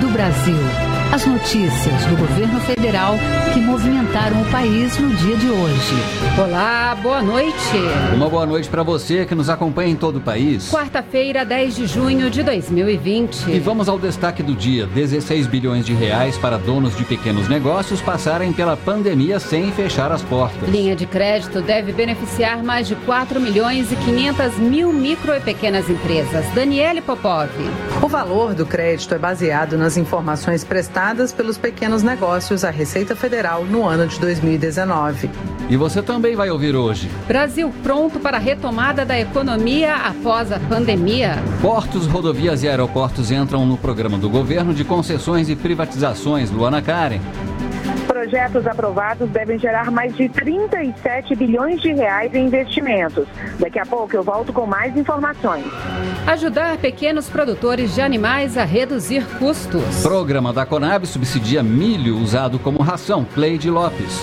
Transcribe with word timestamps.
do 0.00 0.08
Brasil. 0.10 0.91
As 1.12 1.26
notícias 1.26 2.06
do 2.06 2.16
governo 2.16 2.58
federal 2.60 3.16
que 3.52 3.60
movimentaram 3.60 4.40
o 4.40 4.46
país 4.46 4.96
no 4.96 5.10
dia 5.10 5.36
de 5.36 5.46
hoje. 5.46 5.94
Olá, 6.42 6.96
boa 7.02 7.20
noite. 7.20 7.76
Uma 8.14 8.30
boa 8.30 8.46
noite 8.46 8.66
para 8.66 8.82
você 8.82 9.26
que 9.26 9.34
nos 9.34 9.50
acompanha 9.50 9.90
em 9.90 9.94
todo 9.94 10.16
o 10.16 10.20
país. 10.22 10.70
Quarta-feira, 10.70 11.44
10 11.44 11.76
de 11.76 11.86
junho 11.86 12.30
de 12.30 12.42
2020. 12.42 13.50
E 13.50 13.58
vamos 13.58 13.90
ao 13.90 13.98
destaque 13.98 14.42
do 14.42 14.54
dia: 14.54 14.86
16 14.86 15.46
bilhões 15.48 15.84
de 15.84 15.92
reais 15.92 16.38
para 16.38 16.56
donos 16.56 16.96
de 16.96 17.04
pequenos 17.04 17.46
negócios 17.46 18.00
passarem 18.00 18.50
pela 18.50 18.74
pandemia 18.74 19.38
sem 19.38 19.70
fechar 19.70 20.10
as 20.10 20.22
portas. 20.22 20.66
Linha 20.66 20.96
de 20.96 21.04
crédito 21.04 21.60
deve 21.60 21.92
beneficiar 21.92 22.62
mais 22.62 22.88
de 22.88 22.94
4 22.94 23.38
milhões 23.38 23.92
e 23.92 23.96
500 23.96 24.56
mil 24.56 24.90
micro 24.94 25.34
e 25.34 25.40
pequenas 25.40 25.90
empresas. 25.90 26.46
Daniele 26.54 27.02
Popov. 27.02 27.50
O 28.00 28.08
valor 28.08 28.54
do 28.54 28.64
crédito 28.64 29.14
é 29.14 29.18
baseado 29.18 29.76
nas 29.76 29.98
informações 29.98 30.64
prestadas 30.64 31.01
pelos 31.34 31.58
pequenos 31.58 32.04
negócios 32.04 32.64
à 32.64 32.70
Receita 32.70 33.16
Federal 33.16 33.64
no 33.64 33.84
ano 33.84 34.06
de 34.06 34.20
2019. 34.20 35.28
E 35.68 35.76
você 35.76 36.00
também 36.00 36.36
vai 36.36 36.48
ouvir 36.48 36.76
hoje. 36.76 37.10
Brasil 37.26 37.72
pronto 37.82 38.20
para 38.20 38.36
a 38.36 38.40
retomada 38.40 39.04
da 39.04 39.18
economia 39.18 39.96
após 39.96 40.52
a 40.52 40.60
pandemia. 40.60 41.42
Portos, 41.60 42.06
rodovias 42.06 42.62
e 42.62 42.68
aeroportos 42.68 43.32
entram 43.32 43.66
no 43.66 43.76
programa 43.76 44.16
do 44.16 44.30
governo 44.30 44.72
de 44.72 44.84
concessões 44.84 45.48
e 45.48 45.56
privatizações. 45.56 46.52
Luana 46.52 46.80
Karen 46.80 47.20
projetos 48.22 48.64
aprovados 48.68 49.28
devem 49.30 49.58
gerar 49.58 49.90
mais 49.90 50.14
de 50.14 50.28
37 50.28 51.34
bilhões 51.34 51.80
de 51.80 51.92
reais 51.92 52.32
em 52.32 52.46
investimentos. 52.46 53.26
Daqui 53.58 53.80
a 53.80 53.84
pouco 53.84 54.14
eu 54.14 54.22
volto 54.22 54.52
com 54.52 54.64
mais 54.64 54.96
informações. 54.96 55.64
Ajudar 56.24 56.76
pequenos 56.76 57.28
produtores 57.28 57.96
de 57.96 58.00
animais 58.00 58.56
a 58.56 58.62
reduzir 58.62 59.26
custos. 59.38 60.02
Programa 60.02 60.52
da 60.52 60.64
Conab 60.64 61.04
subsidia 61.04 61.64
milho 61.64 62.16
usado 62.16 62.60
como 62.60 62.80
ração. 62.80 63.24
Cleide 63.24 63.68
Lopes. 63.68 64.20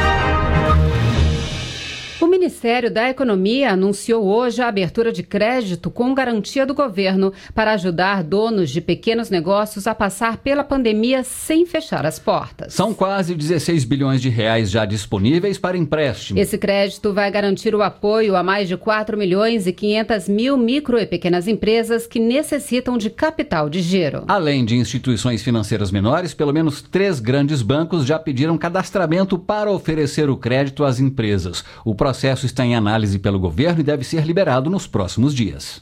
Ministério 2.27 2.89
da 2.89 3.09
Economia 3.09 3.71
anunciou 3.71 4.25
hoje 4.25 4.61
a 4.61 4.67
abertura 4.67 5.11
de 5.11 5.21
crédito 5.21 5.91
com 5.91 6.13
garantia 6.13 6.65
do 6.65 6.73
governo 6.73 7.33
para 7.53 7.73
ajudar 7.73 8.23
donos 8.23 8.69
de 8.69 8.79
pequenos 8.79 9.29
negócios 9.29 9.85
a 9.85 9.93
passar 9.93 10.37
pela 10.37 10.63
pandemia 10.63 11.23
sem 11.23 11.65
fechar 11.65 12.05
as 12.05 12.17
portas. 12.17 12.73
São 12.73 12.93
quase 12.93 13.35
16 13.35 13.83
bilhões 13.83 14.21
de 14.21 14.29
reais 14.29 14.71
já 14.71 14.85
disponíveis 14.85 15.57
para 15.57 15.77
empréstimo. 15.77 16.39
Esse 16.39 16.57
crédito 16.57 17.13
vai 17.13 17.29
garantir 17.29 17.75
o 17.75 17.81
apoio 17.81 18.35
a 18.35 18.41
mais 18.41 18.67
de 18.67 18.77
4 18.77 19.17
milhões 19.17 19.67
e 19.67 19.73
500 19.73 20.29
mil 20.29 20.57
micro 20.57 20.97
e 20.97 21.05
pequenas 21.05 21.47
empresas 21.47 22.07
que 22.07 22.19
necessitam 22.19 22.97
de 22.97 23.09
capital 23.09 23.69
de 23.69 23.81
giro. 23.81 24.23
Além 24.27 24.63
de 24.63 24.75
instituições 24.75 25.43
financeiras 25.43 25.91
menores, 25.91 26.33
pelo 26.33 26.53
menos 26.53 26.81
três 26.81 27.19
grandes 27.19 27.61
bancos 27.61 28.05
já 28.05 28.17
pediram 28.17 28.57
cadastramento 28.57 29.37
para 29.37 29.69
oferecer 29.69 30.29
o 30.29 30.37
crédito 30.37 30.83
às 30.83 30.99
empresas. 30.99 31.63
O 31.83 31.93
processo 31.93 32.12
processo 32.13 32.45
está 32.45 32.63
em 32.63 32.75
análise 32.75 33.17
pelo 33.17 33.39
governo 33.39 33.79
e 33.79 33.83
deve 33.83 34.03
ser 34.03 34.23
liberado 34.23 34.69
nos 34.69 34.85
próximos 34.85 35.33
dias. 35.33 35.81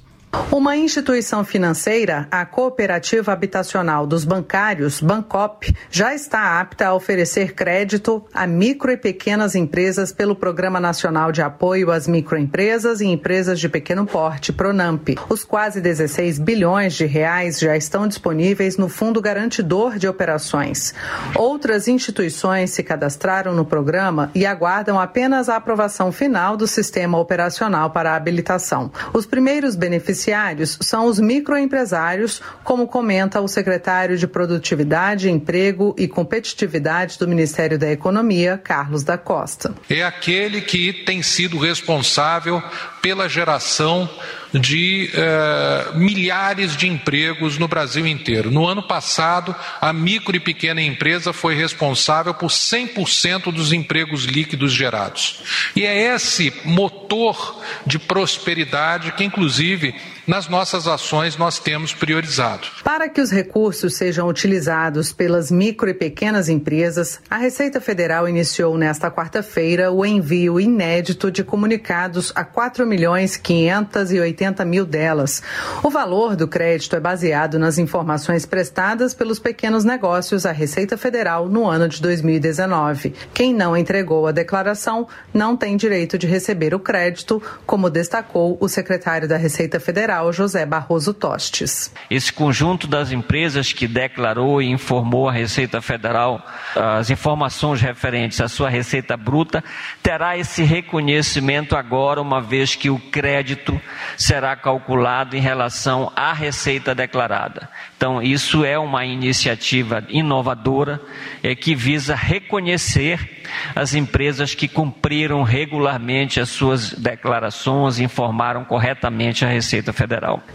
Uma 0.49 0.77
instituição 0.77 1.43
financeira, 1.43 2.25
a 2.31 2.45
Cooperativa 2.45 3.33
Habitacional 3.33 4.07
dos 4.07 4.23
Bancários, 4.23 5.01
Bancop, 5.01 5.75
já 5.89 6.13
está 6.15 6.59
apta 6.59 6.87
a 6.87 6.93
oferecer 6.93 7.53
crédito 7.53 8.23
a 8.33 8.47
micro 8.47 8.91
e 8.91 8.97
pequenas 8.97 9.55
empresas 9.55 10.13
pelo 10.13 10.35
Programa 10.35 10.79
Nacional 10.79 11.33
de 11.33 11.41
Apoio 11.41 11.91
às 11.91 12.07
Microempresas 12.07 13.01
e 13.01 13.07
Empresas 13.07 13.59
de 13.59 13.67
Pequeno 13.67 14.05
Porte, 14.05 14.53
Pronamp. 14.53 15.09
Os 15.29 15.43
quase 15.43 15.81
16 15.81 16.39
bilhões 16.39 16.93
de 16.93 17.05
reais 17.05 17.59
já 17.59 17.75
estão 17.75 18.07
disponíveis 18.07 18.77
no 18.77 18.87
Fundo 18.87 19.21
Garantidor 19.21 19.97
de 19.97 20.07
Operações. 20.07 20.93
Outras 21.35 21.89
instituições 21.89 22.71
se 22.71 22.83
cadastraram 22.83 23.53
no 23.53 23.65
programa 23.65 24.31
e 24.33 24.45
aguardam 24.45 24.97
apenas 24.97 25.49
a 25.49 25.57
aprovação 25.57 26.09
final 26.11 26.55
do 26.55 26.67
sistema 26.67 27.17
operacional 27.17 27.89
para 27.89 28.11
a 28.11 28.15
habilitação. 28.15 28.91
Os 29.13 29.25
primeiros 29.25 29.75
beneficiários 29.75 30.20
beneficiários 30.21 30.77
são 30.81 31.05
os 31.05 31.19
microempresários, 31.19 32.41
como 32.63 32.87
comenta 32.87 33.41
o 33.41 33.47
secretário 33.47 34.17
de 34.17 34.27
Produtividade, 34.27 35.29
Emprego 35.29 35.95
e 35.97 36.07
Competitividade 36.07 37.17
do 37.17 37.27
Ministério 37.27 37.77
da 37.77 37.89
Economia, 37.91 38.57
Carlos 38.57 39.03
da 39.03 39.17
Costa. 39.17 39.73
É 39.89 40.03
aquele 40.03 40.61
que 40.61 40.93
tem 40.93 41.21
sido 41.23 41.57
responsável 41.57 42.61
pela 43.01 43.27
geração 43.27 44.09
de 44.53 45.09
uh, 45.13 45.97
milhares 45.97 46.75
de 46.75 46.87
empregos 46.87 47.57
no 47.57 47.67
Brasil 47.67 48.05
inteiro. 48.05 48.51
No 48.51 48.67
ano 48.67 48.83
passado, 48.83 49.55
a 49.79 49.93
micro 49.93 50.35
e 50.35 50.39
pequena 50.39 50.81
empresa 50.81 51.31
foi 51.31 51.55
responsável 51.55 52.33
por 52.33 52.49
100% 52.49 53.51
dos 53.51 53.71
empregos 53.71 54.25
líquidos 54.25 54.73
gerados. 54.73 55.41
E 55.75 55.85
é 55.85 56.13
esse 56.13 56.53
motor 56.65 57.61
de 57.85 57.97
prosperidade 57.97 59.13
que, 59.13 59.23
inclusive, 59.23 59.95
nas 60.31 60.47
nossas 60.47 60.87
ações 60.87 61.35
nós 61.35 61.59
temos 61.59 61.93
priorizado. 61.93 62.65
Para 62.85 63.09
que 63.09 63.19
os 63.19 63.29
recursos 63.29 63.95
sejam 63.95 64.29
utilizados 64.29 65.11
pelas 65.11 65.51
micro 65.51 65.89
e 65.89 65.93
pequenas 65.93 66.47
empresas, 66.47 67.19
a 67.29 67.35
Receita 67.35 67.81
Federal 67.81 68.29
iniciou 68.29 68.77
nesta 68.77 69.11
quarta-feira 69.11 69.91
o 69.91 70.05
envio 70.05 70.57
inédito 70.57 71.29
de 71.29 71.43
comunicados 71.43 72.31
a 72.33 72.45
4 72.45 72.87
milhões 72.87 73.35
580 73.35 74.63
mil 74.63 74.85
delas. 74.85 75.43
O 75.83 75.89
valor 75.89 76.37
do 76.37 76.47
crédito 76.47 76.95
é 76.95 76.99
baseado 77.01 77.59
nas 77.59 77.77
informações 77.77 78.45
prestadas 78.45 79.13
pelos 79.13 79.37
pequenos 79.37 79.83
negócios 79.83 80.45
à 80.45 80.53
Receita 80.53 80.95
Federal 80.95 81.49
no 81.49 81.67
ano 81.67 81.89
de 81.89 82.01
2019. 82.01 83.13
Quem 83.33 83.53
não 83.53 83.75
entregou 83.75 84.25
a 84.25 84.31
declaração 84.31 85.09
não 85.33 85.57
tem 85.57 85.75
direito 85.75 86.17
de 86.17 86.25
receber 86.25 86.73
o 86.73 86.79
crédito, 86.79 87.43
como 87.65 87.89
destacou 87.89 88.57
o 88.61 88.69
secretário 88.69 89.27
da 89.27 89.35
Receita 89.35 89.77
Federal, 89.77 90.20
José 90.29 90.65
Barroso 90.65 91.13
Tostes. 91.13 91.93
Esse 92.09 92.33
conjunto 92.33 92.85
das 92.85 93.13
empresas 93.13 93.71
que 93.71 93.87
declarou 93.87 94.61
e 94.61 94.69
informou 94.69 95.29
a 95.29 95.31
Receita 95.31 95.81
Federal 95.81 96.45
as 96.75 97.09
informações 97.09 97.81
referentes 97.81 98.39
à 98.41 98.47
sua 98.47 98.69
receita 98.69 99.15
bruta 99.15 99.63
terá 100.01 100.37
esse 100.37 100.63
reconhecimento 100.63 101.75
agora, 101.75 102.21
uma 102.21 102.41
vez 102.41 102.75
que 102.75 102.89
o 102.89 102.99
crédito 102.99 103.79
será 104.17 104.55
calculado 104.55 105.35
em 105.35 105.39
relação 105.39 106.11
à 106.15 106.33
receita 106.33 106.95
declarada. 106.95 107.69
Então, 107.95 108.21
isso 108.21 108.65
é 108.65 108.77
uma 108.79 109.05
iniciativa 109.05 110.03
inovadora 110.09 111.01
é, 111.43 111.55
que 111.55 111.75
visa 111.75 112.15
reconhecer 112.15 113.41
as 113.75 113.93
empresas 113.93 114.55
que 114.55 114.67
cumpriram 114.67 115.43
regularmente 115.43 116.39
as 116.39 116.49
suas 116.49 116.93
declarações 116.93 117.99
e 117.99 118.03
informaram 118.03 118.63
corretamente 118.63 119.45
a 119.45 119.47
Receita 119.47 119.93
Federal. 119.93 120.00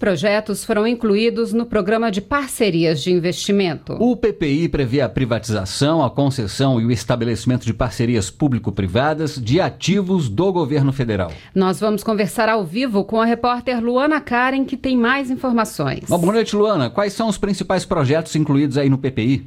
Projetos 0.00 0.64
foram 0.64 0.86
incluídos 0.86 1.52
no 1.52 1.66
programa 1.66 2.10
de 2.10 2.22
parcerias 2.22 3.02
de 3.02 3.12
investimento. 3.12 3.98
O 4.00 4.16
PPI 4.16 4.66
prevê 4.70 5.02
a 5.02 5.10
privatização, 5.10 6.02
a 6.02 6.08
concessão 6.08 6.80
e 6.80 6.86
o 6.86 6.90
estabelecimento 6.90 7.66
de 7.66 7.74
parcerias 7.74 8.30
público-privadas 8.30 9.38
de 9.38 9.60
ativos 9.60 10.30
do 10.30 10.50
governo 10.54 10.90
federal. 10.90 11.30
Nós 11.54 11.78
vamos 11.78 12.02
conversar 12.02 12.48
ao 12.48 12.64
vivo 12.64 13.04
com 13.04 13.20
a 13.20 13.26
repórter 13.26 13.78
Luana 13.84 14.22
Karen, 14.22 14.64
que 14.64 14.74
tem 14.74 14.96
mais 14.96 15.30
informações. 15.30 16.04
Bom, 16.08 16.18
boa 16.18 16.32
noite, 16.32 16.56
Luana. 16.56 16.88
Quais 16.88 17.12
são 17.12 17.28
os 17.28 17.36
principais 17.36 17.84
projetos 17.84 18.34
incluídos 18.34 18.78
aí 18.78 18.88
no 18.88 18.96
PPI? 18.96 19.46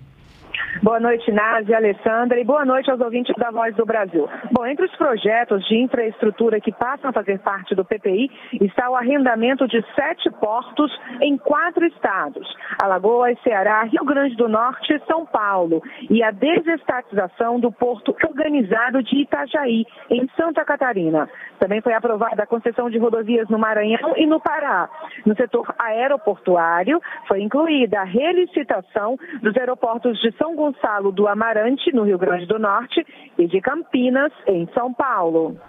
Boa 0.82 1.00
noite, 1.00 1.32
Nádia, 1.32 1.78
Alessandra, 1.78 2.40
e 2.40 2.44
boa 2.44 2.66
noite 2.66 2.90
aos 2.90 3.00
ouvintes 3.00 3.34
da 3.38 3.52
Voz 3.52 3.76
do 3.76 3.86
Brasil. 3.86 4.28
Bom, 4.52 4.66
entre 4.66 4.86
os 4.86 4.96
projetos 4.96 5.64
de 5.68 5.78
infraestrutura 5.78 6.60
que 6.60 6.72
passam 6.72 7.12
a 7.12 7.14
fazer 7.14 7.40
parte 7.40 7.76
do 7.76 7.86
PPI 7.86 8.30
está 8.60 8.90
o 8.90 8.96
arrendamento 8.96 9.68
de 9.68 9.82
sete 9.96 10.30
portos 10.40 10.92
em 11.22 11.38
quatro 11.38 11.86
estados: 11.86 12.48
Alagoas, 12.82 13.38
Ceará, 13.44 13.84
Rio 13.84 14.04
Grande 14.04 14.36
do 14.36 14.50
Norte 14.50 14.94
e 14.94 15.00
São 15.06 15.26
Paulo, 15.26 15.82
e 16.10 16.24
a 16.24 16.32
desestatização 16.32 17.60
do 17.60 17.72
porto 17.72 18.16
organizado 18.26 19.04
de 19.04 19.22
Itajaí, 19.22 19.86
em 20.10 20.28
Santa 20.36 20.66
Catarina. 20.66 21.30
Também 21.60 21.82
foi 21.82 21.94
aprovada 21.94 22.44
a 22.44 22.48
concessão 22.48 22.90
de 22.90 22.98
rodovias 22.98 23.48
no 23.48 23.60
Maranhão 23.60 24.16
e 24.18 24.26
no 24.26 24.40
Pará. 24.40 24.90
No 25.26 25.36
setor 25.36 25.74
aeroportuário, 25.80 27.00
foi 27.28 27.42
incluída 27.42 28.02
a 28.02 28.04
relicitação 28.04 29.18
dos 29.42 29.56
aeroportos 29.56 30.20
de 30.20 30.32
São 30.34 30.56
Gonçalo 30.56 30.63
do 31.14 31.28
Amarante, 31.28 31.92
no 31.94 32.04
Rio 32.04 32.18
Grande 32.18 32.46
do 32.46 32.58
Norte, 32.60 33.06
e 33.38 33.48
de 33.48 33.60
Campinas, 33.60 34.32
em 34.48 34.68
São 34.74 34.94
Paulo. 34.94 35.60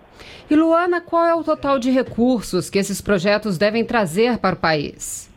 E 0.49 0.55
Luana, 0.55 1.01
qual 1.01 1.25
é 1.25 1.35
o 1.35 1.43
total 1.43 1.79
de 1.79 1.91
recursos 1.91 2.71
que 2.71 2.79
esses 2.79 3.01
projetos 3.01 3.59
devem 3.59 3.85
trazer 3.85 4.39
para 4.39 4.55
o 4.55 4.59
país? 4.59 5.34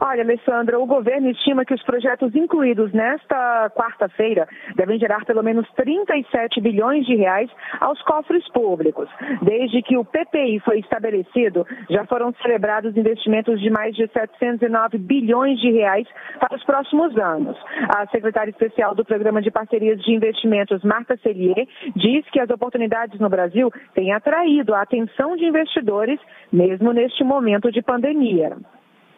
Olha, 0.00 0.22
Alessandra, 0.22 0.78
o 0.78 0.86
governo 0.86 1.30
estima 1.30 1.64
que 1.64 1.72
os 1.72 1.82
projetos 1.82 2.34
incluídos 2.34 2.92
nesta 2.92 3.70
quarta-feira 3.70 4.46
devem 4.74 4.98
gerar 4.98 5.24
pelo 5.24 5.42
menos 5.42 5.66
37 5.72 6.60
bilhões 6.60 7.06
de 7.06 7.14
reais 7.14 7.50
aos 7.80 8.00
cofres 8.02 8.46
públicos. 8.52 9.08
Desde 9.42 9.82
que 9.82 9.96
o 9.96 10.04
PPI 10.04 10.60
foi 10.60 10.80
estabelecido, 10.80 11.66
já 11.88 12.04
foram 12.06 12.32
celebrados 12.42 12.96
investimentos 12.96 13.60
de 13.60 13.70
mais 13.70 13.94
de 13.94 14.06
709 14.08 14.98
bilhões 14.98 15.58
de 15.60 15.70
reais 15.70 16.06
para 16.38 16.56
os 16.56 16.64
próximos 16.64 17.16
anos. 17.16 17.56
A 17.96 18.06
secretária 18.08 18.50
especial 18.50 18.94
do 18.94 19.04
Programa 19.04 19.40
de 19.40 19.50
Parcerias 19.50 20.00
de 20.02 20.12
Investimentos, 20.12 20.82
Marta 20.84 21.16
Cellier, 21.18 21.66
diz 21.94 22.28
que 22.30 22.40
as 22.40 22.50
oportunidades 22.50 23.18
no 23.18 23.30
Brasil 23.30 23.70
têm 23.94 24.12
atraído 24.12 24.74
a 24.74 24.82
atenção 24.82 25.36
de 25.36 25.46
investidores, 25.46 26.20
mesmo 26.52 26.92
neste 26.92 27.24
momento 27.24 27.72
de 27.72 27.80
pandemia. 27.80 28.56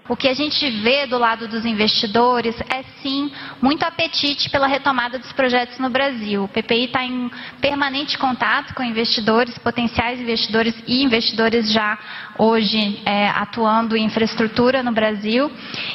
O 0.08 0.16
que 0.16 0.26
a 0.26 0.32
gente 0.32 0.70
vê 0.81 1.06
do 1.06 1.19
lado 1.19 1.46
dos 1.46 1.66
investidores 1.66 2.58
é 2.70 2.82
sim 3.02 3.31
muito 3.60 3.82
apetite 3.82 4.49
pela 4.49 4.66
retomada 4.66 5.19
dos 5.19 5.31
projetos 5.32 5.78
no 5.78 5.90
Brasil. 5.90 6.44
O 6.44 6.49
PPI 6.49 6.84
está 6.87 7.05
em 7.05 7.31
permanente 7.60 8.16
contato 8.16 8.72
com 8.75 8.82
investidores, 8.82 9.58
potenciais 9.58 10.19
investidores 10.19 10.75
e 10.87 11.05
investidores 11.05 11.70
já 11.70 11.99
hoje 12.38 13.02
é, 13.05 13.28
atuando 13.28 13.94
em 13.94 14.06
infraestrutura 14.06 14.82
no 14.82 14.93
Brasil. 14.93 15.52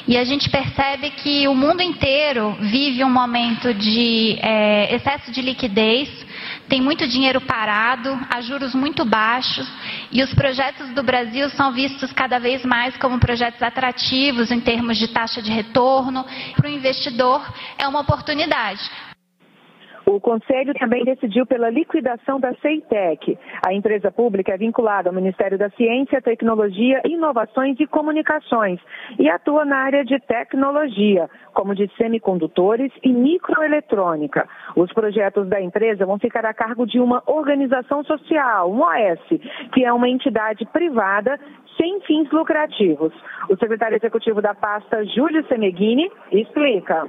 E 0.08 0.16
a 0.16 0.24
gente 0.24 0.48
percebe 0.48 1.10
que 1.10 1.48
o 1.48 1.56
mundo 1.56 1.82
inteiro 1.82 2.56
vive 2.60 3.04
um 3.04 3.10
momento 3.10 3.74
de 3.74 4.38
é, 4.42 4.96
excesso 4.96 5.32
de 5.32 5.42
liquidez 5.42 6.24
tem 6.68 6.82
muito 6.82 7.08
dinheiro 7.08 7.42
parado, 7.42 8.20
a 8.30 8.42
juros 8.42 8.74
muito 8.74 9.06
baixos, 9.06 9.68
e 10.12 10.24
os 10.24 10.34
projetos 10.34 10.90
do 10.90 11.04
Brasil 11.04 11.50
são 11.52 11.72
vistos 11.72 12.12
cada 12.14 12.40
vez 12.40 12.64
mais 12.66 12.96
como 12.98 13.20
projetos 13.20 13.62
atrativos 13.62 14.52
em 14.52 14.60
termos 14.60 14.98
de 14.98 15.08
taxa 15.08 15.42
de 15.42 15.52
retorno. 15.52 16.26
Para 16.56 16.70
o 16.70 16.72
investidor, 16.72 17.42
é 17.78 17.88
uma 17.88 18.02
oportunidade. 18.02 18.82
O 20.06 20.20
Conselho 20.20 20.74
também 20.74 21.04
decidiu 21.06 21.46
pela 21.46 21.70
liquidação 21.70 22.40
da 22.40 22.54
CEITEC. 22.56 23.38
A 23.66 23.74
empresa 23.74 24.12
pública 24.12 24.54
é 24.54 24.58
vinculada 24.58 25.10
ao 25.10 25.16
Ministério 25.16 25.58
da 25.58 25.70
Ciência, 25.72 26.22
Tecnologia, 26.22 27.02
Inovações 27.06 27.80
e 27.80 27.88
Comunicações 27.88 28.80
e 29.18 29.30
atua 29.30 29.64
na 29.64 29.78
área 29.78 30.04
de 30.04 30.20
tecnologia, 30.20 31.30
como 31.54 31.74
de 31.74 31.90
semicondutores 31.96 32.92
e 33.02 33.14
microeletrônica. 33.14 34.48
Os 34.76 34.92
projetos 34.92 35.48
da 35.48 35.62
empresa 35.62 36.06
vão 36.06 36.20
ficar 36.20 36.46
a 36.46 36.54
cargo 36.54 36.86
de 36.86 37.00
uma 37.00 37.24
organização 37.26 38.04
social, 38.04 38.72
um 38.72 38.82
OS, 38.82 39.40
que 39.74 39.86
é 39.86 39.94
uma 39.94 40.10
entidade 40.10 40.66
privada 40.66 41.40
sem 41.78 42.02
fins 42.02 42.30
lucrativos. 42.32 43.14
O 43.50 43.58
secretário 43.58 43.98
executivo 43.98 44.42
da 44.42 44.54
pasta, 44.54 45.04
Júlio 45.06 45.46
Semeghini, 45.48 46.12
explica. 46.32 47.08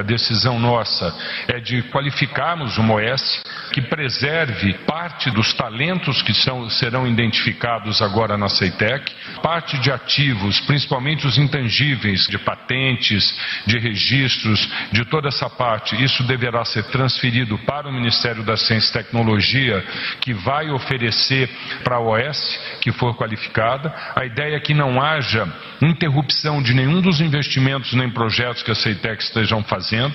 A 0.00 0.02
decisão 0.02 0.58
nossa 0.58 1.14
é 1.46 1.60
de 1.60 1.82
qualificarmos 1.82 2.78
uma 2.78 2.94
OS 2.94 3.42
que 3.70 3.82
preserve 3.82 4.72
parte 4.86 5.30
dos 5.30 5.52
talentos 5.52 6.22
que 6.22 6.32
são, 6.32 6.70
serão 6.70 7.06
identificados 7.06 8.00
agora 8.00 8.38
na 8.38 8.48
CEITEC, 8.48 9.12
parte 9.42 9.78
de 9.78 9.92
ativos, 9.92 10.58
principalmente 10.60 11.26
os 11.26 11.36
intangíveis, 11.36 12.26
de 12.28 12.38
patentes, 12.38 13.38
de 13.66 13.78
registros, 13.78 14.66
de 14.90 15.04
toda 15.04 15.28
essa 15.28 15.50
parte. 15.50 16.02
Isso 16.02 16.22
deverá 16.22 16.64
ser 16.64 16.84
transferido 16.84 17.58
para 17.58 17.86
o 17.86 17.92
Ministério 17.92 18.42
da 18.42 18.56
Ciência 18.56 18.88
e 18.88 19.02
Tecnologia, 19.04 19.84
que 20.22 20.32
vai 20.32 20.70
oferecer 20.70 21.50
para 21.84 21.96
a 21.96 22.00
OS 22.00 22.58
que 22.80 22.90
for 22.90 23.14
qualificada. 23.18 23.94
A 24.16 24.24
ideia 24.24 24.56
é 24.56 24.60
que 24.60 24.72
não 24.72 24.98
haja 24.98 25.46
interrupção 25.82 26.62
de 26.62 26.72
nenhum 26.72 27.02
dos 27.02 27.20
investimentos 27.20 27.92
nem 27.92 28.08
projetos 28.08 28.62
que 28.62 28.70
a 28.70 28.74
CEITEC 28.74 29.22
estejam 29.22 29.62
fazendo 29.62 29.89
fazendo. 29.90 30.14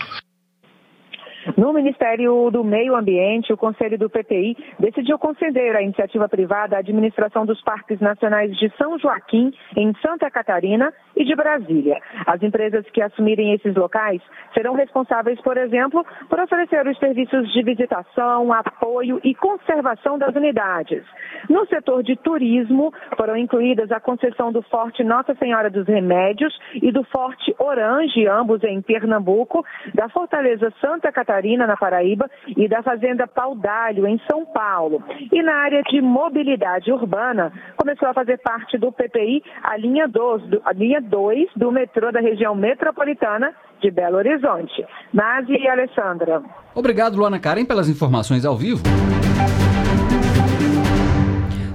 No 1.58 1.72
Ministério 1.72 2.50
do 2.50 2.64
Meio 2.64 2.96
Ambiente, 2.96 3.54
o 3.54 3.58
Conselho 3.58 4.00
do 4.00 4.10
PPI 4.10 4.58
decidiu 4.80 5.20
conceder 5.20 5.76
à 5.76 5.82
iniciativa 5.82 6.28
privada 6.28 6.76
a 6.76 6.80
administração 6.80 7.46
dos 7.46 7.62
parques 7.62 8.00
nacionais 8.00 8.58
de 8.58 8.72
São 8.78 8.98
Joaquim, 8.98 9.54
em 9.78 9.94
Santa 10.02 10.30
Catarina, 10.32 10.92
e 11.16 11.24
de 11.24 11.36
Brasília. 11.36 11.98
As 12.26 12.42
empresas 12.42 12.84
que 12.90 13.02
assumirem 13.02 13.54
esses 13.54 13.76
locais 13.76 14.22
serão 14.54 14.74
responsáveis, 14.74 15.40
por 15.42 15.56
exemplo, 15.56 16.06
por 16.30 16.40
oferecer 16.40 16.86
os 16.88 16.98
serviços 16.98 17.52
de 17.54 17.64
visitação, 17.64 18.52
apoio 18.52 19.22
e 19.24 19.34
conservação 19.36 20.18
das 20.18 20.36
unidades. 20.36 21.04
No 21.50 21.66
setor 21.68 22.04
de 22.04 22.16
turismo, 22.18 22.92
foram 23.16 23.38
incluídas 23.38 23.92
a 23.92 24.00
concessão 24.00 24.52
do 24.52 24.62
Forte 24.64 25.04
Nossa 25.04 25.36
Senhora 25.36 25.70
dos 25.70 25.88
Remédios 25.88 26.58
e 26.74 26.92
do 26.92 27.04
Forte 27.04 27.56
Orange, 27.60 28.28
ambos 28.28 28.64
em 28.64 28.82
Pernambuco, 28.82 29.64
da 29.94 30.10
Fortaleza 30.10 30.74
Santa 30.82 31.12
Catarina, 31.12 31.35
na 31.68 31.78
Paraíba, 31.78 32.30
e 32.56 32.68
da 32.68 32.82
Fazenda 32.82 33.28
Paudalho, 33.28 34.08
em 34.08 34.20
São 34.30 34.46
Paulo. 34.46 35.04
E 35.32 35.42
na 35.42 35.56
área 35.56 35.82
de 35.84 36.02
mobilidade 36.02 36.92
urbana, 36.92 37.52
começou 37.78 38.08
a 38.08 38.14
fazer 38.14 38.38
parte 38.40 38.78
do 38.78 38.92
PPI 38.92 39.44
a 39.64 39.78
linha 39.78 40.08
2, 40.08 40.42
a 40.64 40.74
linha 40.74 41.02
2 41.02 41.50
do 41.56 41.72
metrô 41.72 42.12
da 42.12 42.20
região 42.20 42.56
metropolitana 42.56 43.54
de 43.82 43.92
Belo 43.92 44.18
Horizonte. 44.18 44.86
Nazi 45.14 45.54
e 45.54 45.68
Alessandra. 45.68 46.42
Obrigado, 46.74 47.16
Luana 47.16 47.40
Karen, 47.40 47.66
pelas 47.66 47.90
informações 47.90 48.46
ao 48.46 48.56
vivo. 48.56 48.84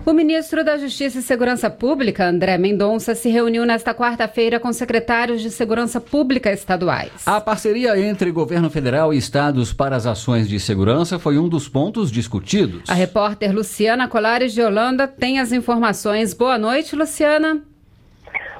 O 0.06 0.12
ministro 0.12 0.64
da 0.64 0.78
Justiça 0.78 1.18
e 1.18 1.22
Segurança 1.22 1.68
Pública, 1.68 2.26
André 2.26 2.56
Mendonça, 2.56 3.14
se 3.14 3.28
reuniu 3.28 3.66
nesta 3.66 3.94
quarta-feira 3.94 4.58
com 4.58 4.72
secretários 4.72 5.42
de 5.42 5.50
Segurança 5.50 6.00
Pública 6.00 6.50
estaduais. 6.50 7.12
A 7.26 7.40
parceria 7.40 7.98
entre 8.00 8.30
governo 8.30 8.70
federal 8.70 9.12
e 9.12 9.18
estados 9.18 9.72
para 9.72 9.96
as 9.96 10.06
ações 10.06 10.48
de 10.48 10.58
segurança 10.58 11.18
foi 11.18 11.38
um 11.38 11.48
dos 11.48 11.68
pontos 11.68 12.10
discutidos. 12.10 12.88
A 12.88 12.94
repórter 12.94 13.54
Luciana 13.54 14.08
Colares 14.08 14.52
de 14.52 14.62
Holanda 14.62 15.06
tem 15.06 15.38
as 15.38 15.52
informações. 15.52 16.32
Boa 16.32 16.58
noite, 16.58 16.96
Luciana. 16.96 17.69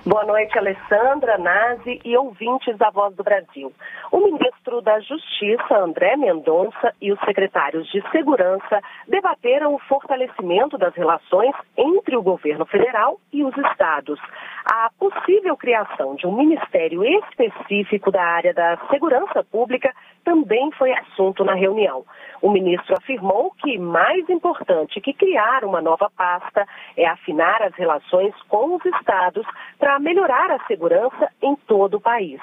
Boa 0.07 0.25
noite, 0.25 0.59
Alessandra, 0.59 1.37
Nazi 1.37 2.01
e 2.03 2.17
ouvintes 2.17 2.75
da 2.79 2.89
Voz 2.89 3.15
do 3.15 3.23
Brasil. 3.23 3.71
O 4.11 4.19
ministro 4.19 4.81
da 4.81 4.99
Justiça, 4.99 5.77
André 5.77 6.17
Mendonça, 6.17 6.95
e 7.03 7.13
os 7.13 7.21
secretários 7.21 7.87
de 7.91 8.03
Segurança 8.11 8.81
debateram 9.07 9.75
o 9.75 9.79
fortalecimento 9.81 10.79
das 10.79 10.95
relações 10.95 11.55
entre 11.77 12.17
o 12.17 12.23
governo 12.23 12.65
federal 12.65 13.21
e 13.31 13.45
os 13.45 13.55
estados. 13.59 14.19
A 14.65 14.91
possível 14.99 15.57
criação 15.57 16.15
de 16.15 16.27
um 16.27 16.37
ministério 16.37 17.03
específico 17.05 18.11
da 18.11 18.23
área 18.23 18.53
da 18.53 18.77
segurança 18.91 19.43
pública 19.43 19.93
também 20.25 20.71
foi 20.73 20.93
assunto 20.93 21.45
na 21.45 21.55
reunião. 21.55 22.05
O 22.43 22.51
ministro 22.51 22.95
afirmou 22.97 23.53
que 23.53 23.79
mais 23.79 24.29
importante 24.29 25.01
que 25.01 25.15
criar 25.15 25.65
uma 25.65 25.81
nova 25.81 26.11
pasta 26.15 26.67
é 26.97 27.07
afinar 27.07 27.63
as 27.63 27.75
relações 27.75 28.35
com 28.49 28.77
os 28.77 28.85
estados 28.85 29.47
para 29.79 29.99
melhorar 29.99 30.51
a 30.51 30.65
segurança 30.67 31.31
em 31.43 31.57
todo 31.67 31.97
o 31.97 32.01
país. 32.01 32.41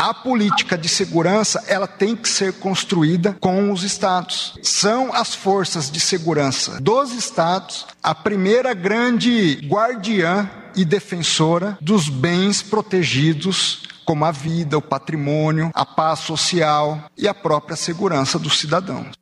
A 0.00 0.14
política 0.14 0.78
de 0.78 0.88
segurança, 0.88 1.64
ela 1.68 1.88
tem 1.88 2.14
que 2.14 2.28
ser 2.28 2.60
construída 2.60 3.36
com 3.40 3.72
os 3.72 3.82
estados. 3.82 4.56
São 4.62 5.12
as 5.12 5.34
forças 5.34 5.90
de 5.90 5.98
segurança 5.98 6.80
dos 6.80 7.12
estados 7.12 7.84
a 8.00 8.14
primeira 8.14 8.74
grande 8.74 9.58
guardiã 9.66 10.48
e 10.76 10.84
defensora 10.84 11.76
dos 11.80 12.08
bens 12.08 12.62
protegidos 12.62 13.82
como 14.06 14.24
a 14.24 14.30
vida, 14.30 14.78
o 14.78 14.82
patrimônio, 14.82 15.72
a 15.74 15.84
paz 15.84 16.20
social 16.20 17.10
e 17.18 17.26
a 17.26 17.34
própria 17.34 17.74
segurança 17.74 18.38
dos 18.38 18.58
cidadãos. 18.60 19.18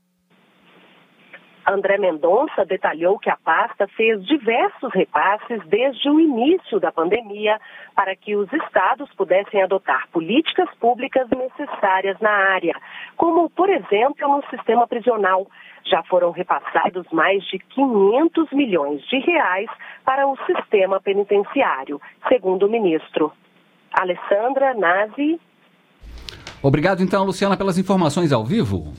André 1.68 1.99
Mendonça 1.99 2.64
detalhou 2.64 3.18
que 3.18 3.28
a 3.28 3.37
pasta 3.37 3.88
fez 3.97 4.25
diversos 4.25 4.92
repasses 4.95 5.61
desde 5.66 6.09
o 6.09 6.21
início 6.21 6.78
da 6.78 6.92
pandemia 6.92 7.59
para 7.97 8.15
que 8.15 8.37
os 8.37 8.53
estados 8.53 9.09
pudessem 9.17 9.62
adotar 9.62 10.07
políticas 10.12 10.69
públicas 10.79 11.26
necessárias 11.31 12.21
na 12.21 12.31
área, 12.31 12.79
como, 13.17 13.49
por 13.49 13.71
exemplo, 13.71 14.29
no 14.29 14.45
sistema 14.50 14.87
prisional. 14.87 15.47
Já 15.85 16.03
foram 16.03 16.31
repassados 16.31 17.07
mais 17.11 17.43
de 17.45 17.59
500 17.59 18.53
milhões 18.53 19.00
de 19.09 19.19
reais 19.21 19.71
para 20.05 20.26
o 20.29 20.37
sistema 20.45 21.00
penitenciário, 21.00 22.00
segundo 22.29 22.67
o 22.67 22.71
ministro. 22.71 23.33
Alessandra 23.93 24.75
Nazi. 24.75 25.41
Obrigado, 26.62 27.03
então, 27.03 27.25
Luciana, 27.25 27.57
pelas 27.57 27.79
informações 27.79 28.33
ao 28.33 28.45
vivo. 28.45 28.93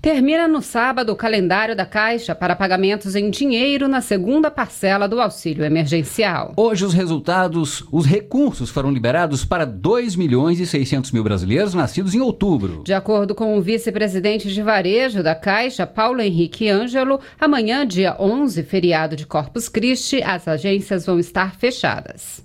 Termina 0.00 0.48
no 0.48 0.62
sábado 0.62 1.12
o 1.12 1.16
calendário 1.16 1.76
da 1.76 1.84
Caixa 1.84 2.34
para 2.34 2.56
pagamentos 2.56 3.14
em 3.14 3.28
dinheiro 3.28 3.86
na 3.86 4.00
segunda 4.00 4.50
parcela 4.50 5.06
do 5.06 5.20
auxílio 5.20 5.62
emergencial. 5.62 6.54
Hoje 6.56 6.86
os 6.86 6.94
resultados, 6.94 7.84
os 7.92 8.06
recursos 8.06 8.70
foram 8.70 8.90
liberados 8.90 9.44
para 9.44 9.66
2 9.66 10.16
milhões 10.16 10.58
e 10.58 10.66
600 10.66 11.10
mil 11.12 11.22
brasileiros 11.22 11.74
nascidos 11.74 12.14
em 12.14 12.20
outubro. 12.20 12.82
De 12.82 12.94
acordo 12.94 13.34
com 13.34 13.58
o 13.58 13.60
vice-presidente 13.60 14.50
de 14.50 14.62
varejo 14.62 15.22
da 15.22 15.34
Caixa, 15.34 15.86
Paulo 15.86 16.22
Henrique 16.22 16.70
Ângelo, 16.70 17.20
amanhã, 17.38 17.86
dia 17.86 18.16
11, 18.18 18.62
feriado 18.62 19.14
de 19.14 19.26
Corpus 19.26 19.68
Christi, 19.68 20.22
as 20.22 20.48
agências 20.48 21.04
vão 21.04 21.18
estar 21.18 21.56
fechadas. 21.56 22.42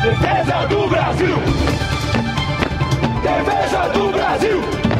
Defesa 0.00 0.66
do 0.68 0.88
Brasil! 0.88 1.36
Defesa 3.20 3.88
do 3.88 4.12
Brasil! 4.12 4.91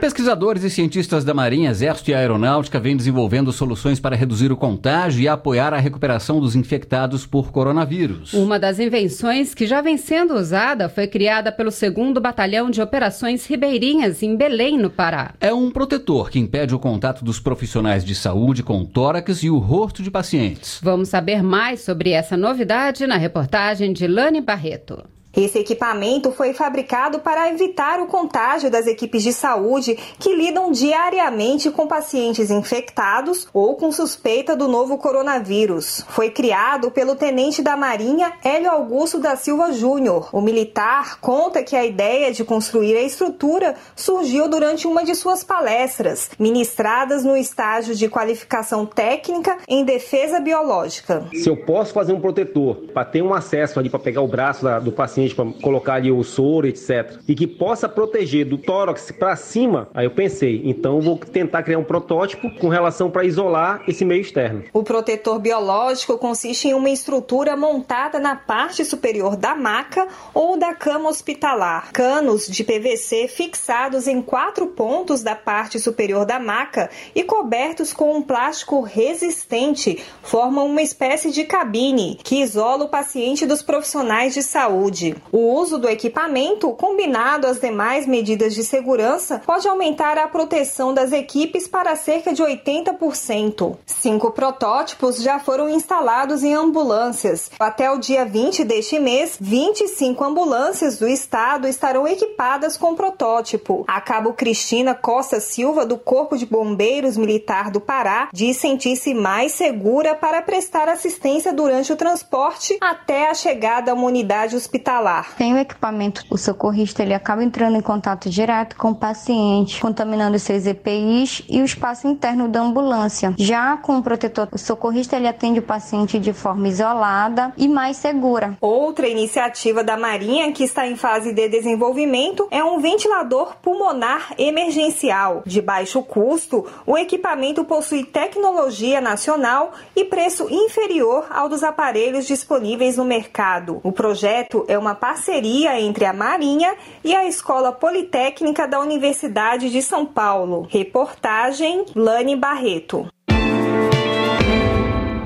Pesquisadores 0.00 0.62
e 0.62 0.70
cientistas 0.70 1.24
da 1.24 1.34
Marinha, 1.34 1.70
Exército 1.70 2.12
e 2.12 2.14
Aeronáutica 2.14 2.78
vêm 2.78 2.96
desenvolvendo 2.96 3.52
soluções 3.52 3.98
para 3.98 4.14
reduzir 4.14 4.52
o 4.52 4.56
contágio 4.56 5.20
e 5.20 5.26
apoiar 5.26 5.74
a 5.74 5.78
recuperação 5.78 6.38
dos 6.40 6.54
infectados 6.54 7.26
por 7.26 7.50
coronavírus. 7.50 8.32
Uma 8.32 8.60
das 8.60 8.78
invenções 8.78 9.54
que 9.54 9.66
já 9.66 9.80
vem 9.80 9.96
sendo 9.96 10.34
usada 10.34 10.88
foi 10.88 11.08
criada 11.08 11.50
pelo 11.50 11.70
2 11.70 12.12
Batalhão 12.22 12.70
de 12.70 12.80
Operações 12.80 13.44
Ribeirinhas, 13.44 14.22
em 14.22 14.36
Belém, 14.36 14.78
no 14.78 14.88
Pará. 14.88 15.34
É 15.40 15.52
um 15.52 15.68
protetor 15.68 16.30
que 16.30 16.38
impede 16.38 16.76
o 16.76 16.78
contato 16.78 17.24
dos 17.24 17.40
profissionais 17.40 18.04
de 18.04 18.14
saúde 18.14 18.62
com 18.62 18.78
o 18.80 18.86
tórax 18.86 19.42
e 19.42 19.50
o 19.50 19.58
rosto 19.58 20.00
de 20.00 20.12
pacientes. 20.12 20.78
Vamos 20.80 21.08
saber 21.08 21.42
mais 21.42 21.80
sobre 21.80 22.10
essa 22.10 22.36
novidade 22.36 23.04
na 23.04 23.16
reportagem 23.16 23.92
de 23.92 24.06
Lani 24.06 24.40
Barreto. 24.40 25.17
Esse 25.36 25.58
equipamento 25.58 26.32
foi 26.32 26.52
fabricado 26.52 27.20
para 27.20 27.50
evitar 27.50 28.00
o 28.00 28.06
contágio 28.06 28.70
das 28.70 28.86
equipes 28.86 29.22
de 29.22 29.32
saúde 29.32 29.96
que 30.18 30.34
lidam 30.34 30.72
diariamente 30.72 31.70
com 31.70 31.86
pacientes 31.86 32.50
infectados 32.50 33.46
ou 33.52 33.76
com 33.76 33.92
suspeita 33.92 34.56
do 34.56 34.66
novo 34.66 34.96
coronavírus. 34.96 36.04
Foi 36.08 36.30
criado 36.30 36.90
pelo 36.90 37.14
tenente 37.14 37.62
da 37.62 37.76
Marinha 37.76 38.32
Hélio 38.42 38.70
Augusto 38.70 39.18
da 39.18 39.36
Silva 39.36 39.70
Júnior. 39.72 40.30
O 40.32 40.40
militar 40.40 41.20
conta 41.20 41.62
que 41.62 41.76
a 41.76 41.84
ideia 41.84 42.32
de 42.32 42.42
construir 42.42 42.96
a 42.96 43.02
estrutura 43.02 43.74
surgiu 43.94 44.48
durante 44.48 44.86
uma 44.86 45.04
de 45.04 45.14
suas 45.14 45.44
palestras, 45.44 46.30
ministradas 46.38 47.22
no 47.22 47.36
estágio 47.36 47.94
de 47.94 48.08
qualificação 48.08 48.86
técnica 48.86 49.58
em 49.68 49.84
defesa 49.84 50.40
biológica. 50.40 51.26
Se 51.34 51.48
eu 51.48 51.56
posso 51.56 51.92
fazer 51.92 52.12
um 52.12 52.20
protetor 52.20 52.76
para 52.94 53.04
ter 53.04 53.22
um 53.22 53.34
acesso 53.34 53.78
ali 53.78 53.90
para 53.90 54.00
pegar 54.00 54.22
o 54.22 54.28
braço 54.28 54.66
do 54.80 54.90
paciente 54.90 55.17
paciente 55.18 55.34
para 55.34 55.46
colocar 55.60 55.94
ali 55.94 56.12
o 56.12 56.22
soro, 56.22 56.66
etc. 56.66 57.18
E 57.26 57.34
que 57.34 57.46
possa 57.46 57.88
proteger 57.88 58.46
do 58.46 58.56
tórax 58.56 59.10
para 59.10 59.34
cima, 59.34 59.88
aí 59.92 60.06
eu 60.06 60.10
pensei, 60.10 60.62
então 60.64 61.00
vou 61.00 61.18
tentar 61.18 61.62
criar 61.62 61.78
um 61.78 61.84
protótipo 61.84 62.50
com 62.58 62.68
relação 62.68 63.10
para 63.10 63.24
isolar 63.24 63.82
esse 63.88 64.04
meio 64.04 64.20
externo. 64.20 64.64
O 64.72 64.82
protetor 64.82 65.38
biológico 65.38 66.16
consiste 66.18 66.68
em 66.68 66.74
uma 66.74 66.90
estrutura 66.90 67.56
montada 67.56 68.20
na 68.20 68.36
parte 68.36 68.84
superior 68.84 69.36
da 69.36 69.54
maca 69.54 70.06
ou 70.32 70.56
da 70.56 70.74
cama 70.74 71.08
hospitalar. 71.08 71.90
Canos 71.92 72.46
de 72.46 72.62
PVC 72.62 73.28
fixados 73.28 74.06
em 74.06 74.22
quatro 74.22 74.68
pontos 74.68 75.22
da 75.22 75.34
parte 75.34 75.78
superior 75.78 76.24
da 76.24 76.38
maca 76.38 76.90
e 77.14 77.24
cobertos 77.24 77.92
com 77.92 78.16
um 78.16 78.22
plástico 78.22 78.80
resistente 78.80 80.02
formam 80.22 80.66
uma 80.66 80.82
espécie 80.82 81.30
de 81.30 81.44
cabine 81.44 82.18
que 82.22 82.42
isola 82.42 82.84
o 82.84 82.88
paciente 82.88 83.46
dos 83.46 83.62
profissionais 83.62 84.34
de 84.34 84.42
saúde. 84.42 85.07
O 85.32 85.54
uso 85.54 85.78
do 85.78 85.88
equipamento, 85.88 86.70
combinado 86.72 87.46
às 87.46 87.58
demais 87.58 88.06
medidas 88.06 88.54
de 88.54 88.62
segurança, 88.62 89.42
pode 89.44 89.66
aumentar 89.66 90.18
a 90.18 90.28
proteção 90.28 90.92
das 90.92 91.12
equipes 91.12 91.66
para 91.66 91.96
cerca 91.96 92.32
de 92.32 92.42
80%. 92.42 93.76
Cinco 93.86 94.30
protótipos 94.30 95.22
já 95.22 95.38
foram 95.38 95.68
instalados 95.68 96.42
em 96.42 96.54
ambulâncias. 96.54 97.50
Até 97.58 97.90
o 97.90 97.98
dia 97.98 98.24
20 98.24 98.64
deste 98.64 98.98
mês, 98.98 99.36
25 99.40 100.22
ambulâncias 100.22 100.98
do 100.98 101.08
estado 101.08 101.66
estarão 101.66 102.06
equipadas 102.06 102.76
com 102.76 102.94
protótipo. 102.94 103.84
A 103.86 104.00
cabo 104.00 104.32
Cristina 104.32 104.94
Costa 104.94 105.40
Silva, 105.40 105.86
do 105.86 105.96
Corpo 105.96 106.36
de 106.36 106.46
Bombeiros 106.46 107.16
Militar 107.16 107.70
do 107.70 107.80
Pará, 107.80 108.28
diz 108.32 108.56
sentir-se 108.56 109.14
mais 109.14 109.52
segura 109.52 110.14
para 110.14 110.42
prestar 110.42 110.88
assistência 110.88 111.52
durante 111.52 111.92
o 111.92 111.96
transporte 111.96 112.76
até 112.80 113.30
a 113.30 113.34
chegada 113.34 113.90
a 113.90 113.94
uma 113.94 114.06
unidade 114.06 114.56
hospitalar 114.56 114.97
hospitalar. 114.98 115.36
Tem 115.36 115.54
o 115.54 115.58
equipamento, 115.58 116.24
o 116.30 116.36
socorrista 116.36 117.02
ele 117.02 117.14
acaba 117.14 117.42
entrando 117.42 117.76
em 117.76 117.80
contato 117.80 118.28
direto 118.28 118.76
com 118.76 118.90
o 118.90 118.94
paciente, 118.94 119.80
contaminando 119.80 120.38
seus 120.38 120.66
EPIs 120.66 121.42
e 121.48 121.60
o 121.60 121.64
espaço 121.64 122.08
interno 122.08 122.48
da 122.48 122.60
ambulância. 122.60 123.34
Já 123.38 123.76
com 123.76 123.98
o 123.98 124.02
protetor, 124.02 124.48
o 124.52 124.58
socorrista 124.58 125.16
ele 125.16 125.28
atende 125.28 125.60
o 125.60 125.62
paciente 125.62 126.18
de 126.18 126.32
forma 126.32 126.68
isolada 126.68 127.52
e 127.56 127.68
mais 127.68 127.96
segura. 127.96 128.56
Outra 128.60 129.08
iniciativa 129.08 129.84
da 129.84 129.96
Marinha 129.96 130.52
que 130.52 130.64
está 130.64 130.86
em 130.86 130.96
fase 130.96 131.32
de 131.32 131.48
desenvolvimento 131.48 132.48
é 132.50 132.62
um 132.62 132.80
ventilador 132.80 133.56
pulmonar 133.62 134.34
emergencial. 134.38 135.42
De 135.46 135.62
baixo 135.62 136.02
custo, 136.02 136.66
o 136.86 136.96
equipamento 136.96 137.64
possui 137.64 138.04
tecnologia 138.04 139.00
nacional 139.00 139.72
e 139.94 140.04
preço 140.04 140.48
inferior 140.50 141.26
ao 141.30 141.48
dos 141.48 141.62
aparelhos 141.62 142.26
disponíveis 142.26 142.96
no 142.96 143.04
mercado. 143.04 143.80
O 143.82 143.92
projeto 143.92 144.64
é 144.68 144.78
uma 144.78 144.87
parceria 144.94 145.80
entre 145.80 146.04
a 146.04 146.12
Marinha 146.12 146.74
e 147.04 147.14
a 147.14 147.26
Escola 147.26 147.72
Politécnica 147.72 148.66
da 148.66 148.80
Universidade 148.80 149.70
de 149.70 149.82
São 149.82 150.06
Paulo. 150.06 150.66
Reportagem 150.70 151.84
Lani 151.94 152.36
Barreto. 152.36 153.06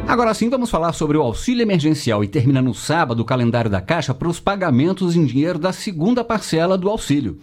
Agora 0.07 0.35
sim, 0.35 0.51
vamos 0.51 0.71
falar 0.71 0.93
sobre 0.93 1.17
o 1.17 1.23
auxílio 1.23 1.63
emergencial 1.63 2.23
e 2.23 2.29
termina 2.29 2.61
no 2.61 2.75
sábado 2.75 3.21
o 3.21 3.25
calendário 3.25 3.71
da 3.71 3.81
Caixa 3.81 4.13
para 4.13 4.29
os 4.29 4.39
pagamentos 4.39 5.17
em 5.17 5.25
dinheiro 5.25 5.59
da 5.59 5.73
segunda 5.73 6.23
parcela 6.23 6.77
do 6.77 6.91
auxílio. 6.91 7.39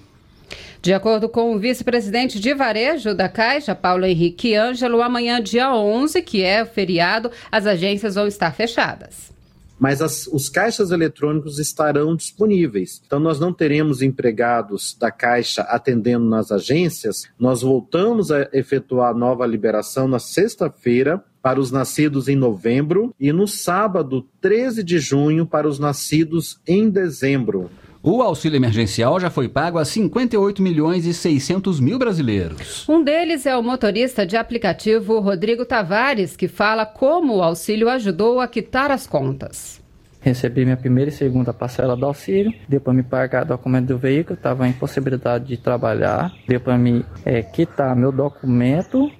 De 0.81 0.93
acordo 0.93 1.27
com 1.27 1.55
o 1.55 1.59
vice-presidente 1.59 2.39
de 2.39 2.53
varejo 2.53 3.15
da 3.15 3.27
Caixa, 3.27 3.73
Paulo 3.73 4.05
Henrique 4.05 4.55
Ângelo, 4.55 5.01
amanhã, 5.01 5.41
dia 5.41 5.73
11, 5.73 6.21
que 6.21 6.43
é 6.43 6.63
o 6.63 6.65
feriado, 6.65 7.31
as 7.51 7.65
agências 7.65 8.15
vão 8.15 8.27
estar 8.27 8.53
fechadas 8.53 9.29
mas 9.79 10.01
as, 10.01 10.27
os 10.27 10.49
caixas 10.49 10.91
eletrônicos 10.91 11.57
estarão 11.57 12.15
disponíveis. 12.15 13.01
Então, 13.05 13.19
nós 13.19 13.39
não 13.39 13.53
teremos 13.53 14.01
empregados 14.01 14.95
da 14.99 15.09
Caixa 15.09 15.61
atendendo 15.61 16.25
nas 16.25 16.51
agências, 16.51 17.23
nós 17.39 17.61
voltamos 17.61 18.31
a 18.31 18.49
efetuar 18.53 19.15
nova 19.15 19.45
liberação 19.45 20.07
na 20.07 20.19
sexta-feira. 20.19 21.23
Para 21.41 21.57
os 21.57 21.71
nascidos 21.71 22.27
em 22.27 22.35
novembro 22.35 23.15
e 23.17 23.31
no 23.31 23.47
sábado 23.47 24.27
13 24.41 24.83
de 24.83 24.99
junho 24.99 25.45
para 25.45 25.69
os 25.69 25.79
nascidos 25.79 26.59
em 26.67 26.89
dezembro. 26.89 27.71
O 28.01 28.21
auxílio 28.21 28.55
emergencial 28.55 29.19
já 29.19 29.29
foi 29.29 29.49
pago 29.49 29.77
a 29.77 29.83
58 29.83 30.61
milhões 30.61 31.05
e 31.05 31.13
600 31.13 31.81
mil 31.81 31.99
brasileiros. 31.99 32.87
Um 32.87 33.03
deles 33.03 33.45
é 33.45 33.57
o 33.57 33.61
motorista 33.61 34.25
de 34.25 34.37
aplicativo 34.37 35.19
Rodrigo 35.19 35.65
Tavares, 35.65 36.37
que 36.37 36.47
fala 36.47 36.85
como 36.85 37.35
o 37.35 37.43
auxílio 37.43 37.89
ajudou 37.89 38.39
a 38.39 38.47
quitar 38.47 38.89
as 38.89 39.05
contas. 39.05 39.81
Recebi 40.21 40.63
minha 40.63 40.77
primeira 40.77 41.09
e 41.09 41.13
segunda 41.13 41.53
parcela 41.53 41.95
do 41.95 42.05
auxílio, 42.05 42.53
deu 42.67 42.79
para 42.79 42.93
me 42.93 43.03
pagar 43.03 43.43
o 43.43 43.47
documento 43.49 43.87
do 43.87 43.97
veículo, 43.97 44.35
estava 44.35 44.67
em 44.67 44.73
possibilidade 44.73 45.45
de 45.45 45.57
trabalhar, 45.57 46.33
deu 46.47 46.59
para 46.59 46.77
me 46.77 47.05
é, 47.25 47.41
quitar 47.41 47.95
meu 47.95 48.11
documento, 48.11 49.11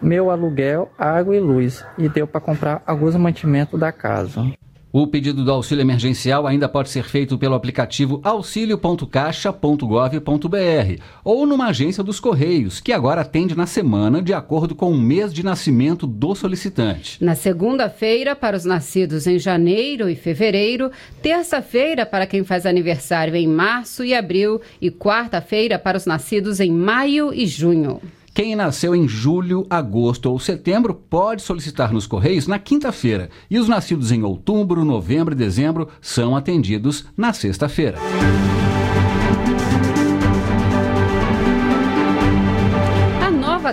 meu 0.00 0.30
aluguel, 0.30 0.90
água 0.98 1.34
e 1.36 1.40
luz, 1.40 1.84
e 1.96 2.08
deu 2.08 2.26
para 2.26 2.40
comprar 2.40 2.82
alguns 2.86 3.14
mantimentos 3.16 3.78
da 3.80 3.92
casa. 3.92 4.50
O 4.92 5.06
pedido 5.06 5.44
do 5.44 5.50
auxílio 5.50 5.82
emergencial 5.82 6.46
ainda 6.46 6.68
pode 6.68 6.88
ser 6.88 7.04
feito 7.04 7.36
pelo 7.36 7.54
aplicativo 7.54 8.20
auxilio.caixa.gov.br 8.22 11.02
ou 11.24 11.44
numa 11.44 11.66
agência 11.66 12.02
dos 12.02 12.20
Correios, 12.20 12.80
que 12.80 12.92
agora 12.92 13.20
atende 13.20 13.56
na 13.56 13.66
semana 13.66 14.22
de 14.22 14.32
acordo 14.32 14.74
com 14.74 14.90
o 14.90 14.96
mês 14.96 15.34
de 15.34 15.44
nascimento 15.44 16.06
do 16.06 16.34
solicitante. 16.34 17.22
Na 17.22 17.34
segunda-feira, 17.34 18.36
para 18.36 18.56
os 18.56 18.64
nascidos 18.64 19.26
em 19.26 19.38
janeiro 19.38 20.08
e 20.08 20.14
fevereiro, 20.14 20.90
terça-feira, 21.20 22.06
para 22.06 22.26
quem 22.26 22.44
faz 22.44 22.64
aniversário 22.64 23.34
em 23.34 23.46
março 23.46 24.04
e 24.04 24.14
abril, 24.14 24.60
e 24.80 24.90
quarta-feira, 24.90 25.78
para 25.78 25.98
os 25.98 26.06
nascidos 26.06 26.60
em 26.60 26.70
maio 26.70 27.34
e 27.34 27.46
junho. 27.46 28.00
Quem 28.36 28.54
nasceu 28.54 28.94
em 28.94 29.08
julho, 29.08 29.66
agosto 29.70 30.30
ou 30.30 30.38
setembro 30.38 30.92
pode 30.92 31.40
solicitar 31.40 31.90
nos 31.90 32.06
Correios 32.06 32.46
na 32.46 32.58
quinta-feira. 32.58 33.30
E 33.50 33.58
os 33.58 33.66
nascidos 33.66 34.12
em 34.12 34.22
outubro, 34.22 34.84
novembro 34.84 35.32
e 35.32 35.38
dezembro 35.38 35.88
são 36.02 36.36
atendidos 36.36 37.06
na 37.16 37.32
sexta-feira. 37.32 37.96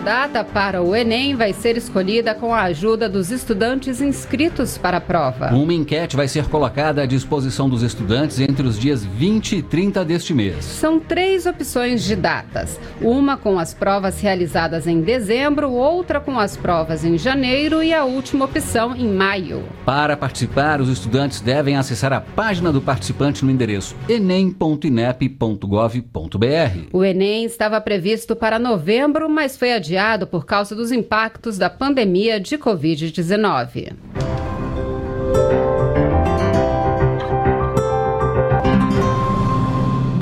Data 0.04 0.44
para 0.44 0.84
o 0.84 0.94
Enem 0.94 1.34
vai 1.34 1.54
ser 1.54 1.78
escolhida 1.78 2.36
com 2.36 2.54
a 2.54 2.64
ajuda 2.64 3.08
dos 3.08 3.32
estudantes 3.32 4.02
inscritos 4.02 4.78
para 4.78 4.98
a 4.98 5.02
prova. 5.02 5.54
Uma 5.54 5.74
enquete 5.74 6.18
vai 6.18 6.28
ser 6.28 6.50
colocada 6.50 7.04
à 7.04 7.06
disposição 7.06 7.70
dos 7.70 7.82
estudantes 7.82 8.42
entre 8.42 8.68
os 8.68 8.78
dias 8.78 9.06
20 9.06 9.60
e 9.60 9.62
30 9.62 10.04
deste 10.04 10.34
mês. 10.34 10.66
São 10.66 11.00
três 11.00 11.46
opções 11.46 12.04
de 12.04 12.18
datas: 12.18 12.78
uma 13.02 13.38
com 13.38 13.58
as 13.58 13.74
provas 13.74 14.20
realizadas 14.20 14.88
em 14.88 15.00
dezembro, 15.00 15.72
outra 15.72 16.20
com 16.20 16.38
as 16.38 16.58
provas 16.58 17.06
em 17.06 17.18
janeiro 17.18 17.82
e 17.82 17.94
a 17.94 18.04
última 18.04 18.44
opção 18.44 18.94
em 18.94 19.08
maio. 19.08 19.64
Para 19.86 20.18
participar, 20.18 20.82
os 20.82 20.90
estudantes 20.90 21.40
devem 21.40 21.78
acessar 21.78 22.12
a 22.12 22.20
página 22.20 22.74
do 22.74 22.82
participante 22.82 23.46
no 23.46 23.52
endereço 23.52 23.96
enem.inep.gov.br. 24.10 26.88
O 26.92 27.06
Enem 27.06 27.46
estava 27.46 27.80
previsto 27.80 28.36
para 28.36 28.60
novembro, 28.60 29.30
mas 29.30 29.56
foi 29.56 29.72
adiado 29.72 29.93
por 30.28 30.46
causa 30.46 30.76
dos 30.76 30.92
impactos 30.92 31.58
da 31.58 31.70
pandemia 31.70 32.40
de 32.40 32.58
Covid-19. 32.58 33.94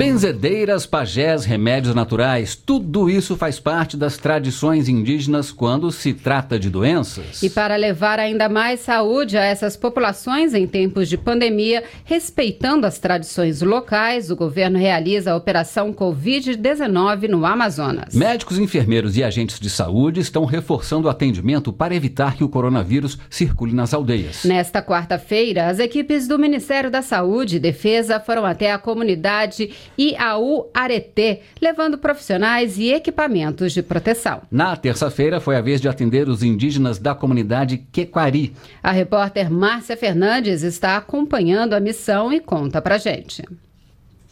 Benzedeiras, 0.02 0.84
pajés, 0.84 1.44
remédios 1.44 1.94
naturais, 1.94 2.56
tudo 2.56 3.08
isso 3.08 3.36
faz 3.36 3.60
parte 3.60 3.96
das 3.96 4.16
tradições 4.16 4.88
indígenas 4.88 5.52
quando 5.52 5.92
se 5.92 6.12
trata 6.12 6.58
de 6.58 6.68
doenças. 6.68 7.40
E 7.40 7.48
para 7.48 7.76
levar 7.76 8.18
ainda 8.18 8.48
mais 8.48 8.80
saúde 8.80 9.38
a 9.38 9.44
essas 9.44 9.76
populações 9.76 10.54
em 10.54 10.66
tempos 10.66 11.08
de 11.08 11.16
pandemia, 11.16 11.84
respeitando 12.04 12.84
as 12.84 12.98
tradições 12.98 13.62
locais, 13.62 14.28
o 14.28 14.34
governo 14.34 14.76
realiza 14.76 15.30
a 15.30 15.36
Operação 15.36 15.92
Covid-19 15.92 17.28
no 17.28 17.46
Amazonas. 17.46 18.12
Médicos, 18.12 18.58
enfermeiros 18.58 19.16
e 19.16 19.22
agentes 19.22 19.60
de 19.60 19.70
saúde 19.70 20.18
estão 20.18 20.44
reforçando 20.44 21.06
o 21.06 21.10
atendimento 21.12 21.72
para 21.72 21.94
evitar 21.94 22.34
que 22.34 22.42
o 22.42 22.48
coronavírus 22.48 23.16
circule 23.30 23.72
nas 23.72 23.94
aldeias. 23.94 24.42
Nesta 24.42 24.82
quarta-feira, 24.82 25.68
as 25.68 25.78
equipes 25.78 26.26
do 26.26 26.40
Ministério 26.40 26.90
da 26.90 27.02
Saúde 27.02 27.54
e 27.54 27.60
Defesa 27.60 28.18
foram 28.18 28.44
até 28.44 28.72
a 28.72 28.78
comunidade 28.78 29.70
e 29.96 30.16
a 30.16 30.38
UARETê, 30.38 31.40
levando 31.60 31.98
profissionais 31.98 32.78
e 32.78 32.92
equipamentos 32.92 33.72
de 33.72 33.82
proteção. 33.82 34.42
Na 34.50 34.76
terça-feira 34.76 35.40
foi 35.40 35.56
a 35.56 35.60
vez 35.60 35.80
de 35.80 35.88
atender 35.88 36.28
os 36.28 36.42
indígenas 36.42 36.98
da 36.98 37.14
comunidade 37.14 37.78
Quequari. 37.92 38.54
A 38.82 38.90
repórter 38.90 39.50
Márcia 39.50 39.96
Fernandes 39.96 40.62
está 40.62 40.96
acompanhando 40.96 41.74
a 41.74 41.80
missão 41.80 42.32
e 42.32 42.40
conta 42.40 42.80
pra 42.80 42.98
gente. 42.98 43.42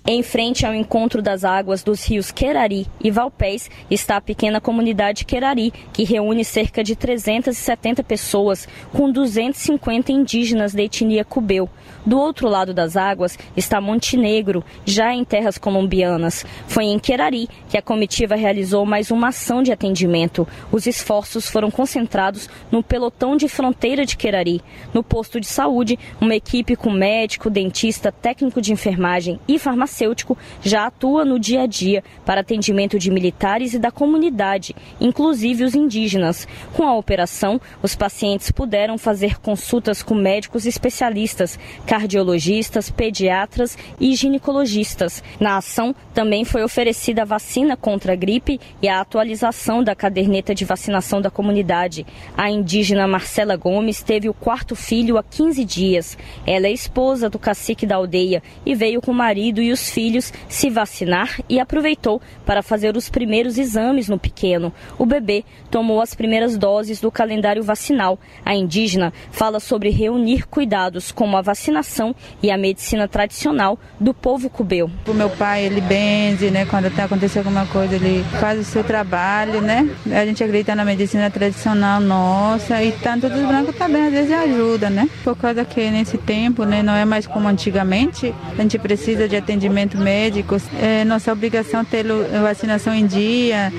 Em 0.06 0.22
frente 0.22 0.64
ao 0.64 0.74
encontro 0.74 1.20
das 1.20 1.44
águas 1.44 1.82
dos 1.82 2.02
rios 2.04 2.30
Querari 2.30 2.86
e 3.02 3.10
Valpés 3.10 3.70
está 3.90 4.16
a 4.16 4.20
pequena 4.20 4.58
comunidade 4.58 5.26
Querari, 5.26 5.72
que 5.92 6.04
reúne 6.04 6.42
cerca 6.42 6.82
de 6.82 6.96
370 6.96 8.02
pessoas, 8.02 8.66
com 8.92 9.12
250 9.12 10.10
indígenas 10.10 10.72
da 10.72 10.82
etnia 10.82 11.22
cubeu. 11.22 11.68
Do 12.04 12.18
outro 12.18 12.48
lado 12.48 12.72
das 12.72 12.96
águas 12.96 13.38
está 13.54 13.78
Montenegro, 13.78 14.64
já 14.86 15.12
em 15.12 15.22
terras 15.22 15.58
colombianas. 15.58 16.46
Foi 16.66 16.84
em 16.84 16.98
Querari 16.98 17.46
que 17.68 17.76
a 17.76 17.82
comitiva 17.82 18.34
realizou 18.34 18.86
mais 18.86 19.10
uma 19.10 19.28
ação 19.28 19.62
de 19.62 19.70
atendimento. 19.70 20.48
Os 20.72 20.86
esforços 20.86 21.48
foram 21.48 21.70
concentrados 21.70 22.48
no 22.72 22.82
pelotão 22.82 23.36
de 23.36 23.48
fronteira 23.48 24.06
de 24.06 24.16
Querari. 24.16 24.62
No 24.94 25.04
posto 25.04 25.38
de 25.38 25.46
saúde, 25.46 25.98
uma 26.18 26.34
equipe 26.34 26.74
com 26.74 26.90
médico, 26.90 27.50
dentista, 27.50 28.10
técnico 28.10 28.62
de 28.62 28.72
enfermagem 28.72 29.38
e 29.46 29.58
farmacêutico 29.58 29.89
farmacêutico 29.90 30.38
já 30.62 30.86
atua 30.86 31.24
no 31.24 31.38
dia 31.38 31.62
a 31.62 31.66
dia 31.66 32.02
para 32.24 32.40
atendimento 32.40 32.98
de 32.98 33.10
militares 33.10 33.74
e 33.74 33.78
da 33.78 33.90
comunidade, 33.90 34.74
inclusive 35.00 35.64
os 35.64 35.74
indígenas. 35.74 36.46
Com 36.72 36.84
a 36.84 36.96
operação, 36.96 37.60
os 37.82 37.96
pacientes 37.96 38.50
puderam 38.50 38.96
fazer 38.96 39.40
consultas 39.40 40.02
com 40.02 40.14
médicos 40.14 40.64
especialistas, 40.64 41.58
cardiologistas, 41.86 42.88
pediatras 42.90 43.76
e 43.98 44.14
ginecologistas. 44.14 45.22
Na 45.40 45.56
ação, 45.56 45.94
também 46.14 46.44
foi 46.44 46.62
oferecida 46.62 47.22
a 47.22 47.26
vacina 47.26 47.76
contra 47.76 48.12
a 48.12 48.16
gripe 48.16 48.60
e 48.80 48.88
a 48.88 49.00
atualização 49.00 49.82
da 49.82 49.94
caderneta 49.94 50.54
de 50.54 50.64
vacinação 50.64 51.20
da 51.20 51.30
comunidade. 51.30 52.06
A 52.36 52.50
indígena 52.50 53.06
Marcela 53.06 53.56
Gomes 53.56 54.02
teve 54.02 54.28
o 54.28 54.34
quarto 54.34 54.76
filho 54.76 55.18
há 55.18 55.22
15 55.22 55.64
dias. 55.64 56.16
Ela 56.46 56.68
é 56.68 56.72
esposa 56.72 57.28
do 57.28 57.38
cacique 57.38 57.86
da 57.86 57.96
aldeia 57.96 58.42
e 58.64 58.74
veio 58.74 59.00
com 59.00 59.10
o 59.10 59.14
marido 59.14 59.60
e 59.60 59.72
os 59.72 59.79
filhos 59.88 60.32
se 60.48 60.68
vacinar 60.68 61.40
e 61.48 61.58
aproveitou 61.58 62.20
para 62.44 62.62
fazer 62.62 62.96
os 62.96 63.08
primeiros 63.08 63.58
exames 63.58 64.08
no 64.08 64.18
pequeno. 64.18 64.72
O 64.98 65.06
bebê 65.06 65.44
tomou 65.70 66.00
as 66.00 66.14
primeiras 66.14 66.58
doses 66.58 67.00
do 67.00 67.10
calendário 67.10 67.62
vacinal. 67.62 68.18
A 68.44 68.54
indígena 68.54 69.12
fala 69.30 69.60
sobre 69.60 69.90
reunir 69.90 70.46
cuidados 70.46 71.12
como 71.12 71.36
a 71.36 71.42
vacinação 71.42 72.14
e 72.42 72.50
a 72.50 72.58
medicina 72.58 73.06
tradicional 73.08 73.78
do 73.98 74.12
povo 74.12 74.50
cubeu. 74.50 74.90
O 75.06 75.14
meu 75.14 75.30
pai, 75.30 75.64
ele 75.64 75.80
benze, 75.80 76.50
né? 76.50 76.66
Quando 76.66 76.90
acontecer 77.00 77.38
alguma 77.38 77.66
coisa, 77.66 77.94
ele 77.94 78.24
faz 78.40 78.58
o 78.58 78.64
seu 78.64 78.82
trabalho, 78.84 79.60
né? 79.60 79.88
A 80.10 80.24
gente 80.26 80.42
acredita 80.42 80.74
na 80.74 80.84
medicina 80.84 81.30
tradicional 81.30 82.00
nossa 82.00 82.82
e 82.82 82.92
tanto 82.92 83.28
dos 83.28 83.42
brancos 83.42 83.76
também 83.76 84.06
às 84.06 84.12
vezes 84.12 84.32
ajuda, 84.32 84.90
né? 84.90 85.08
Por 85.22 85.36
causa 85.36 85.64
que 85.64 85.90
nesse 85.90 86.18
tempo, 86.18 86.64
né, 86.64 86.82
não 86.82 86.94
é 86.94 87.04
mais 87.04 87.26
como 87.26 87.48
antigamente, 87.48 88.34
a 88.58 88.62
gente 88.62 88.78
precisa 88.78 89.28
de 89.28 89.36
atendimento 89.36 89.69
atendimento 89.70 89.98
médico, 89.98 90.56
é 90.80 91.04
nossa 91.04 91.32
obrigação 91.32 91.84
ter 91.84 92.04
vacinação 92.42 92.94
em 92.94 93.06
dia. 93.06 93.72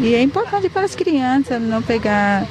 E 0.00 0.14
é 0.14 0.22
importante 0.22 0.68
para 0.68 0.84
as 0.84 0.94
crianças 0.94 1.60
não 1.60 1.82
pegar 1.82 2.46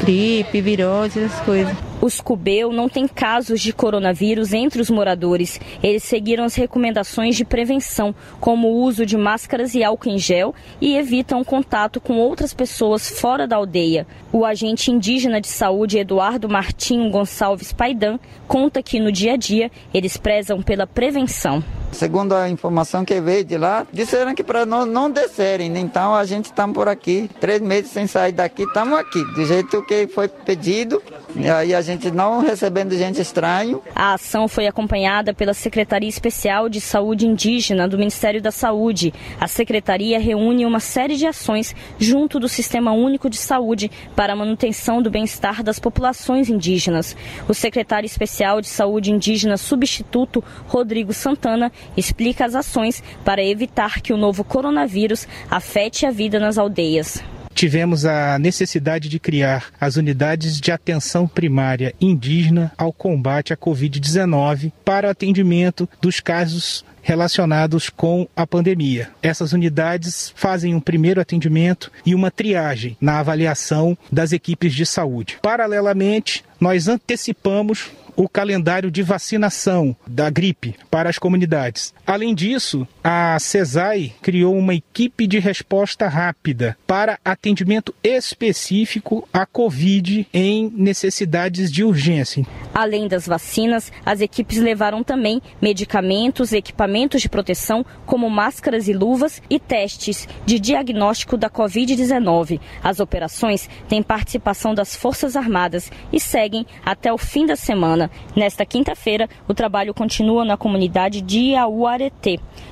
gripe, 0.00 0.60
virose, 0.60 1.20
essas 1.20 1.40
coisas. 1.40 1.74
Os 2.00 2.20
Cubeu 2.20 2.72
não 2.72 2.88
têm 2.88 3.08
casos 3.08 3.60
de 3.60 3.72
coronavírus 3.72 4.52
entre 4.52 4.80
os 4.80 4.90
moradores. 4.90 5.60
Eles 5.82 6.02
seguiram 6.02 6.44
as 6.44 6.54
recomendações 6.54 7.34
de 7.36 7.44
prevenção, 7.44 8.14
como 8.40 8.68
o 8.68 8.82
uso 8.82 9.06
de 9.06 9.16
máscaras 9.16 9.74
e 9.74 9.82
álcool 9.82 10.10
em 10.10 10.18
gel, 10.18 10.54
e 10.80 10.96
evitam 10.96 11.42
contato 11.42 12.00
com 12.00 12.14
outras 12.18 12.52
pessoas 12.52 13.08
fora 13.08 13.46
da 13.46 13.56
aldeia. 13.56 14.06
O 14.32 14.44
agente 14.44 14.90
indígena 14.90 15.40
de 15.40 15.48
saúde 15.48 15.98
Eduardo 15.98 16.48
Martinho 16.48 17.10
Gonçalves 17.10 17.72
Paidan 17.72 18.18
conta 18.46 18.82
que 18.82 19.00
no 19.00 19.10
dia 19.10 19.34
a 19.34 19.36
dia 19.36 19.70
eles 19.92 20.16
prezam 20.16 20.60
pela 20.62 20.86
prevenção. 20.86 21.62
Segundo 21.92 22.34
a 22.34 22.48
informação 22.48 23.04
que 23.04 23.20
veio 23.20 23.44
de 23.44 23.56
lá, 23.56 23.86
disseram 23.92 24.34
que 24.34 24.42
para 24.42 24.66
nós 24.66 24.86
não 24.86 25.08
descerem. 25.08 25.78
Então 25.78 26.12
a 26.12 26.24
gente 26.24 26.46
está 26.46 26.66
por 26.66 26.88
aqui, 26.88 27.30
três 27.40 27.60
meses 27.60 27.92
sem 27.92 28.08
sair 28.08 28.32
daqui, 28.32 28.64
estamos 28.64 28.98
aqui, 28.98 29.22
do 29.34 29.44
jeito 29.44 29.80
que 29.82 30.08
foi 30.08 30.26
pedido. 30.26 31.00
E 31.36 31.48
aí 31.48 31.72
a 31.72 31.80
gente 31.84 32.10
não 32.10 32.40
recebendo 32.40 32.96
gente 32.96 33.20
estranho. 33.20 33.82
A 33.94 34.14
ação 34.14 34.48
foi 34.48 34.66
acompanhada 34.66 35.32
pela 35.32 35.54
Secretaria 35.54 36.08
Especial 36.08 36.68
de 36.68 36.80
Saúde 36.80 37.26
Indígena 37.26 37.86
do 37.86 37.98
Ministério 37.98 38.42
da 38.42 38.50
Saúde. 38.50 39.12
A 39.38 39.46
secretaria 39.46 40.18
reúne 40.18 40.66
uma 40.66 40.80
série 40.80 41.16
de 41.16 41.26
ações 41.26 41.74
junto 41.98 42.40
do 42.40 42.48
Sistema 42.48 42.92
Único 42.92 43.30
de 43.30 43.36
Saúde 43.36 43.90
para 44.16 44.32
a 44.32 44.36
manutenção 44.36 45.02
do 45.02 45.10
bem-estar 45.10 45.62
das 45.62 45.78
populações 45.78 46.48
indígenas. 46.48 47.16
O 47.48 47.54
secretário 47.54 48.06
especial 48.06 48.60
de 48.60 48.68
Saúde 48.68 49.12
Indígena 49.12 49.56
substituto 49.56 50.42
Rodrigo 50.66 51.12
Santana 51.12 51.70
explica 51.96 52.44
as 52.44 52.54
ações 52.54 53.02
para 53.24 53.44
evitar 53.44 54.00
que 54.00 54.12
o 54.12 54.16
novo 54.16 54.42
coronavírus 54.42 55.28
afete 55.50 56.06
a 56.06 56.10
vida 56.10 56.38
nas 56.40 56.58
aldeias 56.58 57.22
tivemos 57.54 58.04
a 58.04 58.38
necessidade 58.38 59.08
de 59.08 59.18
criar 59.18 59.66
as 59.80 59.96
unidades 59.96 60.60
de 60.60 60.72
atenção 60.72 61.26
primária 61.26 61.94
indígena 62.00 62.72
ao 62.76 62.92
combate 62.92 63.52
à 63.52 63.56
Covid-19 63.56 64.72
para 64.84 65.08
o 65.08 65.10
atendimento 65.10 65.88
dos 66.00 66.20
casos 66.20 66.84
relacionados 67.04 67.90
com 67.90 68.26
a 68.34 68.46
pandemia. 68.46 69.10
Essas 69.22 69.52
unidades 69.52 70.32
fazem 70.34 70.74
um 70.74 70.80
primeiro 70.80 71.20
atendimento 71.20 71.92
e 72.04 72.14
uma 72.14 72.30
triagem 72.30 72.96
na 73.00 73.18
avaliação 73.20 73.96
das 74.10 74.32
equipes 74.32 74.74
de 74.74 74.86
saúde. 74.86 75.38
Paralelamente, 75.42 76.44
nós 76.58 76.88
antecipamos 76.88 77.90
o 78.16 78.28
calendário 78.28 78.90
de 78.90 79.02
vacinação 79.02 79.94
da 80.06 80.30
gripe 80.30 80.74
para 80.90 81.10
as 81.10 81.18
comunidades. 81.18 81.92
Além 82.14 82.32
disso, 82.32 82.86
a 83.02 83.36
CESAI 83.40 84.12
criou 84.22 84.56
uma 84.56 84.72
equipe 84.72 85.26
de 85.26 85.40
resposta 85.40 86.06
rápida 86.06 86.78
para 86.86 87.18
atendimento 87.24 87.92
específico 88.04 89.28
à 89.32 89.44
Covid 89.44 90.24
em 90.32 90.72
necessidades 90.76 91.72
de 91.72 91.82
urgência. 91.82 92.46
Além 92.72 93.08
das 93.08 93.26
vacinas, 93.26 93.90
as 94.06 94.20
equipes 94.20 94.58
levaram 94.58 95.02
também 95.02 95.42
medicamentos, 95.60 96.52
equipamentos 96.52 97.20
de 97.20 97.28
proteção, 97.28 97.84
como 98.06 98.30
máscaras 98.30 98.86
e 98.86 98.92
luvas, 98.92 99.42
e 99.50 99.58
testes 99.58 100.28
de 100.46 100.60
diagnóstico 100.60 101.36
da 101.36 101.50
Covid-19. 101.50 102.60
As 102.80 103.00
operações 103.00 103.68
têm 103.88 104.04
participação 104.04 104.72
das 104.72 104.94
Forças 104.94 105.34
Armadas 105.34 105.90
e 106.12 106.20
seguem 106.20 106.64
até 106.84 107.12
o 107.12 107.18
fim 107.18 107.44
da 107.44 107.56
semana. 107.56 108.08
Nesta 108.36 108.64
quinta-feira, 108.64 109.28
o 109.48 109.54
trabalho 109.54 109.92
continua 109.92 110.44
na 110.44 110.56
comunidade 110.56 111.20
de 111.20 111.56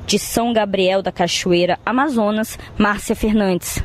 De 0.07 0.19
São 0.19 0.53
Gabriel 0.53 1.03
da 1.03 1.13
Cachoeira, 1.13 1.79
Amazonas, 1.85 2.59
Márcia 2.79 3.15
Fernandes. 3.15 3.83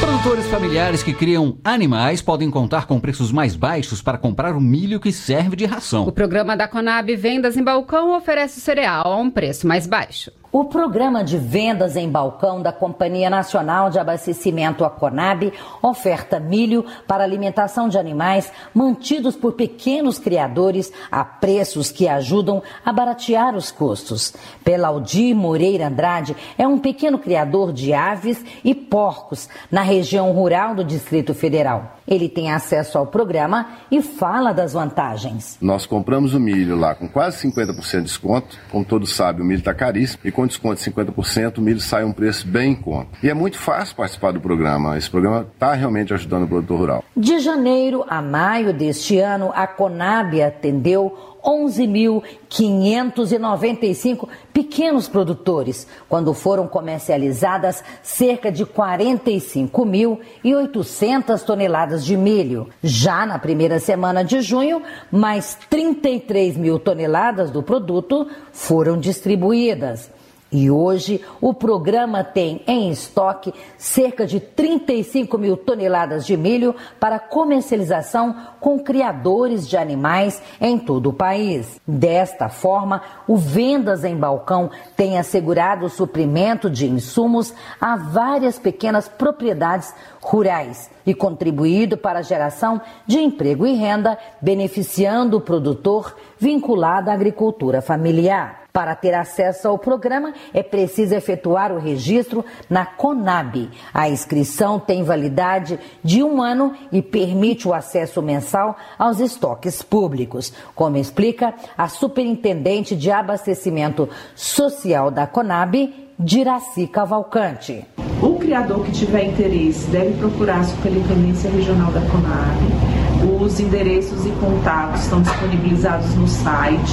Produtores 0.00 0.46
familiares 0.46 1.02
que 1.02 1.12
criam 1.12 1.58
animais 1.62 2.22
podem 2.22 2.50
contar 2.50 2.86
com 2.86 2.98
preços 2.98 3.30
mais 3.30 3.54
baixos 3.54 4.00
para 4.00 4.18
comprar 4.18 4.54
o 4.54 4.60
milho 4.60 5.00
que 5.00 5.12
serve 5.12 5.56
de 5.56 5.64
ração. 5.66 6.06
O 6.06 6.12
programa 6.12 6.56
da 6.56 6.66
Conab 6.66 7.14
Vendas 7.14 7.56
em 7.56 7.62
Balcão 7.62 8.16
oferece 8.16 8.60
cereal 8.60 9.12
a 9.12 9.16
um 9.16 9.30
preço 9.30 9.66
mais 9.66 9.86
baixo. 9.86 10.30
O 10.56 10.66
programa 10.66 11.24
de 11.24 11.36
vendas 11.36 11.96
em 11.96 12.08
balcão 12.08 12.62
da 12.62 12.70
Companhia 12.70 13.28
Nacional 13.28 13.90
de 13.90 13.98
Abastecimento, 13.98 14.84
a 14.84 14.88
Conab, 14.88 15.52
oferta 15.82 16.38
milho 16.38 16.86
para 17.08 17.24
alimentação 17.24 17.88
de 17.88 17.98
animais 17.98 18.52
mantidos 18.72 19.34
por 19.34 19.54
pequenos 19.54 20.16
criadores 20.16 20.92
a 21.10 21.24
preços 21.24 21.90
que 21.90 22.06
ajudam 22.06 22.62
a 22.84 22.92
baratear 22.92 23.56
os 23.56 23.72
custos. 23.72 24.32
Pelaldir 24.62 25.34
Moreira 25.34 25.88
Andrade 25.88 26.36
é 26.56 26.68
um 26.68 26.78
pequeno 26.78 27.18
criador 27.18 27.72
de 27.72 27.92
aves 27.92 28.40
e 28.62 28.76
porcos 28.76 29.48
na 29.72 29.82
região 29.82 30.30
rural 30.30 30.72
do 30.72 30.84
Distrito 30.84 31.34
Federal. 31.34 31.93
Ele 32.06 32.28
tem 32.28 32.50
acesso 32.52 32.98
ao 32.98 33.06
programa 33.06 33.68
e 33.90 34.02
fala 34.02 34.52
das 34.52 34.72
vantagens. 34.72 35.56
Nós 35.60 35.86
compramos 35.86 36.34
o 36.34 36.40
milho 36.40 36.76
lá 36.76 36.94
com 36.94 37.08
quase 37.08 37.46
50% 37.48 37.98
de 37.98 38.02
desconto. 38.02 38.58
Como 38.70 38.84
todos 38.84 39.14
sabem, 39.14 39.42
o 39.42 39.44
milho 39.44 39.58
está 39.58 39.74
caríssimo. 39.74 40.20
E 40.24 40.30
com 40.30 40.46
desconto 40.46 40.82
de 40.82 40.90
50%, 40.90 41.58
o 41.58 41.62
milho 41.62 41.80
sai 41.80 42.02
a 42.02 42.06
um 42.06 42.12
preço 42.12 42.46
bem 42.46 42.72
em 42.72 42.74
conta. 42.74 43.08
E 43.22 43.30
é 43.30 43.34
muito 43.34 43.58
fácil 43.58 43.96
participar 43.96 44.32
do 44.32 44.40
programa. 44.40 44.96
Esse 44.98 45.10
programa 45.10 45.46
está 45.52 45.72
realmente 45.72 46.12
ajudando 46.12 46.44
o 46.44 46.48
produtor 46.48 46.78
rural. 46.78 47.04
De 47.16 47.38
janeiro 47.38 48.04
a 48.08 48.20
maio 48.20 48.72
deste 48.72 49.18
ano, 49.18 49.50
a 49.54 49.66
Conab 49.66 50.40
atendeu 50.42 51.33
11.595 51.44 54.28
pequenos 54.52 55.08
produtores, 55.08 55.86
quando 56.08 56.32
foram 56.32 56.66
comercializadas 56.66 57.84
cerca 58.02 58.50
de 58.50 58.64
45.800 58.64 61.42
toneladas 61.42 62.02
de 62.04 62.16
milho. 62.16 62.68
Já 62.82 63.24
na 63.26 63.38
primeira 63.38 63.78
semana 63.78 64.24
de 64.24 64.40
junho, 64.40 64.82
mais 65.12 65.58
33 65.68 66.56
mil 66.56 66.78
toneladas 66.78 67.50
do 67.50 67.62
produto 67.62 68.26
foram 68.50 68.98
distribuídas. 68.98 70.10
E 70.52 70.70
hoje 70.70 71.20
o 71.40 71.52
programa 71.52 72.22
tem 72.22 72.62
em 72.66 72.88
estoque 72.88 73.52
cerca 73.76 74.24
de 74.24 74.38
35 74.38 75.36
mil 75.36 75.56
toneladas 75.56 76.24
de 76.24 76.36
milho 76.36 76.76
para 77.00 77.18
comercialização 77.18 78.36
com 78.60 78.78
criadores 78.78 79.68
de 79.68 79.76
animais 79.76 80.40
em 80.60 80.78
todo 80.78 81.10
o 81.10 81.12
país. 81.12 81.80
Desta 81.86 82.48
forma, 82.48 83.02
o 83.26 83.36
Vendas 83.36 84.04
em 84.04 84.16
Balcão 84.16 84.70
tem 84.96 85.18
assegurado 85.18 85.86
o 85.86 85.90
suprimento 85.90 86.70
de 86.70 86.86
insumos 86.86 87.52
a 87.80 87.96
várias 87.96 88.58
pequenas 88.58 89.08
propriedades 89.08 89.92
rurais 90.20 90.88
e 91.04 91.12
contribuído 91.12 91.96
para 91.96 92.20
a 92.20 92.22
geração 92.22 92.80
de 93.06 93.18
emprego 93.18 93.66
e 93.66 93.74
renda, 93.74 94.16
beneficiando 94.40 95.36
o 95.36 95.40
produtor 95.40 96.16
vinculado 96.38 97.10
à 97.10 97.12
agricultura 97.12 97.82
familiar. 97.82 98.63
Para 98.74 98.96
ter 98.96 99.14
acesso 99.14 99.68
ao 99.68 99.78
programa, 99.78 100.34
é 100.52 100.60
preciso 100.60 101.14
efetuar 101.14 101.70
o 101.70 101.78
registro 101.78 102.44
na 102.68 102.84
CONAB. 102.84 103.70
A 103.94 104.08
inscrição 104.08 104.80
tem 104.80 105.04
validade 105.04 105.78
de 106.02 106.24
um 106.24 106.42
ano 106.42 106.72
e 106.90 107.00
permite 107.00 107.68
o 107.68 107.72
acesso 107.72 108.20
mensal 108.20 108.76
aos 108.98 109.20
estoques 109.20 109.80
públicos, 109.80 110.52
como 110.74 110.96
explica 110.96 111.54
a 111.78 111.86
superintendente 111.86 112.96
de 112.96 113.12
abastecimento 113.12 114.08
social 114.34 115.08
da 115.08 115.24
CONAB, 115.24 116.10
Diraci 116.18 116.88
Cavalcante. 116.88 117.86
O 118.20 118.40
criador 118.40 118.84
que 118.84 118.90
tiver 118.90 119.26
interesse 119.26 119.88
deve 119.92 120.18
procurar 120.18 120.58
a 120.58 120.64
Superintendência 120.64 121.48
Regional 121.48 121.92
da 121.92 122.00
CONAB. 122.00 123.40
Os 123.40 123.60
endereços 123.60 124.26
e 124.26 124.30
contatos 124.30 125.04
estão 125.04 125.22
disponibilizados 125.22 126.12
no 126.16 126.26
site 126.26 126.92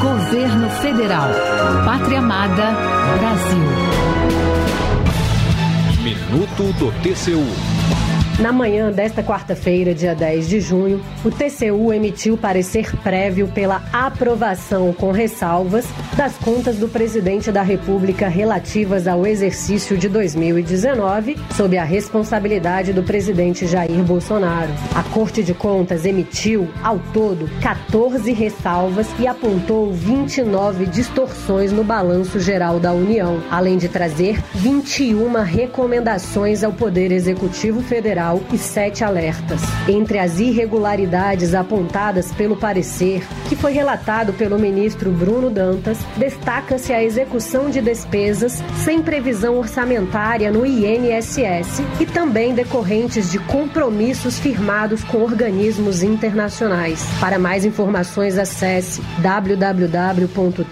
Governo 0.00 0.68
Federal. 0.82 1.30
Pátria 1.84 2.18
Amada. 2.18 2.72
Brasil. 3.18 3.64
Minuto 6.02 6.72
do 6.78 6.92
TCU. 7.00 7.73
Na 8.40 8.50
manhã 8.50 8.90
desta 8.90 9.22
quarta-feira, 9.22 9.94
dia 9.94 10.12
10 10.12 10.48
de 10.48 10.60
junho, 10.60 11.00
o 11.24 11.30
TCU 11.30 11.92
emitiu 11.92 12.36
parecer 12.36 12.94
prévio 12.96 13.46
pela 13.46 13.80
aprovação 13.92 14.92
com 14.92 15.12
ressalvas 15.12 15.86
das 16.16 16.36
contas 16.38 16.76
do 16.76 16.88
presidente 16.88 17.52
da 17.52 17.62
República 17.62 18.26
relativas 18.26 19.06
ao 19.06 19.24
exercício 19.24 19.96
de 19.96 20.08
2019, 20.08 21.36
sob 21.56 21.78
a 21.78 21.84
responsabilidade 21.84 22.92
do 22.92 23.04
presidente 23.04 23.68
Jair 23.68 24.02
Bolsonaro. 24.02 24.72
A 24.96 25.04
Corte 25.04 25.42
de 25.44 25.54
Contas 25.54 26.04
emitiu, 26.04 26.68
ao 26.82 26.98
todo, 27.12 27.48
14 27.62 28.32
ressalvas 28.32 29.06
e 29.16 29.28
apontou 29.28 29.92
29 29.92 30.86
distorções 30.86 31.70
no 31.70 31.84
balanço 31.84 32.40
geral 32.40 32.80
da 32.80 32.92
União, 32.92 33.40
além 33.48 33.78
de 33.78 33.88
trazer 33.88 34.42
21 34.54 35.40
recomendações 35.42 36.64
ao 36.64 36.72
Poder 36.72 37.12
Executivo 37.12 37.80
Federal 37.80 38.23
e 38.52 38.58
sete 38.58 39.04
alertas. 39.04 39.60
Entre 39.86 40.18
as 40.18 40.40
irregularidades 40.40 41.54
apontadas 41.54 42.32
pelo 42.32 42.56
parecer, 42.56 43.22
que 43.48 43.54
foi 43.56 43.72
relatado 43.72 44.32
pelo 44.32 44.58
ministro 44.58 45.10
Bruno 45.10 45.50
Dantas, 45.50 45.98
destaca-se 46.16 46.92
a 46.92 47.02
execução 47.02 47.68
de 47.68 47.80
despesas 47.80 48.62
sem 48.82 49.02
previsão 49.02 49.58
orçamentária 49.58 50.50
no 50.50 50.64
INSS 50.64 51.82
e 52.00 52.06
também 52.06 52.54
decorrentes 52.54 53.30
de 53.30 53.38
compromissos 53.38 54.38
firmados 54.38 55.04
com 55.04 55.18
organismos 55.22 56.02
internacionais. 56.02 57.04
Para 57.20 57.38
mais 57.38 57.64
informações, 57.64 58.38
acesse 58.38 59.02
www.tcu.gov.br. 59.18 60.64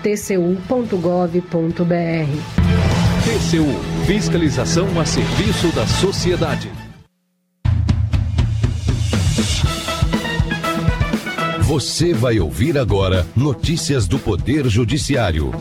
TCU 3.23 3.93
Fiscalização 4.07 5.01
a 5.01 5.07
serviço 5.07 5.69
da 5.69 5.87
sociedade. 5.87 6.82
Você 11.61 12.13
vai 12.13 12.39
ouvir 12.39 12.77
agora 12.77 13.27
notícias 13.35 14.07
do 14.07 14.19
Poder 14.19 14.69
Judiciário. 14.69 15.53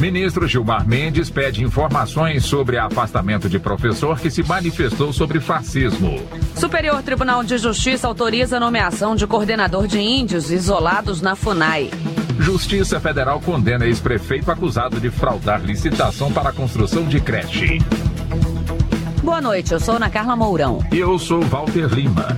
Ministro 0.00 0.48
Gilmar 0.48 0.88
Mendes 0.88 1.28
pede 1.28 1.62
informações 1.62 2.44
sobre 2.46 2.78
afastamento 2.78 3.50
de 3.50 3.58
professor 3.58 4.18
que 4.18 4.30
se 4.30 4.42
manifestou 4.42 5.12
sobre 5.12 5.38
fascismo. 5.40 6.18
Superior 6.56 7.02
Tribunal 7.02 7.44
de 7.44 7.58
Justiça 7.58 8.08
autoriza 8.08 8.56
a 8.56 8.60
nomeação 8.60 9.14
de 9.14 9.26
coordenador 9.26 9.86
de 9.86 10.00
índios 10.00 10.50
isolados 10.50 11.20
na 11.20 11.36
FUNAI. 11.36 11.90
Justiça 12.38 12.98
Federal 12.98 13.40
condena 13.40 13.84
ex-prefeito 13.84 14.50
acusado 14.50 14.98
de 14.98 15.10
fraudar 15.10 15.62
licitação 15.62 16.32
para 16.32 16.48
a 16.48 16.52
construção 16.52 17.04
de 17.04 17.20
creche. 17.20 17.78
Boa 19.22 19.40
noite, 19.40 19.72
eu 19.72 19.80
sou 19.80 19.96
Ana 19.96 20.08
Carla 20.08 20.34
Mourão. 20.34 20.78
E 20.90 20.98
eu 20.98 21.18
sou 21.18 21.42
Walter 21.42 21.86
Lima. 21.92 22.28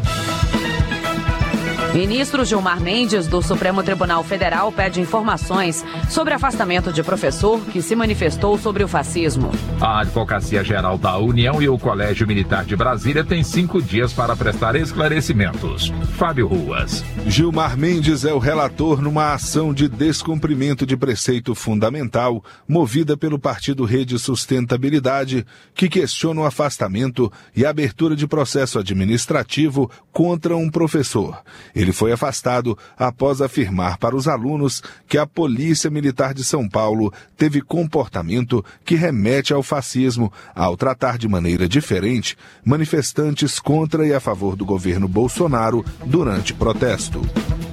Ministro 1.94 2.42
Gilmar 2.42 2.81
Mendes, 2.81 3.28
do 3.28 3.42
Supremo 3.42 3.83
Tribunal 3.83 4.24
Federal, 4.24 4.72
pede 4.72 4.98
informações 4.98 5.85
sobre 6.09 6.33
afastamento 6.33 6.90
de 6.90 7.02
professor 7.02 7.61
que 7.66 7.83
se 7.83 7.94
manifestou 7.94 8.57
sobre 8.57 8.83
o 8.83 8.88
fascismo. 8.88 9.50
A 9.78 10.00
Advocacia 10.00 10.64
Geral 10.64 10.96
da 10.96 11.18
União 11.18 11.61
e 11.61 11.68
o 11.68 11.78
Colégio 11.78 12.26
Militar 12.26 12.64
de 12.64 12.74
Brasília 12.74 13.22
têm 13.22 13.44
cinco 13.44 13.83
dias 13.83 14.11
para 14.11 14.35
prestar 14.35 14.74
esclarecimentos. 14.74 15.92
Fábio 16.16 16.46
Ruas. 16.46 17.05
Gilmar 17.26 17.76
Mendes 17.76 18.24
é 18.24 18.33
o 18.33 18.38
relator 18.38 19.02
numa 19.02 19.35
ação 19.35 19.74
de 19.74 19.87
descumprimento 19.87 20.87
de 20.87 20.96
preceito 20.96 21.55
fundamental 21.55 22.42
movida 22.66 23.18
pelo 23.18 23.38
Partido 23.38 23.85
Rede 23.85 24.18
Sustentabilidade, 24.18 25.44
que 25.74 25.90
questiona 25.90 26.40
o 26.40 26.46
afastamento 26.46 27.31
e 27.55 27.66
a 27.66 27.70
abertura 27.70 28.16
de 28.16 28.26
processo 28.26 28.78
administrativo 28.78 29.90
contra 30.11 30.57
um 30.57 30.70
professor. 30.70 31.42
Ele 31.83 31.92
foi 31.92 32.12
afastado 32.12 32.79
após 32.97 33.40
afirmar 33.40 33.99
para 33.99 34.14
os 34.14 34.29
alunos 34.29 34.83
que 35.09 35.18
a 35.18 35.27
Polícia 35.27 35.90
Militar 35.90 36.33
de 36.33 36.45
São 36.45 36.68
Paulo 36.68 37.12
teve 37.37 37.61
comportamento 37.61 38.64
que 38.85 38.95
remete 38.95 39.53
ao 39.53 39.64
fascismo 39.64 40.33
ao 40.55 40.77
tratar 40.77 41.18
de 41.18 41.27
maneira 41.27 41.68
diferente 41.68 42.37
manifestantes 42.64 43.59
contra 43.59 44.07
e 44.07 44.14
a 44.14 44.21
favor 44.21 44.55
do 44.55 44.64
governo 44.64 45.09
Bolsonaro 45.09 45.85
durante 46.07 46.55
protesto. 46.55 47.21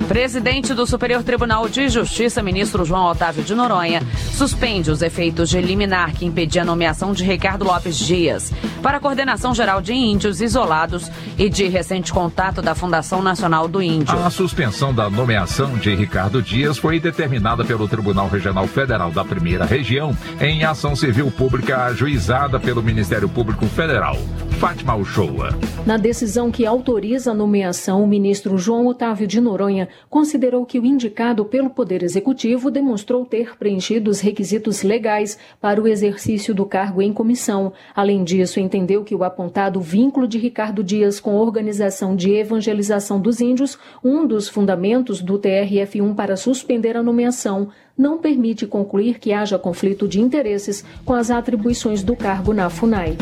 Presidente 0.09 0.73
do 0.73 0.87
Superior 0.87 1.21
Tribunal 1.21 1.69
de 1.69 1.87
Justiça, 1.87 2.41
ministro 2.41 2.83
João 2.83 3.05
Otávio 3.11 3.43
de 3.43 3.53
Noronha, 3.53 4.01
suspende 4.33 4.89
os 4.89 5.03
efeitos 5.03 5.47
de 5.47 5.61
liminar 5.61 6.13
que 6.13 6.25
impedia 6.25 6.63
a 6.63 6.65
nomeação 6.65 7.13
de 7.13 7.23
Ricardo 7.23 7.63
Lopes 7.63 7.95
Dias 7.95 8.51
para 8.81 8.97
a 8.97 8.99
Coordenação 8.99 9.53
Geral 9.53 9.83
de 9.83 9.93
Índios 9.93 10.41
Isolados 10.41 11.11
e 11.37 11.47
de 11.47 11.67
recente 11.67 12.11
contato 12.11 12.59
da 12.59 12.73
Fundação 12.73 13.21
Nacional 13.21 13.67
do 13.67 13.83
Índio. 13.83 14.17
A 14.17 14.31
suspensão 14.31 14.91
da 14.91 15.11
nomeação 15.11 15.77
de 15.77 15.93
Ricardo 15.93 16.41
Dias 16.41 16.79
foi 16.79 16.99
determinada 16.99 17.63
pelo 17.63 17.87
Tribunal 17.87 18.27
Regional 18.27 18.65
Federal 18.65 19.11
da 19.11 19.23
Primeira 19.23 19.63
Região 19.63 20.17
em 20.41 20.63
ação 20.63 20.95
civil 20.95 21.29
pública 21.29 21.83
ajuizada 21.83 22.59
pelo 22.59 22.81
Ministério 22.81 23.29
Público 23.29 23.67
Federal. 23.67 24.17
Fátima 24.59 24.93
Uchoa. 24.93 25.57
Na 25.85 25.95
decisão 25.95 26.51
que 26.51 26.65
autoriza 26.65 27.31
a 27.31 27.33
nomeação, 27.33 28.03
o 28.03 28.07
ministro 28.07 28.57
João 28.57 28.87
Otávio 28.87 29.25
de 29.25 29.39
Noronha 29.39 29.87
considerou 30.09 30.65
que 30.65 30.79
o 30.79 30.85
indicado 30.85 31.43
pelo 31.45 31.69
Poder 31.69 32.03
Executivo 32.03 32.69
demonstrou 32.69 33.25
ter 33.25 33.57
preenchido 33.57 34.11
os 34.11 34.19
requisitos 34.19 34.83
legais 34.83 35.37
para 35.59 35.81
o 35.81 35.87
exercício 35.87 36.53
do 36.53 36.65
cargo 36.65 37.01
em 37.01 37.11
comissão. 37.11 37.73
Além 37.95 38.23
disso, 38.23 38.59
entendeu 38.59 39.03
que 39.03 39.15
o 39.15 39.23
apontado 39.23 39.81
vínculo 39.81 40.27
de 40.27 40.37
Ricardo 40.37 40.83
Dias 40.83 41.19
com 41.19 41.31
a 41.31 41.41
Organização 41.41 42.15
de 42.15 42.31
Evangelização 42.31 43.19
dos 43.19 43.41
Índios, 43.41 43.77
um 44.03 44.25
dos 44.25 44.47
fundamentos 44.47 45.21
do 45.21 45.39
TRF1 45.39 46.15
para 46.15 46.35
suspender 46.35 46.95
a 46.95 47.03
nomeação, 47.03 47.69
não 47.97 48.17
permite 48.17 48.65
concluir 48.65 49.19
que 49.19 49.33
haja 49.33 49.59
conflito 49.59 50.07
de 50.07 50.21
interesses 50.21 50.85
com 51.03 51.13
as 51.13 51.29
atribuições 51.29 52.01
do 52.01 52.15
cargo 52.15 52.53
na 52.53 52.69
FUNAI. 52.69 53.17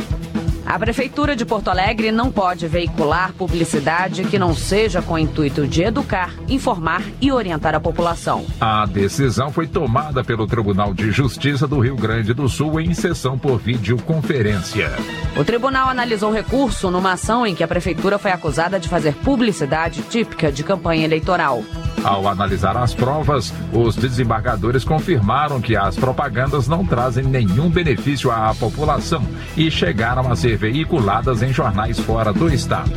A 0.68 0.78
Prefeitura 0.78 1.34
de 1.34 1.46
Porto 1.46 1.70
Alegre 1.70 2.12
não 2.12 2.30
pode 2.30 2.68
veicular 2.68 3.32
publicidade 3.32 4.26
que 4.26 4.38
não 4.38 4.54
seja 4.54 5.02
com 5.02 5.14
o 5.14 5.18
intuito 5.18 5.66
de 5.66 5.82
educar, 5.82 6.34
informar 6.50 7.04
e 7.22 7.32
orientar 7.32 7.74
a 7.74 7.80
população. 7.80 8.46
A 8.60 8.86
decisão 8.86 9.50
foi 9.50 9.66
tomada 9.66 10.26
pelo 10.26 10.46
Tribunal 10.46 10.94
de 10.94 11.10
Justiça 11.10 11.66
do 11.66 11.80
Rio 11.80 11.96
Grande 11.96 12.34
do 12.34 12.50
Sul 12.50 12.82
em 12.82 12.94
sessão 12.94 13.40
por 13.40 13.60
videoconferência. 13.60 14.92
O 15.38 15.46
tribunal 15.46 15.88
analisou 15.88 16.34
recurso 16.34 16.92
numa 16.92 17.14
ação 17.14 17.48
em 17.48 17.56
que 17.56 17.64
a 17.64 17.68
Prefeitura 17.68 18.20
foi 18.20 18.32
acusada 18.32 18.78
de 18.78 18.90
fazer 18.90 19.14
publicidade 19.14 20.02
típica 20.02 20.52
de 20.52 20.66
campanha 20.66 21.06
eleitoral. 21.06 21.64
Ao 22.04 22.28
analisar 22.28 22.78
as 22.78 22.94
provas, 22.94 23.54
os 23.74 23.96
desembargadores 23.96 24.84
confirmaram 24.84 25.60
que 25.60 25.76
as 25.76 25.96
propagandas 25.96 26.68
não 26.68 26.86
trazem 26.86 27.24
nenhum 27.24 27.70
benefício 27.70 28.32
à 28.32 28.54
população 28.54 29.26
e 29.56 29.70
chegaram 29.72 30.32
a 30.32 30.36
ser 30.36 30.57
veiculadas 30.58 31.42
em 31.42 31.54
jornais 31.54 32.00
fora 32.00 32.34
do 32.34 32.52
estado. 32.54 32.92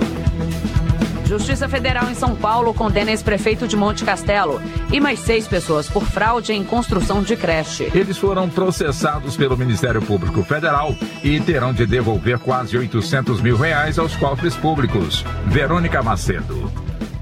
Justiça 1.30 1.68
Federal 1.68 2.10
em 2.10 2.14
São 2.16 2.34
Paulo 2.34 2.74
condena 2.74 3.12
ex-prefeito 3.12 3.68
de 3.68 3.76
Monte 3.76 4.04
Castelo 4.04 4.60
e 4.92 4.98
mais 4.98 5.20
seis 5.20 5.46
pessoas 5.46 5.88
por 5.88 6.02
fraude 6.04 6.52
em 6.52 6.64
construção 6.64 7.22
de 7.22 7.36
creche. 7.36 7.88
Eles 7.94 8.18
foram 8.18 8.50
processados 8.50 9.36
pelo 9.36 9.56
Ministério 9.56 10.02
Público 10.02 10.42
Federal 10.42 10.92
e 11.22 11.38
terão 11.38 11.72
de 11.72 11.86
devolver 11.86 12.40
quase 12.40 12.76
800 12.76 13.40
mil 13.40 13.56
reais 13.56 13.96
aos 13.96 14.16
cofres 14.16 14.56
públicos. 14.56 15.24
Verônica 15.46 16.02
Macedo. 16.02 16.68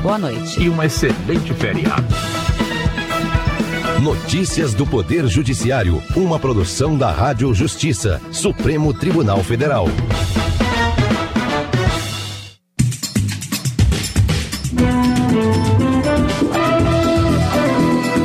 Boa 0.01 0.19
noite. 0.19 0.61
E 0.61 0.69
um 0.69 0.83
excelente 0.83 1.51
feriado. 1.53 2.05
Notícias 4.01 4.73
do 4.75 4.85
Poder 4.85 5.25
Judiciário, 5.27 6.03
uma 6.15 6.37
produção 6.37 6.95
da 6.95 7.11
Rádio 7.11 7.51
Justiça, 7.53 8.21
Supremo 8.31 8.93
Tribunal 8.93 9.43
Federal. 9.43 9.87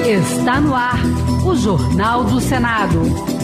Está 0.07 0.61
no 0.61 0.75
ar 0.75 1.01
o 1.47 1.55
Jornal 1.55 2.25
do 2.25 2.40
Senado. 2.40 3.38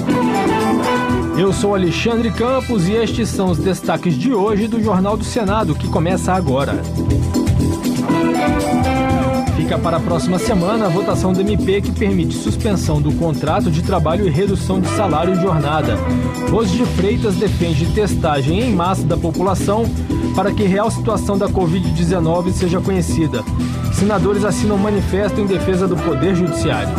Eu 1.36 1.52
sou 1.52 1.74
Alexandre 1.74 2.30
Campos 2.30 2.88
e 2.88 2.92
estes 2.92 3.28
são 3.28 3.50
os 3.50 3.58
destaques 3.58 4.16
de 4.16 4.32
hoje 4.32 4.68
do 4.68 4.82
Jornal 4.82 5.16
do 5.16 5.24
Senado, 5.24 5.74
que 5.74 5.88
começa 5.88 6.32
agora. 6.32 6.80
Fica 9.56 9.78
para 9.78 9.96
a 9.96 10.00
próxima 10.00 10.38
semana 10.38 10.86
a 10.86 10.88
votação 10.88 11.32
do 11.32 11.40
MP 11.40 11.80
que 11.80 11.90
permite 11.90 12.34
suspensão 12.34 13.00
do 13.00 13.12
contrato 13.12 13.70
de 13.70 13.82
trabalho 13.82 14.26
e 14.26 14.30
redução 14.30 14.80
de 14.80 14.88
salário 14.88 15.34
e 15.34 15.40
jornada. 15.40 15.96
Rose 16.50 16.76
de 16.76 16.84
Freitas 16.84 17.34
defende 17.34 17.86
testagem 17.86 18.60
em 18.60 18.72
massa 18.72 19.04
da 19.04 19.16
população 19.16 19.84
para 20.34 20.52
que 20.52 20.64
real 20.64 20.90
situação 20.90 21.38
da 21.38 21.48
Covid-19 21.48 22.52
seja 22.52 22.80
conhecida. 22.80 23.42
Senadores 23.92 24.44
assinam 24.44 24.76
manifesto 24.76 25.40
em 25.40 25.46
defesa 25.46 25.88
do 25.88 25.96
Poder 25.96 26.34
Judiciário. 26.34 26.92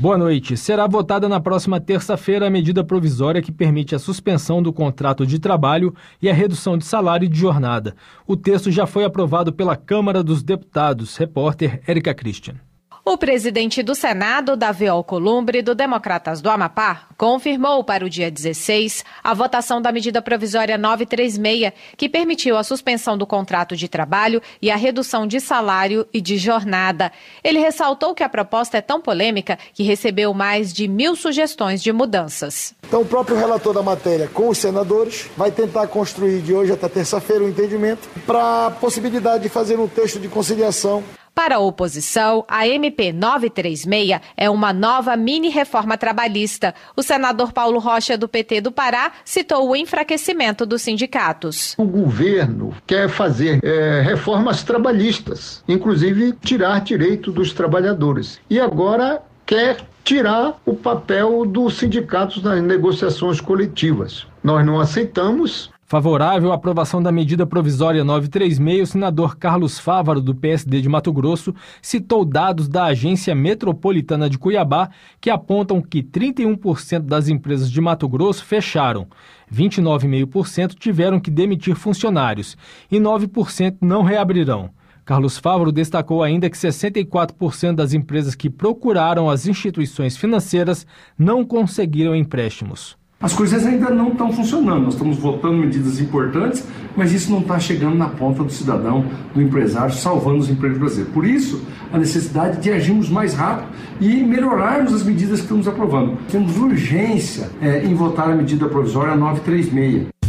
Boa 0.00 0.16
noite. 0.16 0.56
Será 0.56 0.86
votada 0.86 1.28
na 1.28 1.38
próxima 1.38 1.78
terça-feira 1.78 2.46
a 2.46 2.50
medida 2.50 2.82
provisória 2.82 3.42
que 3.42 3.52
permite 3.52 3.94
a 3.94 3.98
suspensão 3.98 4.62
do 4.62 4.72
contrato 4.72 5.26
de 5.26 5.38
trabalho 5.38 5.94
e 6.22 6.30
a 6.30 6.32
redução 6.32 6.78
de 6.78 6.86
salário 6.86 7.26
e 7.26 7.28
de 7.28 7.38
jornada. 7.38 7.94
O 8.26 8.34
texto 8.34 8.70
já 8.70 8.86
foi 8.86 9.04
aprovado 9.04 9.52
pela 9.52 9.76
Câmara 9.76 10.22
dos 10.22 10.42
Deputados. 10.42 11.18
Repórter 11.18 11.82
Érica 11.86 12.14
Christian. 12.14 12.54
O 13.02 13.16
presidente 13.16 13.82
do 13.82 13.94
Senado, 13.94 14.54
Davi 14.54 14.86
Alcolumbre, 14.86 15.62
do 15.62 15.74
Democratas 15.74 16.42
do 16.42 16.50
Amapá, 16.50 17.06
confirmou 17.16 17.82
para 17.82 18.04
o 18.04 18.10
dia 18.10 18.30
16 18.30 19.04
a 19.24 19.32
votação 19.32 19.80
da 19.80 19.90
medida 19.90 20.20
provisória 20.20 20.76
936, 20.76 21.72
que 21.96 22.10
permitiu 22.10 22.58
a 22.58 22.62
suspensão 22.62 23.16
do 23.16 23.26
contrato 23.26 23.74
de 23.74 23.88
trabalho 23.88 24.42
e 24.60 24.70
a 24.70 24.76
redução 24.76 25.26
de 25.26 25.40
salário 25.40 26.06
e 26.12 26.20
de 26.20 26.36
jornada. 26.36 27.10
Ele 27.42 27.58
ressaltou 27.58 28.14
que 28.14 28.22
a 28.22 28.28
proposta 28.28 28.76
é 28.76 28.82
tão 28.82 29.00
polêmica 29.00 29.58
que 29.72 29.82
recebeu 29.82 30.34
mais 30.34 30.70
de 30.70 30.86
mil 30.86 31.16
sugestões 31.16 31.82
de 31.82 31.92
mudanças. 31.92 32.74
Então, 32.86 33.00
o 33.00 33.06
próprio 33.06 33.36
relator 33.36 33.72
da 33.72 33.82
matéria, 33.82 34.28
com 34.28 34.50
os 34.50 34.58
senadores, 34.58 35.30
vai 35.38 35.50
tentar 35.50 35.86
construir 35.86 36.42
de 36.42 36.52
hoje 36.52 36.72
até 36.72 36.88
terça-feira 36.88 37.44
o 37.44 37.46
um 37.46 37.50
entendimento 37.50 38.08
para 38.26 38.66
a 38.66 38.70
possibilidade 38.70 39.44
de 39.44 39.48
fazer 39.48 39.78
um 39.78 39.88
texto 39.88 40.20
de 40.20 40.28
conciliação 40.28 41.02
para 41.40 41.56
a 41.56 41.58
oposição, 41.58 42.44
a 42.46 42.68
MP 42.68 43.14
936 43.14 44.20
é 44.36 44.50
uma 44.50 44.74
nova 44.74 45.16
mini-reforma 45.16 45.96
trabalhista. 45.96 46.74
O 46.94 47.02
senador 47.02 47.50
Paulo 47.50 47.78
Rocha, 47.78 48.18
do 48.18 48.28
PT 48.28 48.60
do 48.60 48.70
Pará, 48.70 49.10
citou 49.24 49.70
o 49.70 49.74
enfraquecimento 49.74 50.66
dos 50.66 50.82
sindicatos. 50.82 51.74
O 51.78 51.86
governo 51.86 52.74
quer 52.86 53.08
fazer 53.08 53.58
é, 53.64 54.02
reformas 54.02 54.62
trabalhistas, 54.62 55.64
inclusive 55.66 56.34
tirar 56.44 56.82
direito 56.82 57.32
dos 57.32 57.54
trabalhadores. 57.54 58.38
E 58.50 58.60
agora 58.60 59.22
quer 59.46 59.78
tirar 60.04 60.60
o 60.66 60.74
papel 60.74 61.46
dos 61.46 61.78
sindicatos 61.78 62.42
nas 62.42 62.62
negociações 62.62 63.40
coletivas. 63.40 64.26
Nós 64.44 64.62
não 64.66 64.78
aceitamos 64.78 65.70
Favorável 65.90 66.52
à 66.52 66.54
aprovação 66.54 67.02
da 67.02 67.10
medida 67.10 67.44
provisória 67.44 68.04
936, 68.04 68.90
o 68.90 68.92
senador 68.92 69.36
Carlos 69.36 69.76
Fávaro, 69.76 70.20
do 70.20 70.32
PSD 70.32 70.80
de 70.80 70.88
Mato 70.88 71.12
Grosso, 71.12 71.52
citou 71.82 72.24
dados 72.24 72.68
da 72.68 72.84
Agência 72.84 73.34
Metropolitana 73.34 74.30
de 74.30 74.38
Cuiabá 74.38 74.90
que 75.20 75.28
apontam 75.28 75.82
que 75.82 76.00
31% 76.00 77.00
das 77.00 77.28
empresas 77.28 77.68
de 77.68 77.80
Mato 77.80 78.08
Grosso 78.08 78.44
fecharam, 78.44 79.08
29,5% 79.52 80.76
tiveram 80.78 81.18
que 81.18 81.28
demitir 81.28 81.74
funcionários 81.74 82.56
e 82.88 83.00
9% 83.00 83.78
não 83.80 84.04
reabrirão. 84.04 84.70
Carlos 85.04 85.38
Fávaro 85.38 85.72
destacou 85.72 86.22
ainda 86.22 86.48
que 86.48 86.56
64% 86.56 87.74
das 87.74 87.92
empresas 87.92 88.36
que 88.36 88.48
procuraram 88.48 89.28
as 89.28 89.44
instituições 89.44 90.16
financeiras 90.16 90.86
não 91.18 91.44
conseguiram 91.44 92.14
empréstimos 92.14 92.99
as 93.22 93.34
coisas 93.34 93.66
ainda 93.66 93.90
não 93.90 94.08
estão 94.08 94.32
funcionando. 94.32 94.84
Nós 94.84 94.94
estamos 94.94 95.18
votando 95.18 95.58
medidas 95.58 96.00
importantes, 96.00 96.66
mas 96.96 97.12
isso 97.12 97.30
não 97.30 97.40
está 97.40 97.58
chegando 97.58 97.94
na 97.94 98.08
ponta 98.08 98.42
do 98.42 98.50
cidadão, 98.50 99.04
do 99.34 99.42
empresário, 99.42 99.92
salvando 99.94 100.38
os 100.38 100.48
empregos 100.48 100.78
brasileiros. 100.78 101.12
Por 101.12 101.26
isso, 101.26 101.62
a 101.92 101.98
necessidade 101.98 102.62
de 102.62 102.70
agirmos 102.70 103.10
mais 103.10 103.34
rápido 103.34 103.68
e 104.00 104.22
melhorarmos 104.22 104.94
as 104.94 105.02
medidas 105.02 105.40
que 105.40 105.44
estamos 105.44 105.68
aprovando. 105.68 106.16
Temos 106.30 106.56
urgência 106.56 107.50
é, 107.60 107.84
em 107.84 107.94
votar 107.94 108.30
a 108.30 108.34
medida 108.34 108.66
provisória 108.66 109.14
936. 109.14 110.19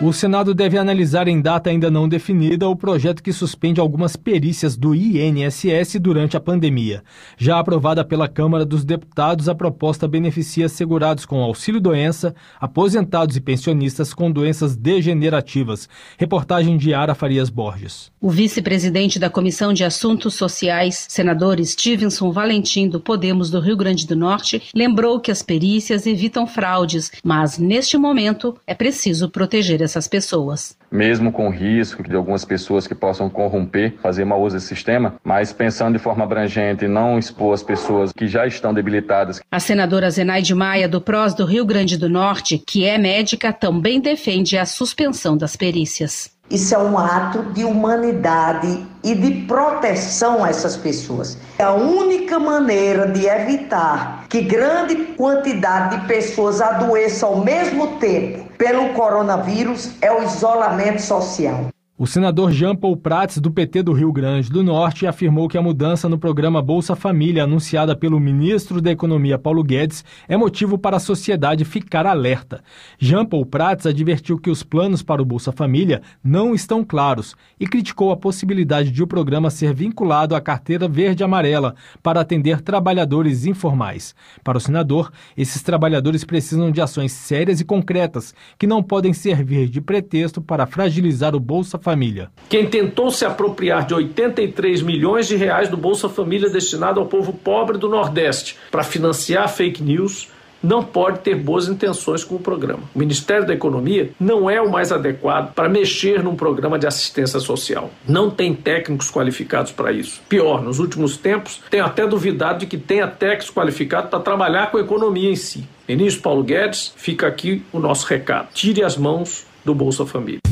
O 0.00 0.12
Senado 0.12 0.54
deve 0.54 0.78
analisar 0.78 1.26
em 1.26 1.40
data 1.40 1.70
ainda 1.70 1.90
não 1.90 2.08
definida 2.08 2.68
o 2.68 2.76
projeto 2.76 3.20
que 3.20 3.32
suspende 3.32 3.80
algumas 3.80 4.14
perícias 4.14 4.76
do 4.76 4.94
INSS 4.94 5.98
durante 6.00 6.36
a 6.36 6.40
pandemia. 6.40 7.02
Já 7.36 7.58
aprovada 7.58 8.04
pela 8.04 8.28
Câmara 8.28 8.64
dos 8.64 8.84
Deputados, 8.84 9.48
a 9.48 9.56
proposta 9.56 10.06
beneficia 10.06 10.68
segurados 10.68 11.26
com 11.26 11.42
auxílio-doença, 11.42 12.32
aposentados 12.60 13.34
e 13.34 13.40
pensionistas 13.40 14.14
com 14.14 14.30
doenças 14.30 14.76
degenerativas. 14.76 15.88
Reportagem 16.16 16.76
de 16.76 16.94
Ara 16.94 17.12
Farias 17.12 17.50
Borges. 17.50 18.12
O 18.20 18.30
vice-presidente 18.30 19.18
da 19.18 19.28
Comissão 19.28 19.72
de 19.72 19.82
Assuntos 19.82 20.34
Sociais, 20.34 21.06
senador 21.08 21.58
Stevenson 21.64 22.30
Valentim, 22.30 22.88
do 22.88 23.00
Podemos 23.00 23.50
do 23.50 23.58
Rio 23.58 23.76
Grande 23.76 24.06
do 24.06 24.14
Norte, 24.14 24.62
lembrou 24.72 25.18
que 25.18 25.32
as 25.32 25.42
perícias 25.42 26.06
evitam 26.06 26.46
fraudes, 26.46 27.10
mas 27.24 27.58
neste 27.58 27.98
momento 27.98 28.56
é 28.64 28.76
preciso 28.76 29.28
proteger 29.28 29.87
dessas 29.88 30.06
pessoas. 30.06 30.76
Mesmo 30.90 31.32
com 31.32 31.48
o 31.48 31.50
risco 31.50 32.02
de 32.02 32.14
algumas 32.14 32.44
pessoas 32.44 32.86
que 32.86 32.94
possam 32.94 33.28
corromper, 33.28 33.94
fazer 34.02 34.24
mau 34.24 34.42
uso 34.42 34.56
desse 34.56 34.68
sistema, 34.68 35.14
mas 35.24 35.52
pensando 35.52 35.96
de 35.96 35.98
forma 35.98 36.24
abrangente 36.24 36.84
e 36.84 36.88
não 36.88 37.18
expor 37.18 37.54
as 37.54 37.62
pessoas 37.62 38.12
que 38.12 38.28
já 38.28 38.46
estão 38.46 38.72
debilitadas. 38.72 39.40
A 39.50 39.58
senadora 39.58 40.10
Zenaide 40.10 40.54
Maia, 40.54 40.88
do 40.88 41.00
PROS 41.00 41.34
do 41.34 41.44
Rio 41.44 41.64
Grande 41.64 41.96
do 41.96 42.08
Norte, 42.08 42.58
que 42.58 42.84
é 42.84 42.98
médica, 42.98 43.52
também 43.52 44.00
defende 44.00 44.56
a 44.58 44.66
suspensão 44.66 45.36
das 45.36 45.56
perícias. 45.56 46.37
Isso 46.50 46.74
é 46.74 46.78
um 46.78 46.98
ato 46.98 47.42
de 47.52 47.62
humanidade 47.62 48.86
e 49.04 49.14
de 49.14 49.46
proteção 49.46 50.42
a 50.42 50.48
essas 50.48 50.76
pessoas. 50.76 51.36
É 51.58 51.62
a 51.62 51.72
única 51.72 52.38
maneira 52.38 53.06
de 53.06 53.26
evitar 53.26 54.24
que 54.28 54.40
grande 54.40 54.96
quantidade 55.16 55.98
de 55.98 56.06
pessoas 56.06 56.60
adoeçam 56.60 57.30
ao 57.30 57.44
mesmo 57.44 57.98
tempo 57.98 58.48
pelo 58.56 58.94
coronavírus 58.94 59.90
é 60.00 60.10
o 60.10 60.22
isolamento 60.24 61.02
social. 61.02 61.66
O 62.00 62.06
senador 62.06 62.52
Jean 62.52 62.76
Paul 62.76 62.96
Prats, 62.96 63.38
do 63.38 63.50
PT 63.50 63.82
do 63.82 63.92
Rio 63.92 64.12
Grande 64.12 64.48
do 64.48 64.62
Norte, 64.62 65.04
afirmou 65.04 65.48
que 65.48 65.58
a 65.58 65.62
mudança 65.62 66.08
no 66.08 66.16
programa 66.16 66.62
Bolsa 66.62 66.94
Família, 66.94 67.42
anunciada 67.42 67.96
pelo 67.96 68.20
ministro 68.20 68.80
da 68.80 68.92
Economia 68.92 69.36
Paulo 69.36 69.64
Guedes, 69.64 70.04
é 70.28 70.36
motivo 70.36 70.78
para 70.78 70.98
a 70.98 71.00
sociedade 71.00 71.64
ficar 71.64 72.06
alerta. 72.06 72.62
Jean 73.00 73.26
Paul 73.26 73.44
Prats 73.44 73.84
advertiu 73.84 74.38
que 74.38 74.48
os 74.48 74.62
planos 74.62 75.02
para 75.02 75.20
o 75.20 75.24
Bolsa 75.24 75.50
Família 75.50 76.00
não 76.22 76.54
estão 76.54 76.84
claros 76.84 77.34
e 77.58 77.66
criticou 77.66 78.12
a 78.12 78.16
possibilidade 78.16 78.92
de 78.92 79.02
o 79.02 79.06
programa 79.08 79.50
ser 79.50 79.74
vinculado 79.74 80.36
à 80.36 80.40
carteira 80.40 80.86
verde-amarela 80.86 81.74
para 82.00 82.20
atender 82.20 82.60
trabalhadores 82.60 83.44
informais. 83.44 84.14
Para 84.44 84.58
o 84.58 84.60
senador, 84.60 85.10
esses 85.36 85.62
trabalhadores 85.62 86.22
precisam 86.22 86.70
de 86.70 86.80
ações 86.80 87.10
sérias 87.10 87.60
e 87.60 87.64
concretas 87.64 88.32
que 88.56 88.68
não 88.68 88.84
podem 88.84 89.12
servir 89.12 89.68
de 89.68 89.80
pretexto 89.80 90.40
para 90.40 90.64
fragilizar 90.64 91.34
o 91.34 91.40
Bolsa 91.40 91.76
Família 91.76 91.87
Família. 91.88 92.30
Quem 92.50 92.66
tentou 92.66 93.10
se 93.10 93.24
apropriar 93.24 93.86
de 93.86 93.94
83 93.94 94.82
milhões 94.82 95.26
de 95.26 95.36
reais 95.36 95.70
do 95.70 95.76
Bolsa 95.78 96.06
Família 96.06 96.50
destinado 96.50 97.00
ao 97.00 97.06
povo 97.06 97.32
pobre 97.32 97.78
do 97.78 97.88
Nordeste 97.88 98.56
para 98.70 98.84
financiar 98.84 99.48
fake 99.48 99.82
news 99.82 100.28
não 100.62 100.84
pode 100.84 101.20
ter 101.20 101.34
boas 101.34 101.66
intenções 101.66 102.22
com 102.22 102.34
o 102.34 102.40
programa. 102.40 102.82
O 102.94 102.98
Ministério 102.98 103.46
da 103.46 103.54
Economia 103.54 104.10
não 104.20 104.50
é 104.50 104.60
o 104.60 104.70
mais 104.70 104.92
adequado 104.92 105.54
para 105.54 105.66
mexer 105.66 106.22
num 106.22 106.36
programa 106.36 106.78
de 106.78 106.86
assistência 106.86 107.40
social. 107.40 107.90
Não 108.06 108.28
tem 108.28 108.52
técnicos 108.52 109.10
qualificados 109.10 109.72
para 109.72 109.90
isso. 109.90 110.20
Pior, 110.28 110.62
nos 110.62 110.78
últimos 110.80 111.16
tempos, 111.16 111.62
tenho 111.70 111.86
até 111.86 112.06
duvidado 112.06 112.58
de 112.58 112.66
que 112.66 112.76
tenha 112.76 113.06
técnicos 113.06 113.50
qualificados 113.50 114.10
para 114.10 114.20
trabalhar 114.20 114.70
com 114.70 114.76
a 114.76 114.82
economia 114.82 115.30
em 115.30 115.36
si. 115.36 115.66
Ministro 115.88 116.20
Paulo 116.20 116.44
Guedes, 116.44 116.92
fica 116.96 117.26
aqui 117.26 117.62
o 117.72 117.78
nosso 117.78 118.06
recado. 118.06 118.48
Tire 118.52 118.84
as 118.84 118.98
mãos 118.98 119.46
do 119.64 119.74
Bolsa 119.74 120.04
Família. 120.04 120.47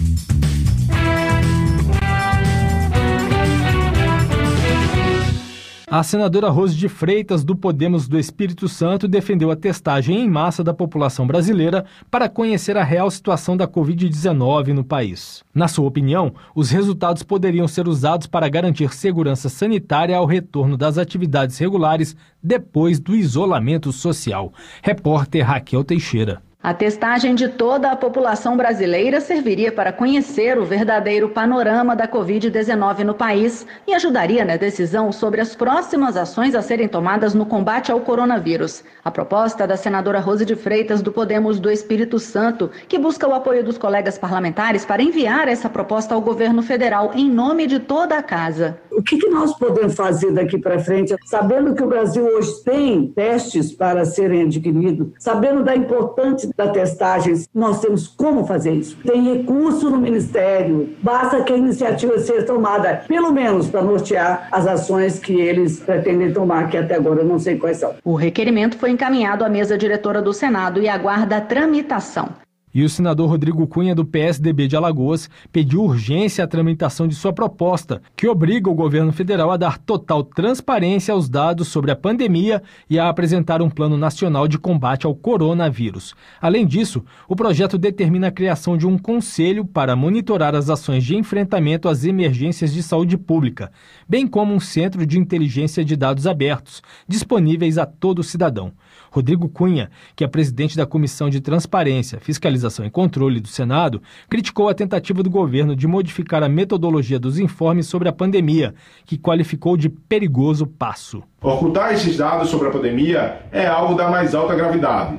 A 5.88 6.02
senadora 6.02 6.48
Rose 6.48 6.74
de 6.74 6.88
Freitas, 6.88 7.44
do 7.44 7.54
Podemos 7.54 8.08
do 8.08 8.18
Espírito 8.18 8.68
Santo, 8.68 9.06
defendeu 9.06 9.52
a 9.52 9.56
testagem 9.56 10.18
em 10.18 10.28
massa 10.28 10.64
da 10.64 10.74
população 10.74 11.28
brasileira 11.28 11.84
para 12.10 12.28
conhecer 12.28 12.76
a 12.76 12.82
real 12.82 13.08
situação 13.08 13.56
da 13.56 13.68
Covid-19 13.68 14.72
no 14.72 14.82
país. 14.82 15.44
Na 15.54 15.68
sua 15.68 15.86
opinião, 15.86 16.34
os 16.56 16.70
resultados 16.70 17.22
poderiam 17.22 17.68
ser 17.68 17.86
usados 17.86 18.26
para 18.26 18.48
garantir 18.48 18.92
segurança 18.92 19.48
sanitária 19.48 20.16
ao 20.16 20.26
retorno 20.26 20.76
das 20.76 20.98
atividades 20.98 21.56
regulares 21.56 22.16
depois 22.42 22.98
do 22.98 23.14
isolamento 23.14 23.92
social. 23.92 24.52
Repórter 24.82 25.46
Raquel 25.46 25.84
Teixeira. 25.84 26.42
A 26.62 26.74
testagem 26.74 27.34
de 27.34 27.48
toda 27.48 27.92
a 27.92 27.96
população 27.96 28.56
brasileira 28.56 29.20
serviria 29.20 29.70
para 29.70 29.92
conhecer 29.92 30.58
o 30.58 30.64
verdadeiro 30.64 31.28
panorama 31.28 31.94
da 31.94 32.08
Covid-19 32.08 33.04
no 33.04 33.14
país 33.14 33.64
e 33.86 33.94
ajudaria 33.94 34.44
na 34.44 34.56
decisão 34.56 35.12
sobre 35.12 35.40
as 35.40 35.54
próximas 35.54 36.16
ações 36.16 36.56
a 36.56 36.62
serem 36.62 36.88
tomadas 36.88 37.34
no 37.34 37.46
combate 37.46 37.92
ao 37.92 38.00
coronavírus. 38.00 38.82
A 39.04 39.10
proposta 39.12 39.64
da 39.66 39.76
senadora 39.76 40.18
Rose 40.18 40.44
de 40.44 40.56
Freitas, 40.56 41.02
do 41.02 41.12
Podemos 41.12 41.60
do 41.60 41.70
Espírito 41.70 42.18
Santo, 42.18 42.68
que 42.88 42.98
busca 42.98 43.28
o 43.28 43.34
apoio 43.34 43.62
dos 43.62 43.78
colegas 43.78 44.18
parlamentares 44.18 44.84
para 44.84 45.02
enviar 45.02 45.46
essa 45.46 45.68
proposta 45.68 46.16
ao 46.16 46.20
governo 46.20 46.62
federal 46.62 47.12
em 47.14 47.30
nome 47.30 47.68
de 47.68 47.78
toda 47.78 48.16
a 48.16 48.22
casa. 48.22 48.78
O 48.90 49.02
que, 49.02 49.28
nós 49.28 49.56
podemos 49.56 49.94
fazer 49.94 50.32
daqui 50.32 50.58
para 50.58 50.78
frente, 50.78 51.14
sabendo 51.26 51.74
que 51.74 51.82
o 51.82 51.86
Brasil 51.86 52.24
hoje 52.24 52.64
tem 52.64 53.08
testes 53.08 53.70
para 53.70 54.04
serem 54.04 54.42
adquiridos, 54.42 55.08
sabendo 55.18 55.62
da 55.62 55.76
importância 55.76 56.50
da 56.56 56.68
testagem, 56.68 57.34
nós 57.54 57.80
temos 57.80 58.06
como 58.08 58.46
fazer 58.46 58.72
isso. 58.72 58.96
Tem 59.04 59.34
recurso 59.34 59.90
no 59.90 59.98
Ministério, 59.98 60.90
basta 61.02 61.42
que 61.42 61.52
a 61.52 61.56
iniciativa 61.56 62.18
seja 62.18 62.44
tomada, 62.44 63.04
pelo 63.06 63.32
menos 63.32 63.68
para 63.68 63.82
nortear 63.82 64.48
as 64.50 64.66
ações 64.66 65.18
que 65.18 65.34
eles 65.34 65.80
pretendem 65.80 66.32
tomar, 66.32 66.70
que 66.70 66.76
até 66.76 66.94
agora 66.94 67.20
eu 67.20 67.26
não 67.26 67.38
sei 67.38 67.56
quais 67.56 67.78
são. 67.78 67.94
O 68.04 68.14
requerimento 68.14 68.78
foi 68.78 68.90
encaminhado 68.90 69.44
à 69.44 69.48
mesa 69.48 69.76
diretora 69.76 70.22
do 70.22 70.32
Senado 70.32 70.80
e 70.80 70.88
aguarda 70.88 71.36
a 71.36 71.40
tramitação. 71.40 72.45
E 72.76 72.84
o 72.84 72.90
senador 72.90 73.30
Rodrigo 73.30 73.66
Cunha, 73.66 73.94
do 73.94 74.04
PSDB 74.04 74.68
de 74.68 74.76
Alagoas, 74.76 75.30
pediu 75.50 75.82
urgência 75.82 76.44
à 76.44 76.46
tramitação 76.46 77.08
de 77.08 77.14
sua 77.14 77.32
proposta, 77.32 78.02
que 78.14 78.28
obriga 78.28 78.68
o 78.68 78.74
governo 78.74 79.14
federal 79.14 79.50
a 79.50 79.56
dar 79.56 79.78
total 79.78 80.22
transparência 80.22 81.14
aos 81.14 81.26
dados 81.26 81.68
sobre 81.68 81.90
a 81.90 81.96
pandemia 81.96 82.62
e 82.90 82.98
a 82.98 83.08
apresentar 83.08 83.62
um 83.62 83.70
plano 83.70 83.96
nacional 83.96 84.46
de 84.46 84.58
combate 84.58 85.06
ao 85.06 85.14
coronavírus. 85.14 86.14
Além 86.38 86.66
disso, 86.66 87.02
o 87.26 87.34
projeto 87.34 87.78
determina 87.78 88.26
a 88.26 88.30
criação 88.30 88.76
de 88.76 88.86
um 88.86 88.98
conselho 88.98 89.64
para 89.64 89.96
monitorar 89.96 90.54
as 90.54 90.68
ações 90.68 91.02
de 91.02 91.16
enfrentamento 91.16 91.88
às 91.88 92.04
emergências 92.04 92.74
de 92.74 92.82
saúde 92.82 93.16
pública, 93.16 93.72
bem 94.06 94.26
como 94.26 94.52
um 94.52 94.60
centro 94.60 95.06
de 95.06 95.18
inteligência 95.18 95.82
de 95.82 95.96
dados 95.96 96.26
abertos, 96.26 96.82
disponíveis 97.08 97.78
a 97.78 97.86
todo 97.86 98.22
cidadão. 98.22 98.74
Rodrigo 99.16 99.48
Cunha, 99.48 99.90
que 100.14 100.22
é 100.24 100.26
presidente 100.26 100.76
da 100.76 100.84
Comissão 100.84 101.30
de 101.30 101.40
Transparência, 101.40 102.20
Fiscalização 102.20 102.84
e 102.84 102.90
Controle 102.90 103.40
do 103.40 103.48
Senado, 103.48 104.02
criticou 104.28 104.68
a 104.68 104.74
tentativa 104.74 105.22
do 105.22 105.30
governo 105.30 105.74
de 105.74 105.86
modificar 105.86 106.42
a 106.42 106.50
metodologia 106.50 107.18
dos 107.18 107.38
informes 107.38 107.86
sobre 107.86 108.10
a 108.10 108.12
pandemia, 108.12 108.74
que 109.06 109.16
qualificou 109.16 109.74
de 109.74 109.88
perigoso 109.88 110.66
passo. 110.66 111.22
Ocultar 111.40 111.94
esses 111.94 112.18
dados 112.18 112.50
sobre 112.50 112.68
a 112.68 112.70
pandemia 112.70 113.40
é 113.50 113.66
algo 113.66 113.94
da 113.94 114.10
mais 114.10 114.34
alta 114.34 114.54
gravidade. 114.54 115.18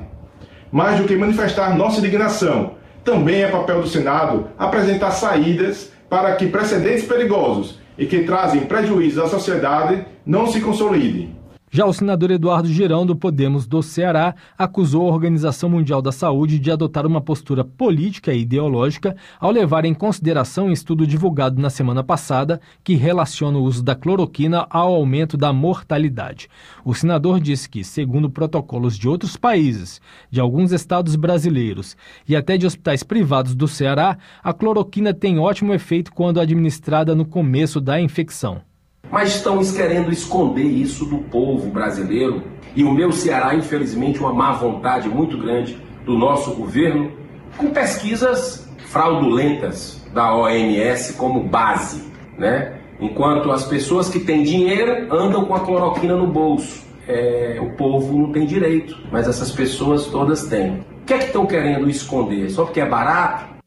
Mais 0.70 1.00
do 1.00 1.04
que 1.08 1.16
manifestar 1.16 1.76
nossa 1.76 1.98
indignação, 1.98 2.74
também 3.02 3.42
é 3.42 3.50
papel 3.50 3.82
do 3.82 3.88
Senado 3.88 4.46
apresentar 4.56 5.10
saídas 5.10 5.92
para 6.08 6.36
que 6.36 6.46
precedentes 6.46 7.04
perigosos 7.04 7.80
e 7.98 8.06
que 8.06 8.22
trazem 8.22 8.60
prejuízos 8.60 9.24
à 9.24 9.26
sociedade 9.26 10.04
não 10.24 10.46
se 10.46 10.60
consolidem. 10.60 11.37
Já 11.70 11.84
o 11.84 11.92
senador 11.92 12.30
Eduardo 12.30 12.66
Girão, 12.66 13.04
do 13.04 13.14
Podemos 13.14 13.66
do 13.66 13.82
Ceará, 13.82 14.34
acusou 14.56 15.06
a 15.06 15.12
Organização 15.12 15.68
Mundial 15.68 16.00
da 16.00 16.10
Saúde 16.10 16.58
de 16.58 16.70
adotar 16.70 17.06
uma 17.06 17.20
postura 17.20 17.62
política 17.62 18.32
e 18.32 18.40
ideológica 18.40 19.14
ao 19.38 19.50
levar 19.50 19.84
em 19.84 19.92
consideração 19.92 20.68
um 20.68 20.72
estudo 20.72 21.06
divulgado 21.06 21.60
na 21.60 21.68
semana 21.68 22.02
passada 22.02 22.58
que 22.82 22.94
relaciona 22.94 23.58
o 23.58 23.62
uso 23.62 23.82
da 23.82 23.94
cloroquina 23.94 24.66
ao 24.70 24.94
aumento 24.94 25.36
da 25.36 25.52
mortalidade. 25.52 26.48
O 26.82 26.94
senador 26.94 27.38
disse 27.38 27.68
que, 27.68 27.84
segundo 27.84 28.30
protocolos 28.30 28.96
de 28.96 29.06
outros 29.06 29.36
países, 29.36 30.00
de 30.30 30.40
alguns 30.40 30.72
estados 30.72 31.16
brasileiros 31.16 31.98
e 32.26 32.34
até 32.34 32.56
de 32.56 32.64
hospitais 32.64 33.02
privados 33.02 33.54
do 33.54 33.68
Ceará, 33.68 34.16
a 34.42 34.54
cloroquina 34.54 35.12
tem 35.12 35.38
ótimo 35.38 35.74
efeito 35.74 36.14
quando 36.14 36.40
administrada 36.40 37.14
no 37.14 37.26
começo 37.26 37.78
da 37.78 38.00
infecção 38.00 38.62
mas 39.10 39.36
estamos 39.36 39.72
querendo 39.72 40.10
esconder 40.12 40.64
isso 40.64 41.04
do 41.04 41.18
povo 41.18 41.70
brasileiro. 41.70 42.42
E 42.74 42.84
o 42.84 42.92
meu 42.92 43.10
Ceará, 43.12 43.54
infelizmente, 43.54 44.20
uma 44.20 44.32
má 44.32 44.52
vontade 44.52 45.08
muito 45.08 45.36
grande 45.38 45.78
do 46.04 46.16
nosso 46.16 46.52
governo, 46.52 47.12
com 47.56 47.70
pesquisas 47.70 48.68
fraudulentas 48.86 50.02
da 50.12 50.34
OMS 50.34 51.14
como 51.14 51.44
base, 51.44 52.04
né? 52.38 52.78
Enquanto 53.00 53.50
as 53.52 53.64
pessoas 53.64 54.08
que 54.08 54.20
têm 54.20 54.42
dinheiro 54.42 55.14
andam 55.14 55.44
com 55.44 55.54
a 55.54 55.60
cloroquina 55.60 56.16
no 56.16 56.26
bolso. 56.26 56.86
É, 57.06 57.58
o 57.60 57.70
povo 57.70 58.18
não 58.18 58.32
tem 58.32 58.44
direito, 58.44 58.94
mas 59.10 59.26
essas 59.26 59.50
pessoas 59.50 60.06
todas 60.06 60.44
têm. 60.44 60.84
O 61.02 61.04
que 61.06 61.14
é 61.14 61.18
que 61.18 61.24
estão 61.24 61.46
querendo 61.46 61.88
esconder? 61.88 62.50
Só 62.50 62.64
porque 62.64 62.80
é 62.80 62.86
barato? 62.86 63.57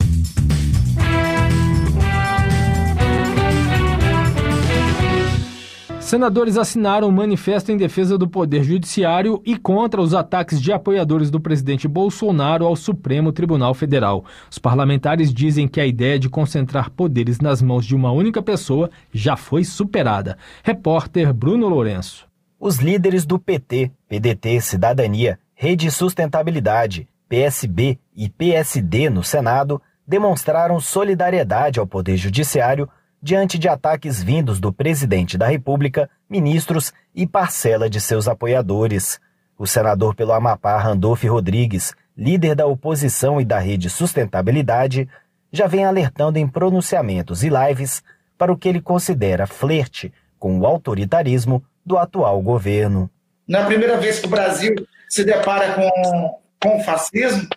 Senadores 6.12 6.58
assinaram 6.58 7.08
um 7.08 7.12
manifesto 7.12 7.72
em 7.72 7.78
defesa 7.78 8.18
do 8.18 8.28
Poder 8.28 8.66
Judiciário 8.66 9.42
e 9.46 9.56
contra 9.56 10.02
os 10.02 10.14
ataques 10.14 10.62
de 10.62 10.70
apoiadores 10.74 11.32
do 11.32 11.40
presidente 11.40 11.88
Bolsonaro 11.88 12.66
ao 12.66 12.76
Supremo 12.76 13.32
Tribunal 13.32 13.74
Federal. 13.74 14.26
Os 14.52 14.60
parlamentares 14.60 15.34
dizem 15.34 15.70
que 15.70 15.80
a 15.80 15.86
ideia 15.86 16.20
de 16.20 16.28
concentrar 16.28 16.90
poderes 16.90 17.40
nas 17.40 17.62
mãos 17.62 17.86
de 17.86 17.96
uma 17.96 18.12
única 18.12 18.42
pessoa 18.42 18.92
já 19.14 19.38
foi 19.38 19.64
superada. 19.64 20.38
Repórter 20.62 21.34
Bruno 21.34 21.70
Lourenço. 21.70 22.28
Os 22.60 22.80
líderes 22.80 23.26
do 23.26 23.40
PT, 23.40 23.90
PDT, 24.10 24.60
Cidadania, 24.60 25.40
Rede 25.56 25.90
Sustentabilidade, 25.90 27.08
PSB 27.30 27.98
e 28.14 28.28
PSD 28.28 29.10
no 29.10 29.24
Senado 29.24 29.82
demonstraram 30.06 30.78
solidariedade 30.78 31.80
ao 31.80 31.88
Poder 31.88 32.18
Judiciário 32.18 32.90
diante 33.22 33.60
de 33.60 33.70
ataques 33.70 34.24
vindos 34.24 34.60
do 34.60 34.74
presidente 34.74 35.38
da 35.38 35.48
República, 35.48 36.10
ministros 36.30 36.92
e 37.14 37.28
parcela 37.28 37.90
de 37.90 38.02
seus 38.02 38.28
apoiadores. 38.28 39.20
O 39.58 39.68
senador 39.68 40.16
pelo 40.16 40.34
Amapá, 40.34 40.78
Randolph 40.78 41.24
Rodrigues, 41.26 41.94
líder 42.18 42.56
da 42.56 42.66
oposição 42.66 43.40
e 43.40 43.46
da 43.46 43.60
Rede 43.60 43.90
Sustentabilidade, 43.90 45.08
já 45.52 45.68
vem 45.68 45.86
alertando 45.86 46.40
em 46.40 46.48
pronunciamentos 46.48 47.44
e 47.44 47.50
lives 47.50 48.02
para 48.38 48.52
o 48.52 48.58
que 48.58 48.68
ele 48.68 48.82
considera 48.82 49.46
flerte 49.46 50.12
com 50.40 50.60
o 50.60 50.66
autoritarismo 50.66 51.64
do 51.86 51.98
atual 51.98 52.42
governo. 52.42 53.10
Não 53.48 53.60
é 53.60 53.64
a 53.64 53.66
primeira 53.68 53.98
vez 53.98 54.20
que 54.20 54.28
o 54.28 54.30
Brasil 54.30 54.74
se 55.08 55.24
depara 55.24 55.74
com, 55.74 56.40
com 56.60 56.78
o 56.78 56.84
fascismo. 56.84 57.48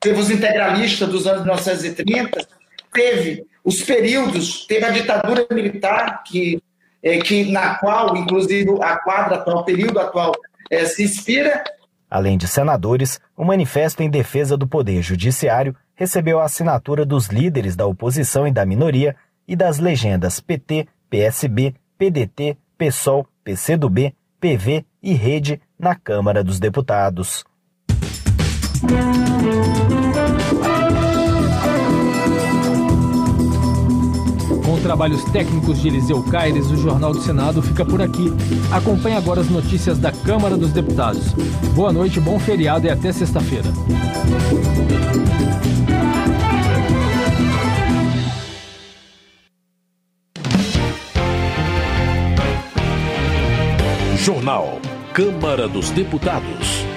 Teve 0.00 0.20
os 0.20 0.30
integralistas 0.30 1.08
dos 1.08 1.26
anos 1.26 1.42
1930, 1.42 2.46
teve 2.92 3.46
os 3.64 3.82
períodos, 3.82 4.66
teve 4.66 4.84
a 4.84 4.90
ditadura 4.90 5.46
militar, 5.50 6.22
que, 6.22 6.62
é, 7.02 7.18
que, 7.18 7.50
na 7.50 7.76
qual, 7.76 8.14
inclusive, 8.16 8.70
a 8.82 8.98
quadra 8.98 9.36
atual, 9.36 9.58
o 9.60 9.64
período 9.64 9.98
atual, 9.98 10.32
é, 10.70 10.84
se 10.84 11.02
inspira. 11.02 11.64
Além 12.10 12.36
de 12.36 12.46
senadores, 12.46 13.18
o 13.34 13.44
manifesto 13.44 14.02
em 14.02 14.10
defesa 14.10 14.56
do 14.56 14.68
Poder 14.68 15.00
Judiciário 15.02 15.74
recebeu 15.94 16.38
a 16.38 16.44
assinatura 16.44 17.06
dos 17.06 17.28
líderes 17.28 17.74
da 17.74 17.86
oposição 17.86 18.46
e 18.46 18.52
da 18.52 18.66
minoria 18.66 19.16
e 19.48 19.56
das 19.56 19.78
legendas 19.78 20.40
PT, 20.40 20.86
PSB, 21.08 21.74
PDT, 21.96 22.56
PSOL, 22.76 23.26
PCdoB, 23.42 24.14
PV 24.40 24.84
e 25.02 25.14
Rede 25.14 25.60
na 25.78 25.94
Câmara 25.94 26.44
dos 26.44 26.60
Deputados. 26.60 27.44
Trabalhos 34.84 35.24
técnicos 35.24 35.80
de 35.80 35.88
Eliseu 35.88 36.22
Caires, 36.24 36.70
o 36.70 36.76
Jornal 36.76 37.14
do 37.14 37.22
Senado 37.22 37.62
fica 37.62 37.86
por 37.86 38.02
aqui. 38.02 38.30
Acompanhe 38.70 39.16
agora 39.16 39.40
as 39.40 39.48
notícias 39.48 39.98
da 39.98 40.12
Câmara 40.12 40.58
dos 40.58 40.72
Deputados. 40.72 41.32
Boa 41.74 41.90
noite, 41.90 42.20
bom 42.20 42.38
feriado 42.38 42.86
e 42.86 42.90
até 42.90 43.10
sexta-feira. 43.10 43.64
Jornal 54.18 54.78
Câmara 55.14 55.66
dos 55.66 55.88
Deputados. 55.90 56.93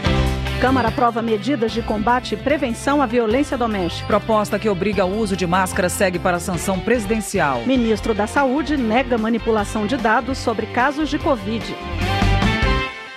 Câmara 0.59 0.87
aprova 0.87 1.21
medidas 1.21 1.71
de 1.71 1.83
combate 1.83 2.33
e 2.33 2.37
prevenção 2.37 2.99
à 2.99 3.05
violência 3.05 3.55
doméstica. 3.55 4.07
Proposta 4.07 4.57
que 4.57 4.67
obriga 4.67 5.05
o 5.05 5.19
uso 5.19 5.37
de 5.37 5.45
máscara 5.45 5.87
segue 5.87 6.17
para 6.17 6.37
a 6.37 6.39
sanção 6.39 6.79
presidencial. 6.79 7.61
Ministro 7.67 8.11
da 8.11 8.25
Saúde 8.25 8.75
nega 8.75 9.19
manipulação 9.19 9.85
de 9.85 9.95
dados 9.95 10.39
sobre 10.39 10.65
casos 10.65 11.09
de 11.09 11.19
Covid. 11.19 11.63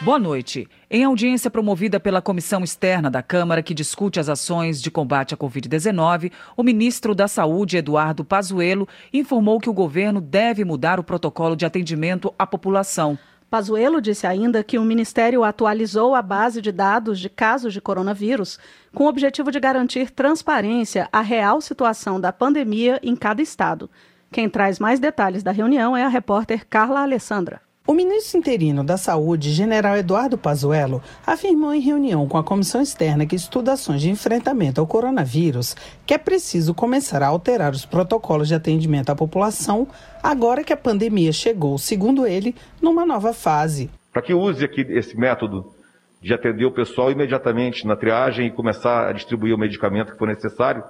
Boa 0.02 0.18
noite. 0.18 0.68
Em 0.90 1.04
audiência 1.04 1.50
promovida 1.50 1.98
pela 1.98 2.20
comissão 2.20 2.62
externa 2.62 3.10
da 3.10 3.22
Câmara 3.22 3.62
que 3.62 3.72
discute 3.72 4.20
as 4.20 4.28
ações 4.28 4.82
de 4.82 4.90
combate 4.90 5.32
à 5.32 5.36
Covid-19, 5.36 6.32
o 6.54 6.62
ministro 6.62 7.14
da 7.14 7.26
Saúde, 7.26 7.78
Eduardo 7.78 8.22
Pazuello, 8.22 8.86
informou 9.14 9.58
que 9.60 9.70
o 9.70 9.74
governo 9.74 10.20
deve 10.20 10.62
mudar 10.62 11.00
o 11.00 11.04
protocolo 11.04 11.56
de 11.56 11.64
atendimento 11.64 12.34
à 12.38 12.46
população. 12.46 13.18
Pazuello 13.50 14.00
disse 14.00 14.28
ainda 14.28 14.62
que 14.62 14.78
o 14.78 14.84
Ministério 14.84 15.42
atualizou 15.42 16.14
a 16.14 16.22
base 16.22 16.62
de 16.62 16.70
dados 16.70 17.18
de 17.18 17.28
casos 17.28 17.72
de 17.72 17.80
coronavírus 17.80 18.60
com 18.94 19.04
o 19.04 19.08
objetivo 19.08 19.50
de 19.50 19.58
garantir 19.58 20.08
transparência 20.12 21.08
à 21.12 21.20
real 21.20 21.60
situação 21.60 22.20
da 22.20 22.32
pandemia 22.32 23.00
em 23.02 23.16
cada 23.16 23.42
estado. 23.42 23.90
Quem 24.30 24.48
traz 24.48 24.78
mais 24.78 25.00
detalhes 25.00 25.42
da 25.42 25.50
reunião 25.50 25.96
é 25.96 26.04
a 26.04 26.08
repórter 26.08 26.64
Carla 26.64 27.00
Alessandra. 27.00 27.60
O 27.90 27.92
ministro 27.92 28.38
interino 28.38 28.84
da 28.84 28.96
Saúde, 28.96 29.50
general 29.50 29.96
Eduardo 29.96 30.38
Pazuello, 30.38 31.02
afirmou 31.26 31.74
em 31.74 31.80
reunião 31.80 32.24
com 32.28 32.38
a 32.38 32.44
comissão 32.44 32.80
externa 32.80 33.26
que 33.26 33.34
estuda 33.34 33.72
ações 33.72 34.00
de 34.00 34.08
enfrentamento 34.08 34.80
ao 34.80 34.86
coronavírus 34.86 35.74
que 36.06 36.14
é 36.14 36.18
preciso 36.18 36.72
começar 36.72 37.20
a 37.20 37.26
alterar 37.26 37.72
os 37.72 37.84
protocolos 37.84 38.46
de 38.46 38.54
atendimento 38.54 39.10
à 39.10 39.16
população 39.16 39.88
agora 40.22 40.62
que 40.62 40.72
a 40.72 40.76
pandemia 40.76 41.32
chegou, 41.32 41.76
segundo 41.78 42.28
ele, 42.28 42.54
numa 42.80 43.04
nova 43.04 43.32
fase. 43.32 43.90
Para 44.12 44.22
que 44.22 44.32
use 44.32 44.64
aqui 44.64 44.82
esse 44.82 45.18
método 45.18 45.74
de 46.22 46.32
atender 46.32 46.66
o 46.66 46.70
pessoal 46.70 47.10
imediatamente 47.10 47.84
na 47.88 47.96
triagem 47.96 48.46
e 48.46 48.52
começar 48.52 49.08
a 49.08 49.12
distribuir 49.12 49.52
o 49.52 49.58
medicamento 49.58 50.12
que 50.12 50.18
for 50.18 50.28
necessário, 50.28 50.84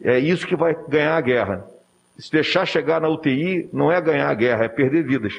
é 0.00 0.16
isso 0.16 0.46
que 0.46 0.54
vai 0.54 0.76
ganhar 0.88 1.16
a 1.16 1.20
guerra. 1.20 1.66
Se 2.16 2.30
deixar 2.30 2.64
chegar 2.66 3.00
na 3.00 3.08
UTI, 3.08 3.68
não 3.72 3.90
é 3.90 4.00
ganhar 4.00 4.30
a 4.30 4.34
guerra, 4.34 4.66
é 4.66 4.68
perder 4.68 5.02
vidas. 5.04 5.34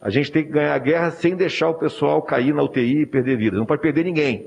A 0.00 0.10
gente 0.10 0.30
tem 0.30 0.44
que 0.44 0.50
ganhar 0.50 0.74
a 0.74 0.78
guerra 0.78 1.10
sem 1.10 1.34
deixar 1.34 1.70
o 1.70 1.74
pessoal 1.74 2.20
cair 2.22 2.54
na 2.54 2.62
UTI 2.62 3.02
e 3.02 3.06
perder 3.06 3.36
vida. 3.36 3.56
Não 3.56 3.66
pode 3.66 3.82
perder 3.82 4.04
ninguém. 4.04 4.46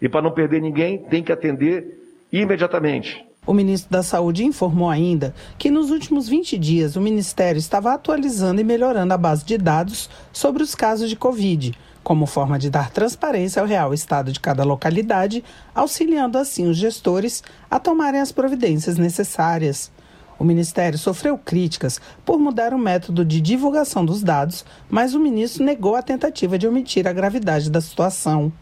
E 0.00 0.08
para 0.08 0.22
não 0.22 0.30
perder 0.30 0.60
ninguém, 0.60 0.98
tem 0.98 1.22
que 1.22 1.32
atender 1.32 2.16
imediatamente. 2.32 3.24
O 3.46 3.54
ministro 3.54 3.90
da 3.92 4.02
Saúde 4.02 4.44
informou 4.44 4.90
ainda 4.90 5.32
que 5.56 5.70
nos 5.70 5.90
últimos 5.90 6.28
20 6.28 6.58
dias 6.58 6.96
o 6.96 7.00
ministério 7.00 7.58
estava 7.60 7.94
atualizando 7.94 8.60
e 8.60 8.64
melhorando 8.64 9.14
a 9.14 9.16
base 9.16 9.44
de 9.44 9.56
dados 9.56 10.10
sobre 10.32 10.64
os 10.64 10.74
casos 10.74 11.08
de 11.08 11.14
Covid, 11.14 11.72
como 12.02 12.26
forma 12.26 12.58
de 12.58 12.68
dar 12.68 12.90
transparência 12.90 13.62
ao 13.62 13.68
real 13.68 13.94
estado 13.94 14.32
de 14.32 14.40
cada 14.40 14.64
localidade, 14.64 15.44
auxiliando 15.72 16.38
assim 16.38 16.68
os 16.68 16.76
gestores 16.76 17.42
a 17.70 17.78
tomarem 17.78 18.20
as 18.20 18.32
providências 18.32 18.98
necessárias. 18.98 19.92
O 20.38 20.44
Ministério 20.44 20.98
sofreu 20.98 21.38
críticas 21.38 22.00
por 22.24 22.38
mudar 22.38 22.74
o 22.74 22.78
método 22.78 23.24
de 23.24 23.40
divulgação 23.40 24.04
dos 24.04 24.22
dados, 24.22 24.64
mas 24.88 25.14
o 25.14 25.20
ministro 25.20 25.64
negou 25.64 25.94
a 25.94 26.02
tentativa 26.02 26.58
de 26.58 26.68
omitir 26.68 27.06
a 27.06 27.12
gravidade 27.12 27.70
da 27.70 27.80
situação. 27.80 28.52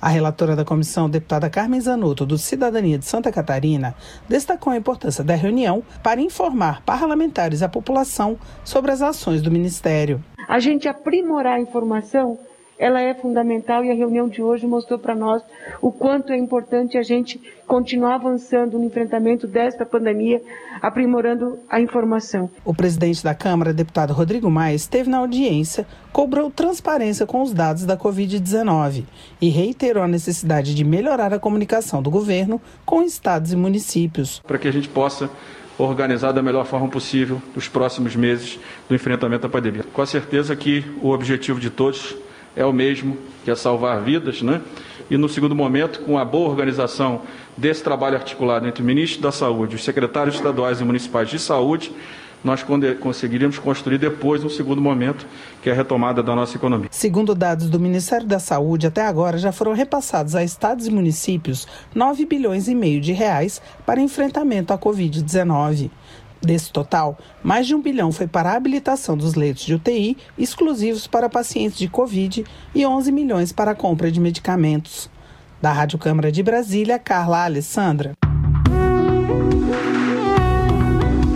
A 0.00 0.08
relatora 0.08 0.54
da 0.54 0.64
comissão, 0.64 1.08
deputada 1.08 1.48
Carmen 1.48 1.80
Zanotto, 1.80 2.26
do 2.26 2.36
Cidadania 2.36 2.98
de 2.98 3.06
Santa 3.06 3.32
Catarina, 3.32 3.94
destacou 4.28 4.72
a 4.72 4.76
importância 4.76 5.24
da 5.24 5.34
reunião 5.34 5.82
para 6.02 6.20
informar 6.20 6.82
parlamentares 6.82 7.62
e 7.62 7.64
a 7.64 7.68
população 7.68 8.38
sobre 8.62 8.92
as 8.92 9.00
ações 9.00 9.40
do 9.40 9.50
Ministério. 9.50 10.22
A 10.46 10.60
gente 10.60 10.86
aprimorar 10.86 11.54
a 11.54 11.60
informação 11.60 12.38
ela 12.78 13.00
é 13.00 13.14
fundamental 13.14 13.84
e 13.84 13.90
a 13.90 13.94
reunião 13.94 14.28
de 14.28 14.42
hoje 14.42 14.66
mostrou 14.66 14.98
para 14.98 15.14
nós 15.14 15.42
o 15.80 15.90
quanto 15.90 16.32
é 16.32 16.36
importante 16.36 16.98
a 16.98 17.02
gente 17.02 17.40
continuar 17.66 18.16
avançando 18.16 18.78
no 18.78 18.84
enfrentamento 18.84 19.46
desta 19.46 19.84
pandemia, 19.84 20.42
aprimorando 20.80 21.58
a 21.68 21.80
informação. 21.80 22.50
O 22.64 22.74
presidente 22.74 23.24
da 23.24 23.34
Câmara, 23.34 23.72
deputado 23.72 24.12
Rodrigo 24.12 24.50
Maia, 24.50 24.74
esteve 24.74 25.08
na 25.08 25.18
audiência, 25.18 25.86
cobrou 26.12 26.50
transparência 26.50 27.26
com 27.26 27.42
os 27.42 27.52
dados 27.52 27.84
da 27.84 27.96
Covid-19 27.96 29.04
e 29.40 29.48
reiterou 29.48 30.02
a 30.02 30.08
necessidade 30.08 30.74
de 30.74 30.84
melhorar 30.84 31.32
a 31.32 31.38
comunicação 31.38 32.02
do 32.02 32.10
governo 32.10 32.60
com 32.84 33.02
estados 33.02 33.52
e 33.52 33.56
municípios. 33.56 34.40
Para 34.46 34.58
que 34.58 34.68
a 34.68 34.72
gente 34.72 34.88
possa 34.88 35.30
organizar 35.78 36.32
da 36.32 36.42
melhor 36.42 36.64
forma 36.64 36.88
possível 36.88 37.40
os 37.54 37.68
próximos 37.68 38.16
meses 38.16 38.58
do 38.88 38.94
enfrentamento 38.94 39.46
à 39.46 39.50
pandemia. 39.50 39.84
Com 39.92 40.02
a 40.02 40.06
certeza 40.06 40.56
que 40.56 40.84
o 41.02 41.10
objetivo 41.10 41.60
de 41.60 41.68
todos 41.68 42.16
é 42.56 42.64
o 42.64 42.72
mesmo, 42.72 43.16
que 43.44 43.50
é 43.50 43.54
salvar 43.54 44.00
vidas, 44.02 44.42
né? 44.42 44.60
E 45.08 45.16
no 45.16 45.28
segundo 45.28 45.54
momento, 45.54 46.00
com 46.00 46.18
a 46.18 46.24
boa 46.24 46.48
organização 46.48 47.22
desse 47.56 47.82
trabalho 47.82 48.16
articulado 48.16 48.66
entre 48.66 48.82
o 48.82 48.86
ministro 48.86 49.22
da 49.22 49.30
Saúde, 49.30 49.76
os 49.76 49.84
secretários 49.84 50.34
estaduais 50.34 50.80
e 50.80 50.84
municipais 50.84 51.28
de 51.28 51.38
saúde, 51.38 51.92
nós 52.42 52.64
conseguiríamos 53.00 53.58
construir 53.58 53.98
depois 53.98 54.44
um 54.44 54.48
segundo 54.48 54.80
momento, 54.80 55.26
que 55.62 55.68
é 55.68 55.72
a 55.72 55.74
retomada 55.74 56.22
da 56.22 56.34
nossa 56.34 56.56
economia. 56.56 56.88
Segundo 56.92 57.34
dados 57.34 57.68
do 57.68 57.80
Ministério 57.80 58.26
da 58.26 58.38
Saúde, 58.38 58.86
até 58.86 59.02
agora 59.02 59.36
já 59.36 59.50
foram 59.50 59.72
repassados 59.72 60.34
a 60.34 60.44
estados 60.44 60.86
e 60.86 60.90
municípios 60.90 61.66
9 61.94 62.24
bilhões 62.24 62.68
e 62.68 62.74
meio 62.74 63.00
de 63.00 63.12
reais 63.12 63.60
para 63.84 64.00
enfrentamento 64.00 64.72
à 64.72 64.78
Covid-19. 64.78 65.90
Desse 66.46 66.70
total, 66.70 67.18
mais 67.42 67.66
de 67.66 67.74
um 67.74 67.82
bilhão 67.82 68.12
foi 68.12 68.28
para 68.28 68.52
a 68.52 68.54
habilitação 68.54 69.16
dos 69.16 69.34
leitos 69.34 69.64
de 69.64 69.74
UTI 69.74 70.16
exclusivos 70.38 71.04
para 71.04 71.28
pacientes 71.28 71.76
de 71.76 71.88
Covid 71.88 72.44
e 72.72 72.86
11 72.86 73.10
milhões 73.10 73.50
para 73.50 73.72
a 73.72 73.74
compra 73.74 74.12
de 74.12 74.20
medicamentos. 74.20 75.10
Da 75.60 75.72
Rádio 75.72 75.98
Câmara 75.98 76.30
de 76.30 76.44
Brasília, 76.44 77.00
Carla 77.00 77.44
Alessandra. 77.44 78.12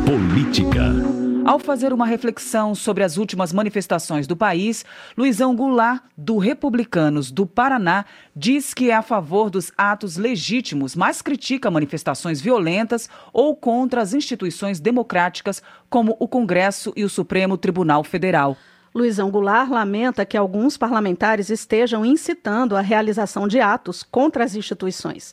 Política. 0.07 1.20
Ao 1.45 1.59
fazer 1.59 1.93
uma 1.93 2.07
reflexão 2.07 2.75
sobre 2.75 3.03
as 3.03 3.17
últimas 3.17 3.53
manifestações 3.53 4.27
do 4.27 4.37
país, 4.37 4.85
Luizão 5.17 5.57
Goulart, 5.57 6.03
do 6.17 6.37
Republicanos 6.39 7.31
do 7.31 7.47
Paraná, 7.47 8.05
diz 8.37 8.75
que 8.75 8.91
é 8.91 8.95
a 8.95 9.03
favor 9.03 9.49
dos 9.49 9.73
atos 9.77 10.17
legítimos, 10.17 10.95
mas 10.95 11.23
critica 11.23 11.71
manifestações 11.71 12.41
violentas 12.41 13.09
ou 13.33 13.57
contra 13.57 14.03
as 14.03 14.13
instituições 14.13 14.81
democráticas, 14.81 15.63
como 15.89 16.17
o 16.21 16.29
Congresso 16.29 16.93
e 16.95 17.05
o 17.05 17.09
Supremo 17.09 17.57
Tribunal 17.57 18.05
Federal. 18.05 18.57
Luizão 18.95 19.31
Goulart 19.31 19.71
lamenta 19.71 20.27
que 20.27 20.37
alguns 20.37 20.77
parlamentares 20.77 21.49
estejam 21.49 22.05
incitando 22.05 22.77
a 22.77 22.81
realização 22.81 23.49
de 23.49 23.61
atos 23.61 24.03
contra 24.03 24.45
as 24.45 24.55
instituições. 24.55 25.33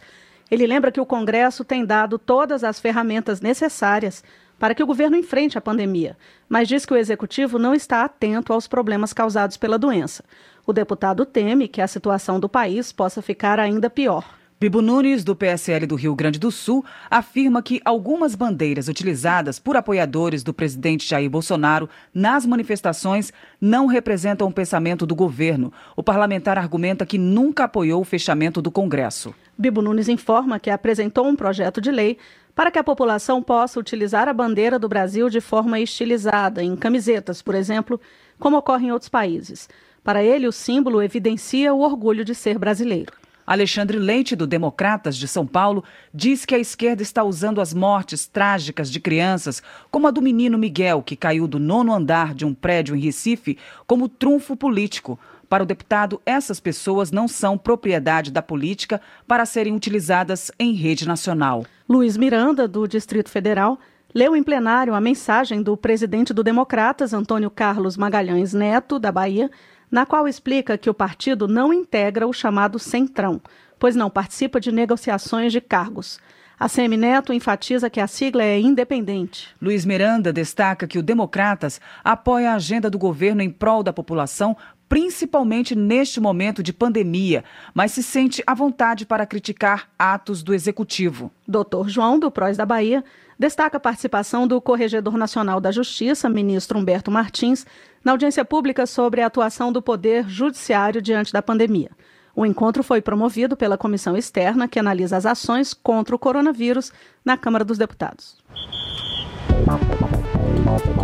Ele 0.49 0.65
lembra 0.65 0.91
que 0.91 1.01
o 1.01 1.05
Congresso 1.05 1.65
tem 1.65 1.85
dado 1.85 2.17
todas 2.17 2.63
as 2.63 2.79
ferramentas 2.79 3.41
necessárias 3.41 4.23
para 4.59 4.73
que 4.73 4.83
o 4.83 4.87
governo 4.87 5.17
enfrente 5.17 5.57
a 5.57 5.61
pandemia, 5.61 6.17
mas 6.49 6.67
diz 6.67 6.85
que 6.85 6.93
o 6.93 6.97
executivo 6.97 7.59
não 7.59 7.73
está 7.73 8.03
atento 8.03 8.53
aos 8.53 8.67
problemas 8.67 9.13
causados 9.13 9.57
pela 9.57 9.77
doença. 9.77 10.23
O 10.65 10.73
deputado 10.73 11.25
teme 11.25 11.67
que 11.67 11.81
a 11.81 11.87
situação 11.87 12.39
do 12.39 12.49
país 12.49 12.91
possa 12.91 13.21
ficar 13.21 13.59
ainda 13.59 13.89
pior. 13.89 14.37
Bibo 14.59 14.81
Nunes, 14.81 15.23
do 15.23 15.35
PSL 15.35 15.85
do 15.85 15.93
Rio 15.93 16.15
Grande 16.15 16.39
do 16.39 16.51
Sul, 16.51 16.83
afirma 17.11 17.61
que 17.61 17.79
algumas 17.85 18.33
bandeiras 18.33 18.87
utilizadas 18.87 19.59
por 19.59 19.77
apoiadores 19.77 20.41
do 20.41 20.51
presidente 20.51 21.07
Jair 21.07 21.29
Bolsonaro 21.29 21.87
nas 22.11 22.43
manifestações 22.43 23.31
não 23.61 23.85
representam 23.85 24.47
o 24.47 24.51
pensamento 24.51 25.05
do 25.05 25.13
governo. 25.13 25.71
O 25.95 26.01
parlamentar 26.01 26.57
argumenta 26.57 27.05
que 27.05 27.19
nunca 27.19 27.65
apoiou 27.65 28.01
o 28.01 28.05
fechamento 28.05 28.59
do 28.59 28.71
Congresso. 28.71 29.31
Bibo 29.57 29.81
Nunes 29.81 30.07
informa 30.07 30.59
que 30.59 30.69
apresentou 30.69 31.25
um 31.25 31.35
projeto 31.35 31.81
de 31.81 31.89
lei 31.89 32.17
para 32.53 32.69
que 32.69 32.77
a 32.77 32.83
população 32.83 33.41
possa 33.41 33.79
utilizar 33.79 34.27
a 34.27 34.33
bandeira 34.33 34.77
do 34.77 34.87
Brasil 34.87 35.29
de 35.29 35.41
forma 35.41 35.79
estilizada, 35.79 36.63
em 36.63 36.75
camisetas, 36.75 37.41
por 37.41 37.55
exemplo, 37.55 37.99
como 38.39 38.57
ocorre 38.57 38.87
em 38.87 38.91
outros 38.91 39.09
países. 39.09 39.67
Para 40.03 40.23
ele, 40.23 40.47
o 40.47 40.51
símbolo 40.51 41.01
evidencia 41.01 41.73
o 41.73 41.81
orgulho 41.81 42.23
de 42.23 42.35
ser 42.35 42.57
brasileiro. 42.57 43.11
Alexandre 43.47 43.97
Leite, 43.97 44.35
do 44.35 44.45
Democratas 44.45 45.15
de 45.15 45.25
São 45.25 45.47
Paulo, 45.47 45.81
diz 46.13 46.43
que 46.43 46.53
a 46.53 46.59
esquerda 46.59 47.01
está 47.01 47.23
usando 47.23 47.61
as 47.61 47.73
mortes 47.73 48.27
trágicas 48.27 48.91
de 48.91 48.99
crianças, 48.99 49.63
como 49.89 50.05
a 50.05 50.11
do 50.11 50.21
menino 50.21 50.57
Miguel, 50.57 51.01
que 51.01 51.15
caiu 51.15 51.47
do 51.47 51.57
nono 51.57 51.93
andar 51.93 52.33
de 52.35 52.45
um 52.45 52.53
prédio 52.53 52.93
em 52.93 52.99
Recife, 52.99 53.57
como 53.87 54.09
trunfo 54.09 54.57
político. 54.57 55.17
Para 55.49 55.63
o 55.63 55.65
deputado, 55.65 56.21
essas 56.25 56.59
pessoas 56.59 57.11
não 57.11 57.27
são 57.27 57.57
propriedade 57.57 58.31
da 58.31 58.41
política 58.41 59.01
para 59.25 59.45
serem 59.45 59.73
utilizadas 59.73 60.51
em 60.59 60.73
rede 60.73 61.07
nacional. 61.07 61.65
Luiz 61.87 62.17
Miranda, 62.17 62.67
do 62.67 62.85
Distrito 62.87 63.29
Federal, 63.29 63.79
leu 64.13 64.35
em 64.35 64.43
plenário 64.43 64.93
a 64.93 65.01
mensagem 65.01 65.61
do 65.61 65.77
presidente 65.77 66.33
do 66.33 66.43
Democratas, 66.43 67.13
Antônio 67.13 67.49
Carlos 67.49 67.95
Magalhães 67.95 68.53
Neto, 68.53 68.99
da 68.99 69.11
Bahia, 69.11 69.49
na 69.89 70.05
qual 70.05 70.27
explica 70.27 70.77
que 70.77 70.89
o 70.89 70.93
partido 70.93 71.47
não 71.47 71.71
integra 71.71 72.27
o 72.27 72.33
chamado 72.33 72.77
Centrão, 72.77 73.41
pois 73.79 73.95
não 73.95 74.09
participa 74.09 74.59
de 74.59 74.71
negociações 74.71 75.53
de 75.53 75.61
cargos. 75.61 76.19
A 76.59 76.67
CM 76.67 76.97
Neto 76.97 77.31
enfatiza 77.31 77.87
que 77.87 77.99
a 77.99 78.07
sigla 78.07 78.43
é 78.43 78.59
independente. 78.59 79.49
Luiz 79.61 79.85
Miranda 79.85 80.33
destaca 80.33 80.87
que 80.87 80.97
o 80.97 81.03
Democratas 81.03 81.79
apoia 82.03 82.51
a 82.51 82.55
agenda 82.55 82.89
do 82.89 82.97
governo 82.97 83.43
em 83.43 83.49
prol 83.51 83.83
da 83.83 83.93
população, 83.93 84.57
principalmente 84.89 85.75
neste 85.75 86.19
momento 86.19 86.63
de 86.63 86.71
pandemia, 86.71 87.43
mas 87.73 87.91
se 87.91 88.01
sente 88.01 88.43
à 88.45 88.53
vontade 88.53 89.05
para 89.05 89.25
criticar 89.25 89.89
atos 89.97 90.41
do 90.41 90.53
executivo. 90.53 91.31
Doutor 91.47 91.89
João, 91.89 92.17
do 92.17 92.31
Prós 92.31 92.57
da 92.57 92.65
Bahia, 92.65 93.03
destaca 93.37 93.77
a 93.77 93.79
participação 93.79 94.47
do 94.47 94.59
Corregedor 94.61 95.17
Nacional 95.17 95.59
da 95.59 95.71
Justiça, 95.71 96.29
ministro 96.29 96.79
Humberto 96.79 97.11
Martins, 97.11 97.65
na 98.03 98.13
audiência 98.13 98.45
pública 98.45 98.85
sobre 98.85 99.21
a 99.21 99.27
atuação 99.27 99.71
do 99.71 99.81
Poder 99.81 100.27
Judiciário 100.27 101.01
diante 101.01 101.33
da 101.33 101.41
pandemia. 101.41 101.91
O 102.35 102.45
encontro 102.45 102.83
foi 102.83 103.01
promovido 103.01 103.57
pela 103.57 103.77
comissão 103.77 104.15
externa 104.15 104.67
que 104.67 104.79
analisa 104.79 105.17
as 105.17 105.25
ações 105.25 105.73
contra 105.73 106.15
o 106.15 106.19
coronavírus 106.19 106.91
na 107.25 107.35
Câmara 107.35 107.65
dos 107.65 107.79
Deputados. 107.79 108.37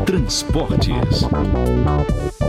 Transportes. 0.05 1.21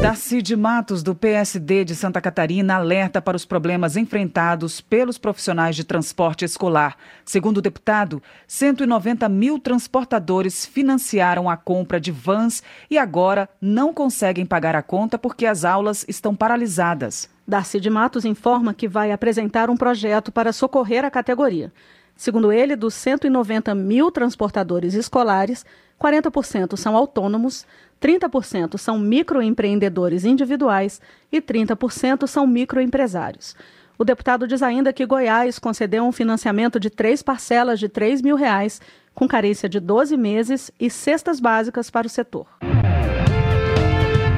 Darcy 0.02 0.42
de 0.42 0.56
Matos, 0.56 1.02
do 1.02 1.14
PSD 1.14 1.84
de 1.84 1.94
Santa 1.94 2.20
Catarina, 2.20 2.74
alerta 2.74 3.22
para 3.22 3.36
os 3.36 3.44
problemas 3.44 3.96
enfrentados 3.96 4.80
pelos 4.80 5.16
profissionais 5.16 5.76
de 5.76 5.84
transporte 5.84 6.44
escolar. 6.44 6.96
Segundo 7.24 7.58
o 7.58 7.62
deputado, 7.62 8.22
190 8.48 9.28
mil 9.28 9.60
transportadores 9.60 10.66
financiaram 10.66 11.48
a 11.48 11.56
compra 11.56 12.00
de 12.00 12.10
vans 12.10 12.62
e 12.90 12.98
agora 12.98 13.48
não 13.60 13.94
conseguem 13.94 14.44
pagar 14.44 14.74
a 14.74 14.82
conta 14.82 15.16
porque 15.16 15.46
as 15.46 15.64
aulas 15.64 16.04
estão 16.08 16.34
paralisadas. 16.34 17.30
Darcy 17.46 17.78
de 17.78 17.90
Matos 17.90 18.24
informa 18.24 18.74
que 18.74 18.88
vai 18.88 19.12
apresentar 19.12 19.70
um 19.70 19.76
projeto 19.76 20.32
para 20.32 20.52
socorrer 20.52 21.04
a 21.04 21.10
categoria. 21.10 21.72
Segundo 22.16 22.52
ele, 22.52 22.76
dos 22.76 22.94
190 22.94 23.74
mil 23.74 24.10
transportadores 24.10 24.94
escolares, 24.94 25.64
40% 26.00 26.76
são 26.76 26.96
autônomos, 26.96 27.66
30% 28.00 28.76
são 28.78 28.98
microempreendedores 28.98 30.24
individuais 30.24 31.00
e 31.32 31.40
30% 31.40 32.26
são 32.26 32.46
microempresários. 32.46 33.56
O 33.96 34.04
deputado 34.04 34.46
diz 34.46 34.62
ainda 34.62 34.92
que 34.92 35.06
Goiás 35.06 35.58
concedeu 35.58 36.04
um 36.04 36.12
financiamento 36.12 36.80
de 36.80 36.90
três 36.90 37.22
parcelas 37.22 37.78
de 37.78 37.88
3 37.88 38.22
mil 38.22 38.36
reais, 38.36 38.80
com 39.14 39.28
carência 39.28 39.68
de 39.68 39.78
12 39.78 40.16
meses 40.16 40.70
e 40.78 40.90
cestas 40.90 41.38
básicas 41.38 41.90
para 41.90 42.06
o 42.06 42.10
setor. 42.10 42.46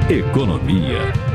Economia. 0.09 1.26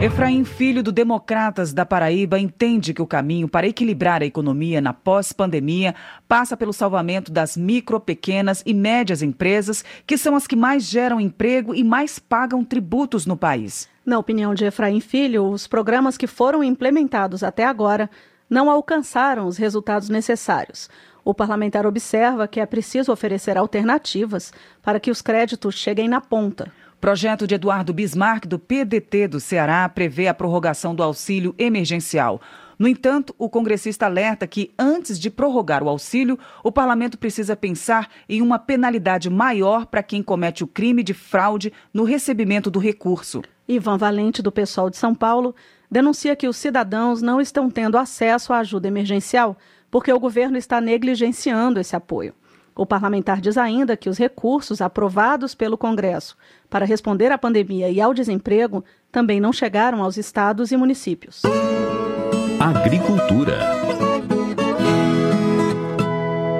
Efraim 0.00 0.44
Filho, 0.44 0.82
do 0.82 0.92
Democratas 0.92 1.72
da 1.72 1.86
Paraíba, 1.86 2.38
entende 2.38 2.92
que 2.92 3.00
o 3.00 3.06
caminho 3.06 3.48
para 3.48 3.66
equilibrar 3.66 4.22
a 4.22 4.26
economia 4.26 4.80
na 4.80 4.92
pós-pandemia 4.92 5.94
passa 6.28 6.56
pelo 6.56 6.72
salvamento 6.72 7.32
das 7.32 7.56
micro, 7.56 7.98
pequenas 8.00 8.62
e 8.66 8.74
médias 8.74 9.22
empresas, 9.22 9.84
que 10.06 10.18
são 10.18 10.34
as 10.36 10.46
que 10.46 10.56
mais 10.56 10.84
geram 10.84 11.20
emprego 11.20 11.74
e 11.74 11.82
mais 11.82 12.18
pagam 12.18 12.64
tributos 12.64 13.24
no 13.24 13.36
país. 13.36 13.88
Na 14.04 14.18
opinião 14.18 14.52
de 14.52 14.66
Efraim 14.66 15.00
Filho, 15.00 15.48
os 15.48 15.66
programas 15.66 16.18
que 16.18 16.26
foram 16.26 16.62
implementados 16.62 17.42
até 17.42 17.64
agora 17.64 18.10
não 18.50 18.68
alcançaram 18.68 19.46
os 19.46 19.56
resultados 19.56 20.08
necessários. 20.08 20.90
O 21.24 21.32
parlamentar 21.32 21.86
observa 21.86 22.46
que 22.46 22.60
é 22.60 22.66
preciso 22.66 23.10
oferecer 23.10 23.56
alternativas 23.56 24.52
para 24.82 25.00
que 25.00 25.10
os 25.10 25.22
créditos 25.22 25.76
cheguem 25.76 26.08
na 26.08 26.20
ponta. 26.20 26.70
Projeto 27.04 27.46
de 27.46 27.54
Eduardo 27.54 27.92
Bismarck, 27.92 28.46
do 28.46 28.58
PDT 28.58 29.28
do 29.28 29.38
Ceará, 29.38 29.86
prevê 29.90 30.26
a 30.26 30.32
prorrogação 30.32 30.94
do 30.94 31.02
auxílio 31.02 31.54
emergencial. 31.58 32.40
No 32.78 32.88
entanto, 32.88 33.34
o 33.36 33.46
congressista 33.46 34.06
alerta 34.06 34.46
que, 34.46 34.72
antes 34.78 35.18
de 35.18 35.28
prorrogar 35.28 35.82
o 35.82 35.88
auxílio, 35.90 36.38
o 36.62 36.72
parlamento 36.72 37.18
precisa 37.18 37.54
pensar 37.54 38.08
em 38.26 38.40
uma 38.40 38.58
penalidade 38.58 39.28
maior 39.28 39.84
para 39.84 40.02
quem 40.02 40.22
comete 40.22 40.64
o 40.64 40.66
crime 40.66 41.02
de 41.02 41.12
fraude 41.12 41.74
no 41.92 42.04
recebimento 42.04 42.70
do 42.70 42.78
recurso. 42.78 43.42
Ivan 43.68 43.98
Valente, 43.98 44.40
do 44.40 44.50
Pessoal 44.50 44.88
de 44.88 44.96
São 44.96 45.14
Paulo, 45.14 45.54
denuncia 45.90 46.34
que 46.34 46.48
os 46.48 46.56
cidadãos 46.56 47.20
não 47.20 47.38
estão 47.38 47.68
tendo 47.68 47.98
acesso 47.98 48.50
à 48.50 48.60
ajuda 48.60 48.88
emergencial 48.88 49.58
porque 49.90 50.10
o 50.10 50.18
governo 50.18 50.56
está 50.56 50.80
negligenciando 50.80 51.78
esse 51.78 51.94
apoio. 51.94 52.34
O 52.76 52.84
parlamentar 52.84 53.40
diz 53.40 53.56
ainda 53.56 53.96
que 53.96 54.08
os 54.08 54.18
recursos 54.18 54.80
aprovados 54.80 55.54
pelo 55.54 55.78
Congresso 55.78 56.36
para 56.68 56.84
responder 56.84 57.30
à 57.30 57.38
pandemia 57.38 57.88
e 57.88 58.00
ao 58.00 58.12
desemprego 58.12 58.84
também 59.12 59.40
não 59.40 59.52
chegaram 59.52 60.02
aos 60.02 60.16
estados 60.16 60.72
e 60.72 60.76
municípios. 60.76 61.42
Agricultura. 62.58 64.13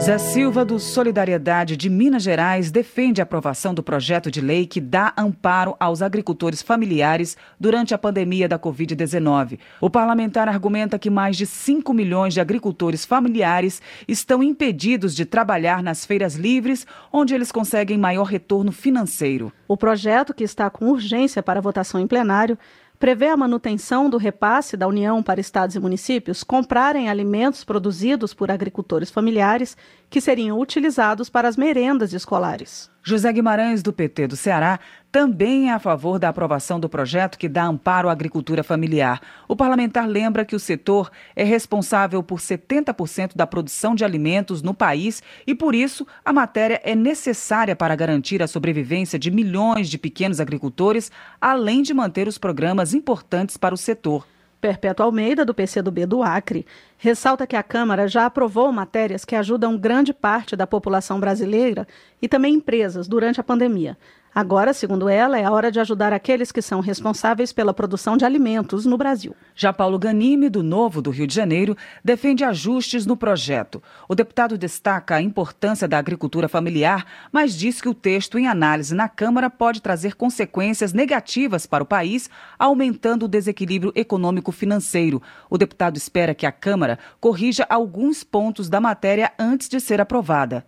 Zé 0.05 0.19
Silva, 0.19 0.67
do 0.67 0.79
Solidariedade 0.79 1.79
de 1.79 1.89
Minas 1.89 2.23
Gerais, 2.23 2.71
defende 2.71 3.23
a 3.23 3.25
aprovação 3.25 3.73
do 3.73 3.83
projeto 3.83 4.31
de 4.31 4.39
lei 4.39 4.67
que 4.67 4.79
dá 4.79 5.15
amparo 5.17 5.75
aos 5.81 6.03
agricultores 6.03 6.61
familiares 6.61 7.39
durante 7.59 7.95
a 7.95 7.99
pandemia 7.99 8.47
da 8.47 8.59
Covid-19. 8.59 9.59
O 9.81 9.89
parlamentar 9.89 10.47
argumenta 10.47 10.99
que 10.99 11.09
mais 11.09 11.39
de 11.39 11.47
5 11.47 11.95
milhões 11.95 12.35
de 12.35 12.41
agricultores 12.43 13.07
familiares 13.07 13.81
estão 14.07 14.43
impedidos 14.43 15.17
de 15.17 15.25
trabalhar 15.25 15.83
nas 15.83 16.05
feiras 16.05 16.35
livres, 16.35 16.87
onde 17.11 17.35
eles 17.35 17.51
conseguem 17.51 17.97
maior 17.97 18.25
retorno 18.25 18.73
financeiro. 18.73 19.51
O 19.67 19.75
projeto, 19.75 20.35
que 20.35 20.45
está 20.45 20.69
com 20.69 20.91
urgência 20.91 21.43
para 21.43 21.63
votação 21.63 21.99
em 21.99 22.07
plenário, 22.07 22.59
prevê 22.99 23.29
a 23.29 23.37
manutenção 23.37 24.09
do 24.09 24.17
repasse 24.17 24.77
da 24.77 24.87
União 24.87 25.23
para 25.23 25.41
estados 25.41 25.77
e 25.77 25.81
municípios 25.81 26.43
comprarem 26.43 27.09
alimentos 27.09 27.65
produzidos 27.65 28.33
por 28.33 28.51
agricultores 28.51 29.11
familiares 29.11 29.77
que 30.09 30.21
seriam 30.21 30.59
utilizados 30.61 31.29
para 31.29 31.49
as 31.49 31.57
merendas 31.57 32.13
escolares. 32.13 32.94
José 33.07 33.31
Guimarães, 33.31 33.83
do 33.83 33.93
PT 33.93 34.29
do 34.29 34.35
Ceará, 34.35 34.81
também 35.13 35.69
é 35.69 35.75
a 35.75 35.79
favor 35.79 36.19
da 36.19 36.31
aprovação 36.31 36.81
do 36.81 36.89
projeto 36.89 37.37
que 37.37 37.51
dá 37.51 37.67
amparo 37.67 38.09
à 38.09 38.13
agricultura 38.13 38.65
familiar. 38.65 39.21
O 39.47 39.55
parlamentar 39.55 40.09
lembra 40.09 40.43
que 40.43 40.57
o 40.57 40.59
setor 40.59 41.11
é 41.37 41.45
responsável 41.45 42.23
por 42.23 42.39
70% 42.39 43.37
da 43.37 43.47
produção 43.47 43.95
de 43.95 44.07
alimentos 44.07 44.63
no 44.63 44.73
país 44.73 45.23
e, 45.47 45.55
por 45.55 45.75
isso, 45.75 46.07
a 46.25 46.33
matéria 46.33 46.81
é 46.83 46.95
necessária 46.95 47.77
para 47.77 47.95
garantir 47.95 48.43
a 48.43 48.49
sobrevivência 48.49 49.19
de 49.19 49.31
milhões 49.31 49.91
de 49.91 49.99
pequenos 49.99 50.41
agricultores, 50.41 51.13
além 51.39 51.83
de 51.83 51.93
manter 51.93 52.27
os 52.27 52.39
programas 52.39 52.95
importantes 52.95 53.59
para 53.59 53.75
o 53.75 53.79
setor. 53.79 54.27
Perpétuo 54.65 55.05
Almeida, 55.05 55.45
do 55.45 55.53
PCdoB 55.53 56.07
do 56.07 56.23
Acre, 56.23 56.65
ressalta 56.97 57.47
que 57.47 57.55
a 57.55 57.63
Câmara 57.63 58.09
já 58.09 58.25
aprovou 58.25 58.73
matérias 58.73 59.23
que 59.23 59.37
ajudam 59.37 59.77
grande 59.77 60.15
parte 60.15 60.57
da 60.57 60.67
população 60.67 61.21
brasileira 61.21 61.87
e 62.23 62.27
também 62.27 62.55
empresas 62.55 63.07
durante 63.07 63.39
a 63.39 63.45
pandemia. 63.45 63.95
Agora, 64.35 64.73
segundo 64.75 65.09
ela, 65.09 65.39
é 65.39 65.45
a 65.45 65.51
hora 65.53 65.71
de 65.71 65.79
ajudar 65.79 66.13
aqueles 66.13 66.51
que 66.51 66.61
são 66.61 66.81
responsáveis 66.81 67.53
pela 67.53 67.73
produção 67.73 68.17
de 68.17 68.25
alimentos 68.25 68.85
no 68.85 68.99
Brasil. 68.99 69.37
Já 69.55 69.73
Paulo 69.73 69.97
Ganime, 69.97 70.49
do 70.49 70.61
Novo 70.61 71.01
do 71.01 71.11
Rio 71.11 71.27
de 71.27 71.35
Janeiro, 71.35 71.77
defende 72.03 72.43
ajustes 72.43 73.07
no 73.07 73.17
projeto. 73.17 73.81
O 74.09 74.15
deputado 74.15 74.59
destaca 74.59 75.15
a 75.15 75.23
importância 75.23 75.87
da 75.87 75.99
agricultura 75.99 76.49
familiar, 76.49 77.07
mas 77.31 77.57
diz 77.57 77.81
que 77.81 77.89
o 77.89 77.95
texto 77.95 78.37
em 78.37 78.49
análise 78.49 78.93
na 78.93 79.09
Câmara 79.09 79.49
pode 79.49 79.81
trazer 79.81 80.17
consequências 80.17 80.93
negativas 80.93 81.65
para 81.65 81.85
o 81.85 81.87
país, 81.87 82.29
aumentando 82.59 83.27
o 83.27 83.29
desequilíbrio 83.29 83.93
econômico-financeiro. 83.95 85.23
O 85.49 85.57
deputado 85.57 85.97
espera 85.97 86.35
que 86.35 86.45
a 86.47 86.51
Câmara 86.51 86.99
corrija 87.21 87.65
alguns 87.69 88.25
pontos 88.25 88.69
da 88.69 88.81
matéria 88.81 89.33
antes 89.39 89.69
de 89.69 89.79
ser 89.79 90.01
aprovada. 90.01 90.67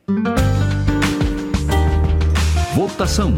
Votação. 2.77 3.33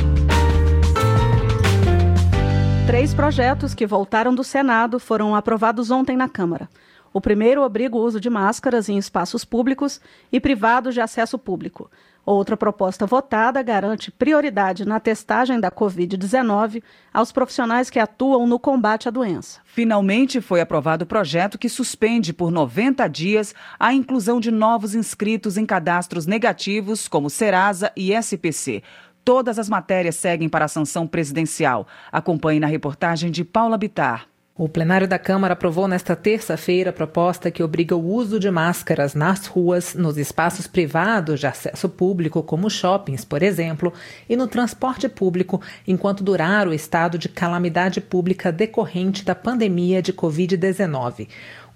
Três 2.88 3.14
projetos 3.14 3.72
que 3.72 3.86
voltaram 3.86 4.34
do 4.34 4.42
Senado 4.42 4.98
foram 4.98 5.32
aprovados 5.32 5.92
ontem 5.92 6.16
na 6.16 6.28
Câmara. 6.28 6.68
O 7.12 7.20
primeiro 7.20 7.62
obriga 7.62 7.94
o 7.94 8.00
uso 8.00 8.18
de 8.18 8.28
máscaras 8.28 8.88
em 8.88 8.98
espaços 8.98 9.44
públicos 9.44 10.00
e 10.32 10.40
privados 10.40 10.92
de 10.92 11.00
acesso 11.00 11.38
público. 11.38 11.88
Outra 12.26 12.58
proposta 12.58 13.06
votada 13.06 13.62
garante 13.62 14.10
prioridade 14.10 14.84
na 14.84 15.00
testagem 15.00 15.58
da 15.58 15.70
Covid-19 15.70 16.82
aos 17.14 17.32
profissionais 17.32 17.88
que 17.88 17.98
atuam 17.98 18.46
no 18.46 18.58
combate 18.58 19.08
à 19.08 19.10
doença. 19.10 19.60
Finalmente 19.64 20.38
foi 20.40 20.60
aprovado 20.60 21.04
o 21.04 21.06
projeto 21.06 21.56
que 21.56 21.70
suspende 21.70 22.34
por 22.34 22.50
90 22.50 23.08
dias 23.08 23.54
a 23.78 23.94
inclusão 23.94 24.40
de 24.40 24.50
novos 24.50 24.94
inscritos 24.94 25.56
em 25.56 25.64
cadastros 25.64 26.26
negativos, 26.26 27.08
como 27.08 27.30
Serasa 27.30 27.90
e 27.96 28.12
SPC. 28.12 28.82
Todas 29.28 29.58
as 29.58 29.68
matérias 29.68 30.16
seguem 30.16 30.48
para 30.48 30.64
a 30.64 30.68
sanção 30.68 31.06
presidencial. 31.06 31.86
Acompanhe 32.10 32.58
na 32.58 32.66
reportagem 32.66 33.30
de 33.30 33.44
Paula 33.44 33.76
Bitar. 33.76 34.26
O 34.56 34.70
plenário 34.70 35.06
da 35.06 35.18
Câmara 35.18 35.52
aprovou 35.52 35.86
nesta 35.86 36.16
terça-feira 36.16 36.88
a 36.88 36.92
proposta 36.94 37.50
que 37.50 37.62
obriga 37.62 37.94
o 37.94 38.04
uso 38.04 38.40
de 38.40 38.50
máscaras 38.50 39.14
nas 39.14 39.46
ruas, 39.46 39.94
nos 39.94 40.16
espaços 40.16 40.66
privados 40.66 41.40
de 41.40 41.46
acesso 41.46 41.90
público, 41.90 42.42
como 42.42 42.70
shoppings, 42.70 43.22
por 43.22 43.42
exemplo, 43.42 43.92
e 44.28 44.34
no 44.34 44.48
transporte 44.48 45.10
público, 45.10 45.60
enquanto 45.86 46.24
durar 46.24 46.66
o 46.66 46.72
estado 46.72 47.18
de 47.18 47.28
calamidade 47.28 48.00
pública 48.00 48.50
decorrente 48.50 49.26
da 49.26 49.34
pandemia 49.34 50.00
de 50.00 50.12
Covid-19. 50.12 51.28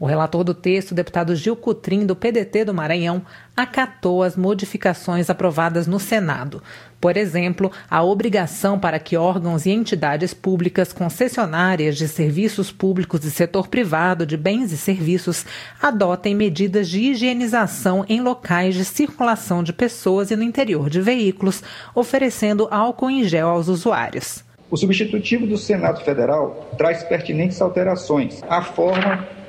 O 0.02 0.06
relator 0.06 0.42
do 0.42 0.52
texto, 0.52 0.96
deputado 0.96 1.36
Gil 1.36 1.54
Cutrim, 1.54 2.04
do 2.04 2.16
PDT 2.16 2.64
do 2.64 2.74
Maranhão, 2.74 3.22
acatou 3.56 4.24
as 4.24 4.36
modificações 4.36 5.30
aprovadas 5.30 5.86
no 5.86 6.00
Senado. 6.00 6.60
Por 7.00 7.16
exemplo, 7.16 7.70
a 7.88 8.02
obrigação 8.02 8.80
para 8.80 8.98
que 8.98 9.16
órgãos 9.16 9.64
e 9.64 9.70
entidades 9.70 10.34
públicas 10.34 10.92
concessionárias 10.92 11.96
de 11.96 12.08
serviços 12.08 12.72
públicos 12.72 13.24
e 13.24 13.30
setor 13.30 13.68
privado 13.68 14.26
de 14.26 14.36
bens 14.36 14.72
e 14.72 14.76
serviços 14.76 15.46
adotem 15.80 16.34
medidas 16.34 16.88
de 16.88 16.98
higienização 16.98 18.04
em 18.08 18.20
locais 18.20 18.74
de 18.74 18.84
circulação 18.84 19.62
de 19.62 19.72
pessoas 19.72 20.32
e 20.32 20.36
no 20.36 20.42
interior 20.42 20.90
de 20.90 21.00
veículos, 21.00 21.62
oferecendo 21.94 22.66
álcool 22.72 23.08
em 23.08 23.22
gel 23.22 23.46
aos 23.46 23.68
usuários. 23.68 24.42
O 24.68 24.76
substitutivo 24.76 25.46
do 25.46 25.56
Senado 25.56 26.00
Federal 26.00 26.72
traz 26.76 27.04
pertinentes 27.04 27.62
alterações 27.62 28.42
à 28.48 28.62
forma 28.62 29.41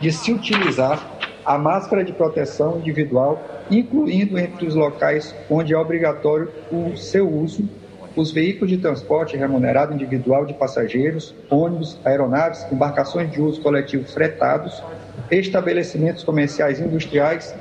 de 0.00 0.12
se 0.12 0.32
utilizar 0.32 1.12
a 1.44 1.58
máscara 1.58 2.04
de 2.04 2.12
proteção 2.12 2.78
individual, 2.78 3.42
incluindo 3.70 4.38
entre 4.38 4.66
os 4.66 4.74
locais 4.74 5.34
onde 5.50 5.74
é 5.74 5.78
obrigatório 5.78 6.50
o 6.70 6.96
seu 6.96 7.28
uso 7.30 7.68
os 8.16 8.30
veículos 8.30 8.70
de 8.70 8.78
transporte 8.78 9.36
remunerado 9.36 9.92
individual 9.92 10.46
de 10.46 10.54
passageiros, 10.54 11.34
ônibus, 11.50 11.98
aeronaves, 12.04 12.64
embarcações 12.70 13.30
de 13.30 13.40
uso 13.40 13.60
coletivo 13.60 14.04
fretados, 14.04 14.82
estabelecimentos 15.30 16.22
comerciais 16.22 16.80
industriais, 16.80 17.54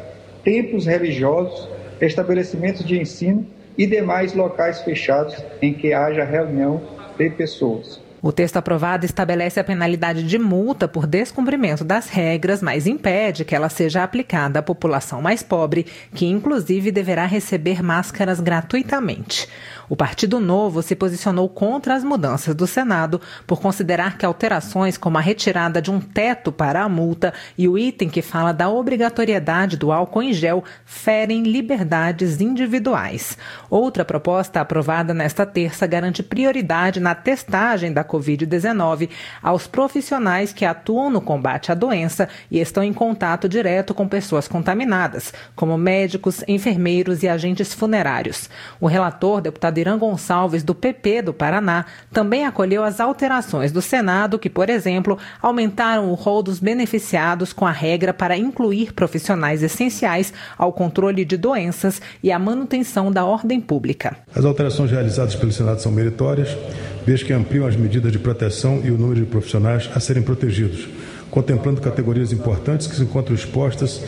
templos 0.43 0.85
religiosos, 0.85 1.67
estabelecimentos 1.99 2.85
de 2.85 2.99
ensino 2.99 3.45
e 3.77 3.87
demais 3.87 4.33
locais 4.33 4.81
fechados 4.81 5.35
em 5.61 5.73
que 5.73 5.93
haja 5.93 6.23
reunião 6.23 6.81
de 7.17 7.29
pessoas. 7.31 8.02
O 8.25 8.31
texto 8.31 8.55
aprovado 8.55 9.05
estabelece 9.05 9.59
a 9.59 9.65
penalidade 9.65 10.23
de 10.23 10.39
multa 10.39 10.87
por 10.87 11.05
descumprimento 11.05 11.83
das 11.83 12.07
regras, 12.07 12.61
mas 12.61 12.87
impede 12.87 13.43
que 13.43 13.53
ela 13.53 13.67
seja 13.67 14.01
aplicada 14.01 14.59
à 14.59 14.63
população 14.63 15.21
mais 15.21 15.43
pobre, 15.43 15.85
que 16.15 16.25
inclusive 16.25 16.89
deverá 16.89 17.25
receber 17.25 17.83
máscaras 17.83 18.39
gratuitamente. 18.39 19.49
O 19.89 19.95
Partido 19.95 20.39
Novo 20.39 20.81
se 20.81 20.95
posicionou 20.95 21.49
contra 21.49 21.93
as 21.93 22.03
mudanças 22.03 22.55
do 22.55 22.65
Senado 22.65 23.19
por 23.45 23.59
considerar 23.59 24.17
que 24.17 24.25
alterações 24.25 24.97
como 24.97 25.17
a 25.17 25.21
retirada 25.21 25.81
de 25.81 25.91
um 25.91 25.99
teto 25.99 26.51
para 26.51 26.81
a 26.81 26.89
multa 26.89 27.33
e 27.57 27.67
o 27.67 27.77
item 27.77 28.09
que 28.09 28.21
fala 28.21 28.53
da 28.53 28.69
obrigatoriedade 28.69 29.75
do 29.75 29.91
álcool 29.91 30.23
em 30.23 30.33
gel 30.33 30.63
ferem 30.85 31.43
liberdades 31.43 32.39
individuais. 32.39 33.37
Outra 33.69 34.05
proposta 34.05 34.61
aprovada 34.61 35.13
nesta 35.13 35.45
terça 35.45 35.85
garante 35.85 36.23
prioridade 36.23 36.99
na 36.99 37.13
testagem 37.13 37.91
da 37.91 38.03
Covid-19 38.05 39.09
aos 39.41 39.67
profissionais 39.67 40.53
que 40.53 40.65
atuam 40.65 41.09
no 41.09 41.21
combate 41.21 41.71
à 41.71 41.75
doença 41.75 42.29
e 42.49 42.59
estão 42.59 42.83
em 42.83 42.93
contato 42.93 43.49
direto 43.49 43.93
com 43.93 44.07
pessoas 44.07 44.47
contaminadas, 44.47 45.33
como 45.55 45.77
médicos, 45.77 46.43
enfermeiros 46.47 47.23
e 47.23 47.27
agentes 47.27 47.73
funerários. 47.73 48.49
O 48.79 48.87
relator, 48.87 49.41
deputado 49.41 49.73
Irã 49.83 49.97
Gonçalves, 49.97 50.63
do 50.63 50.73
PP 50.73 51.21
do 51.23 51.33
Paraná, 51.33 51.85
também 52.11 52.45
acolheu 52.45 52.83
as 52.83 52.99
alterações 52.99 53.71
do 53.71 53.81
Senado, 53.81 54.39
que, 54.39 54.49
por 54.49 54.69
exemplo, 54.69 55.17
aumentaram 55.41 56.09
o 56.09 56.13
rol 56.13 56.41
dos 56.41 56.59
beneficiados 56.59 57.51
com 57.51 57.67
a 57.67 57.71
regra 57.71 58.13
para 58.13 58.37
incluir 58.37 58.93
profissionais 58.93 59.61
essenciais 59.61 60.33
ao 60.57 60.71
controle 60.71 61.25
de 61.25 61.35
doenças 61.35 62.01
e 62.23 62.31
à 62.31 62.39
manutenção 62.39 63.11
da 63.11 63.25
ordem 63.25 63.59
pública. 63.59 64.15
As 64.33 64.45
alterações 64.45 64.89
realizadas 64.89 65.35
pelo 65.35 65.51
Senado 65.51 65.81
são 65.81 65.91
meritórias 65.91 66.57
desde 67.05 67.25
que 67.25 67.33
ampliam 67.33 67.67
as 67.67 67.75
medidas 67.75 68.11
de 68.11 68.19
proteção 68.19 68.81
e 68.83 68.89
o 68.89 68.97
número 68.97 69.19
de 69.19 69.25
profissionais 69.25 69.89
a 69.93 69.99
serem 69.99 70.23
protegidos, 70.23 70.87
contemplando 71.29 71.81
categorias 71.81 72.31
importantes 72.31 72.87
que 72.87 72.95
se 72.95 73.03
encontram 73.03 73.35
expostas 73.35 74.01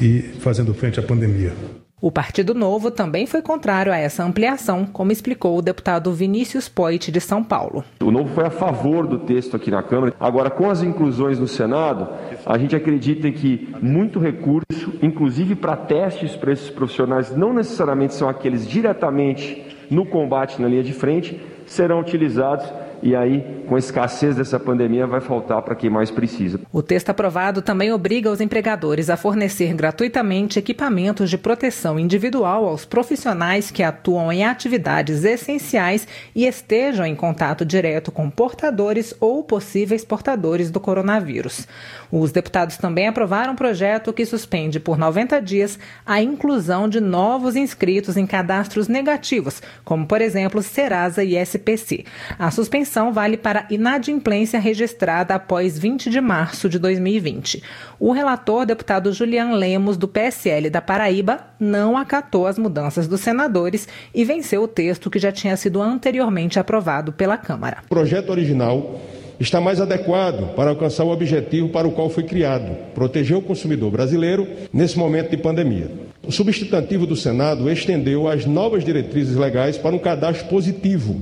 e 0.00 0.34
fazendo 0.40 0.74
frente 0.74 0.98
à 0.98 1.02
pandemia. 1.02 1.52
O 2.00 2.10
Partido 2.10 2.54
Novo 2.54 2.90
também 2.90 3.24
foi 3.24 3.40
contrário 3.40 3.92
a 3.92 3.96
essa 3.96 4.24
ampliação, 4.24 4.84
como 4.84 5.12
explicou 5.12 5.56
o 5.56 5.62
deputado 5.62 6.12
Vinícius 6.12 6.68
Poit, 6.68 7.10
de 7.10 7.20
São 7.20 7.42
Paulo. 7.42 7.84
O 8.02 8.10
Novo 8.10 8.34
foi 8.34 8.44
a 8.44 8.50
favor 8.50 9.06
do 9.06 9.20
texto 9.20 9.56
aqui 9.56 9.70
na 9.70 9.82
Câmara. 9.82 10.12
Agora, 10.18 10.50
com 10.50 10.68
as 10.68 10.82
inclusões 10.82 11.38
no 11.38 11.48
Senado, 11.48 12.08
a 12.44 12.58
gente 12.58 12.76
acredita 12.76 13.30
que 13.30 13.72
muito 13.80 14.18
recurso, 14.18 14.92
inclusive 15.00 15.54
para 15.54 15.76
testes 15.76 16.36
para 16.36 16.52
esses 16.52 16.68
profissionais, 16.68 17.34
não 17.34 17.54
necessariamente 17.54 18.14
são 18.14 18.28
aqueles 18.28 18.68
diretamente 18.68 19.64
no 19.88 20.04
combate 20.04 20.60
na 20.60 20.68
linha 20.68 20.82
de 20.82 20.92
frente, 20.92 21.40
serão 21.64 22.00
utilizados 22.00 22.66
e 23.04 23.14
aí, 23.14 23.62
com 23.68 23.76
a 23.76 23.78
escassez 23.78 24.34
dessa 24.34 24.58
pandemia, 24.58 25.06
vai 25.06 25.20
faltar 25.20 25.60
para 25.60 25.74
quem 25.74 25.90
mais 25.90 26.10
precisa. 26.10 26.58
O 26.72 26.82
texto 26.82 27.10
aprovado 27.10 27.60
também 27.60 27.92
obriga 27.92 28.30
os 28.30 28.40
empregadores 28.40 29.10
a 29.10 29.16
fornecer 29.18 29.74
gratuitamente 29.74 30.58
equipamentos 30.58 31.28
de 31.28 31.36
proteção 31.36 31.98
individual 31.98 32.66
aos 32.66 32.86
profissionais 32.86 33.70
que 33.70 33.82
atuam 33.82 34.32
em 34.32 34.46
atividades 34.46 35.22
essenciais 35.22 36.08
e 36.34 36.46
estejam 36.46 37.04
em 37.04 37.14
contato 37.14 37.62
direto 37.62 38.10
com 38.10 38.30
portadores 38.30 39.14
ou 39.20 39.44
possíveis 39.44 40.02
portadores 40.02 40.70
do 40.70 40.80
coronavírus. 40.80 41.68
Os 42.10 42.32
deputados 42.32 42.78
também 42.78 43.06
aprovaram 43.06 43.52
um 43.52 43.56
projeto 43.56 44.14
que 44.14 44.24
suspende 44.24 44.80
por 44.80 44.96
90 44.96 45.42
dias 45.42 45.78
a 46.06 46.22
inclusão 46.22 46.88
de 46.88 47.00
novos 47.00 47.54
inscritos 47.54 48.16
em 48.16 48.26
cadastros 48.26 48.88
negativos, 48.88 49.60
como, 49.84 50.06
por 50.06 50.22
exemplo, 50.22 50.62
Serasa 50.62 51.22
e 51.22 51.36
SPC. 51.36 52.06
A 52.38 52.50
suspensão 52.50 52.93
vale 53.12 53.36
para 53.36 53.66
inadimplência 53.70 54.60
registrada 54.60 55.34
após 55.34 55.78
20 55.78 56.10
de 56.10 56.20
março 56.20 56.68
de 56.68 56.78
2020. 56.78 57.62
O 57.98 58.12
relator, 58.12 58.64
deputado 58.64 59.12
Julian 59.12 59.52
Lemos, 59.52 59.96
do 59.96 60.06
PSL 60.06 60.70
da 60.70 60.80
Paraíba, 60.80 61.40
não 61.58 61.96
acatou 61.96 62.46
as 62.46 62.58
mudanças 62.58 63.08
dos 63.08 63.20
senadores 63.20 63.88
e 64.14 64.24
venceu 64.24 64.62
o 64.62 64.68
texto 64.68 65.10
que 65.10 65.18
já 65.18 65.32
tinha 65.32 65.56
sido 65.56 65.82
anteriormente 65.82 66.58
aprovado 66.58 67.12
pela 67.12 67.36
Câmara. 67.36 67.78
O 67.86 67.88
projeto 67.88 68.30
original 68.30 69.00
está 69.40 69.60
mais 69.60 69.80
adequado 69.80 70.54
para 70.54 70.70
alcançar 70.70 71.04
o 71.04 71.10
objetivo 71.10 71.68
para 71.70 71.88
o 71.88 71.92
qual 71.92 72.08
foi 72.08 72.22
criado, 72.22 72.76
proteger 72.94 73.36
o 73.36 73.42
consumidor 73.42 73.90
brasileiro 73.90 74.46
nesse 74.72 74.96
momento 74.96 75.30
de 75.30 75.36
pandemia. 75.36 75.90
O 76.26 76.30
substantivo 76.30 77.06
do 77.06 77.16
Senado 77.16 77.68
estendeu 77.68 78.28
as 78.28 78.46
novas 78.46 78.84
diretrizes 78.84 79.36
legais 79.36 79.76
para 79.76 79.94
um 79.94 79.98
cadastro 79.98 80.48
positivo 80.48 81.20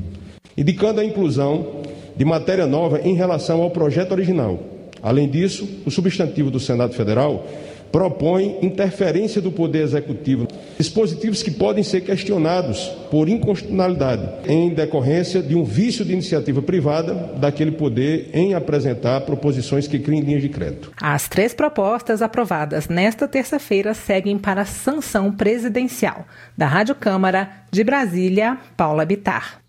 indicando 0.56 1.00
a 1.00 1.04
inclusão 1.04 1.82
de 2.16 2.24
matéria 2.24 2.66
nova 2.66 3.00
em 3.00 3.14
relação 3.14 3.62
ao 3.62 3.70
projeto 3.70 4.12
original. 4.12 4.58
Além 5.02 5.28
disso, 5.28 5.68
o 5.84 5.90
substantivo 5.90 6.50
do 6.50 6.60
Senado 6.60 6.94
Federal 6.94 7.46
propõe 7.92 8.58
interferência 8.62 9.40
do 9.40 9.52
Poder 9.52 9.82
Executivo, 9.82 10.48
dispositivos 10.78 11.42
que 11.42 11.50
podem 11.50 11.84
ser 11.84 12.00
questionados 12.00 12.88
por 13.10 13.28
inconstitucionalidade, 13.28 14.48
em 14.48 14.70
decorrência 14.70 15.42
de 15.42 15.54
um 15.54 15.62
vício 15.62 16.02
de 16.02 16.14
iniciativa 16.14 16.62
privada 16.62 17.12
daquele 17.36 17.72
poder 17.72 18.30
em 18.32 18.54
apresentar 18.54 19.20
proposições 19.20 19.86
que 19.86 19.98
criem 19.98 20.22
linhas 20.22 20.40
de 20.40 20.48
crédito. 20.48 20.90
As 21.00 21.28
três 21.28 21.52
propostas 21.52 22.22
aprovadas 22.22 22.88
nesta 22.88 23.28
terça-feira 23.28 23.92
seguem 23.92 24.38
para 24.38 24.64
sanção 24.64 25.30
presidencial. 25.30 26.24
Da 26.56 26.66
Rádio 26.66 26.94
Câmara, 26.94 27.50
de 27.70 27.84
Brasília, 27.84 28.56
Paula 28.74 29.04
Bitar. 29.04 29.61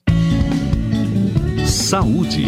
Saúde. 1.74 2.45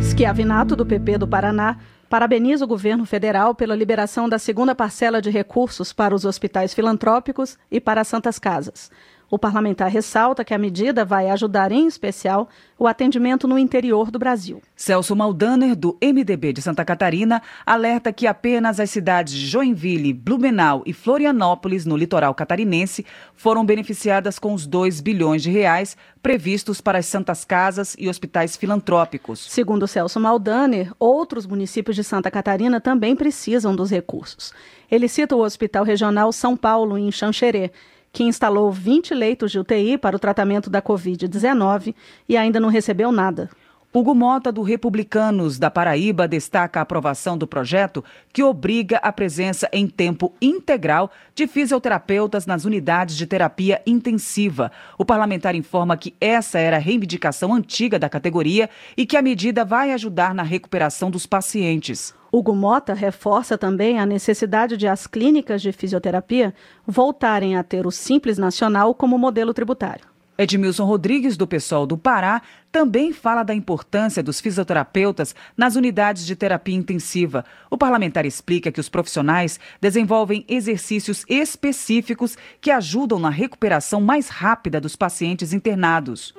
Schiavinato, 0.00 0.76
do 0.76 0.86
PP 0.86 1.18
do 1.18 1.26
Paraná, 1.26 1.76
parabeniza 2.08 2.64
o 2.64 2.68
governo 2.68 3.04
federal 3.04 3.52
pela 3.52 3.74
liberação 3.74 4.28
da 4.28 4.38
segunda 4.38 4.76
parcela 4.76 5.20
de 5.20 5.28
recursos 5.28 5.92
para 5.92 6.14
os 6.14 6.24
hospitais 6.24 6.72
filantrópicos 6.72 7.58
e 7.68 7.80
para 7.80 8.02
as 8.02 8.06
santas 8.06 8.38
casas. 8.38 8.92
O 9.28 9.38
parlamentar 9.38 9.90
ressalta 9.90 10.44
que 10.44 10.54
a 10.54 10.58
medida 10.58 11.04
vai 11.04 11.28
ajudar, 11.30 11.72
em 11.72 11.86
especial, 11.86 12.48
o 12.78 12.86
atendimento 12.86 13.48
no 13.48 13.58
interior 13.58 14.08
do 14.08 14.20
Brasil. 14.20 14.62
Celso 14.76 15.16
Maldaner, 15.16 15.74
do 15.74 15.98
MDB 16.00 16.52
de 16.52 16.62
Santa 16.62 16.84
Catarina, 16.84 17.42
alerta 17.64 18.12
que 18.12 18.26
apenas 18.26 18.78
as 18.78 18.88
cidades 18.88 19.34
de 19.34 19.46
Joinville, 19.46 20.12
Blumenau 20.12 20.82
e 20.86 20.92
Florianópolis, 20.92 21.84
no 21.84 21.96
litoral 21.96 22.34
catarinense, 22.34 23.04
foram 23.34 23.66
beneficiadas 23.66 24.38
com 24.38 24.54
os 24.54 24.64
2 24.64 25.00
bilhões 25.00 25.42
de 25.42 25.50
reais 25.50 25.96
previstos 26.22 26.80
para 26.80 26.98
as 26.98 27.06
santas 27.06 27.44
casas 27.44 27.96
e 27.98 28.08
hospitais 28.08 28.56
filantrópicos. 28.56 29.46
Segundo 29.50 29.88
Celso 29.88 30.20
Maldaner, 30.20 30.92
outros 31.00 31.46
municípios 31.46 31.96
de 31.96 32.04
Santa 32.04 32.30
Catarina 32.30 32.80
também 32.80 33.16
precisam 33.16 33.74
dos 33.74 33.90
recursos. 33.90 34.52
Ele 34.90 35.08
cita 35.08 35.34
o 35.34 35.42
Hospital 35.42 35.84
Regional 35.84 36.30
São 36.32 36.56
Paulo, 36.56 36.96
em 36.96 37.10
Xanxerê, 37.10 37.72
que 38.16 38.24
instalou 38.24 38.72
20 38.72 39.14
leitos 39.14 39.52
de 39.52 39.58
UTI 39.58 39.98
para 39.98 40.16
o 40.16 40.18
tratamento 40.18 40.70
da 40.70 40.80
Covid-19 40.80 41.94
e 42.26 42.34
ainda 42.34 42.58
não 42.58 42.70
recebeu 42.70 43.12
nada. 43.12 43.50
Hugo 43.92 44.14
Mota, 44.14 44.50
do 44.50 44.62
Republicanos 44.62 45.58
da 45.58 45.70
Paraíba, 45.70 46.26
destaca 46.26 46.80
a 46.80 46.82
aprovação 46.82 47.36
do 47.36 47.46
projeto 47.46 48.02
que 48.32 48.42
obriga 48.42 48.96
a 48.98 49.12
presença 49.12 49.68
em 49.70 49.86
tempo 49.86 50.32
integral 50.40 51.10
de 51.34 51.46
fisioterapeutas 51.46 52.46
nas 52.46 52.64
unidades 52.64 53.18
de 53.18 53.26
terapia 53.26 53.82
intensiva. 53.86 54.72
O 54.96 55.04
parlamentar 55.04 55.54
informa 55.54 55.94
que 55.94 56.14
essa 56.18 56.58
era 56.58 56.76
a 56.76 56.80
reivindicação 56.80 57.52
antiga 57.52 57.98
da 57.98 58.08
categoria 58.08 58.70
e 58.96 59.04
que 59.04 59.18
a 59.18 59.22
medida 59.22 59.62
vai 59.62 59.92
ajudar 59.92 60.34
na 60.34 60.42
recuperação 60.42 61.10
dos 61.10 61.26
pacientes. 61.26 62.14
Hugo 62.36 62.54
Mota 62.54 62.92
reforça 62.92 63.56
também 63.56 63.98
a 63.98 64.04
necessidade 64.04 64.76
de 64.76 64.86
as 64.86 65.06
clínicas 65.06 65.62
de 65.62 65.72
fisioterapia 65.72 66.52
voltarem 66.86 67.56
a 67.56 67.62
ter 67.62 67.86
o 67.86 67.90
Simples 67.90 68.36
Nacional 68.36 68.94
como 68.94 69.16
modelo 69.16 69.54
tributário. 69.54 70.04
Edmilson 70.36 70.84
Rodrigues, 70.84 71.34
do 71.34 71.46
PSOL 71.46 71.86
do 71.86 71.96
Pará, 71.96 72.42
também 72.70 73.10
fala 73.10 73.42
da 73.42 73.54
importância 73.54 74.22
dos 74.22 74.38
fisioterapeutas 74.38 75.34
nas 75.56 75.76
unidades 75.76 76.26
de 76.26 76.36
terapia 76.36 76.76
intensiva. 76.76 77.42
O 77.70 77.78
parlamentar 77.78 78.26
explica 78.26 78.70
que 78.70 78.80
os 78.80 78.90
profissionais 78.90 79.58
desenvolvem 79.80 80.44
exercícios 80.46 81.24
específicos 81.26 82.36
que 82.60 82.70
ajudam 82.70 83.18
na 83.18 83.30
recuperação 83.30 84.02
mais 84.02 84.28
rápida 84.28 84.78
dos 84.78 84.94
pacientes 84.94 85.54
internados. 85.54 86.34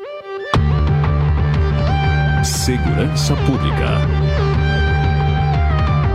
Segurança 2.44 3.36
Pública. 3.48 4.27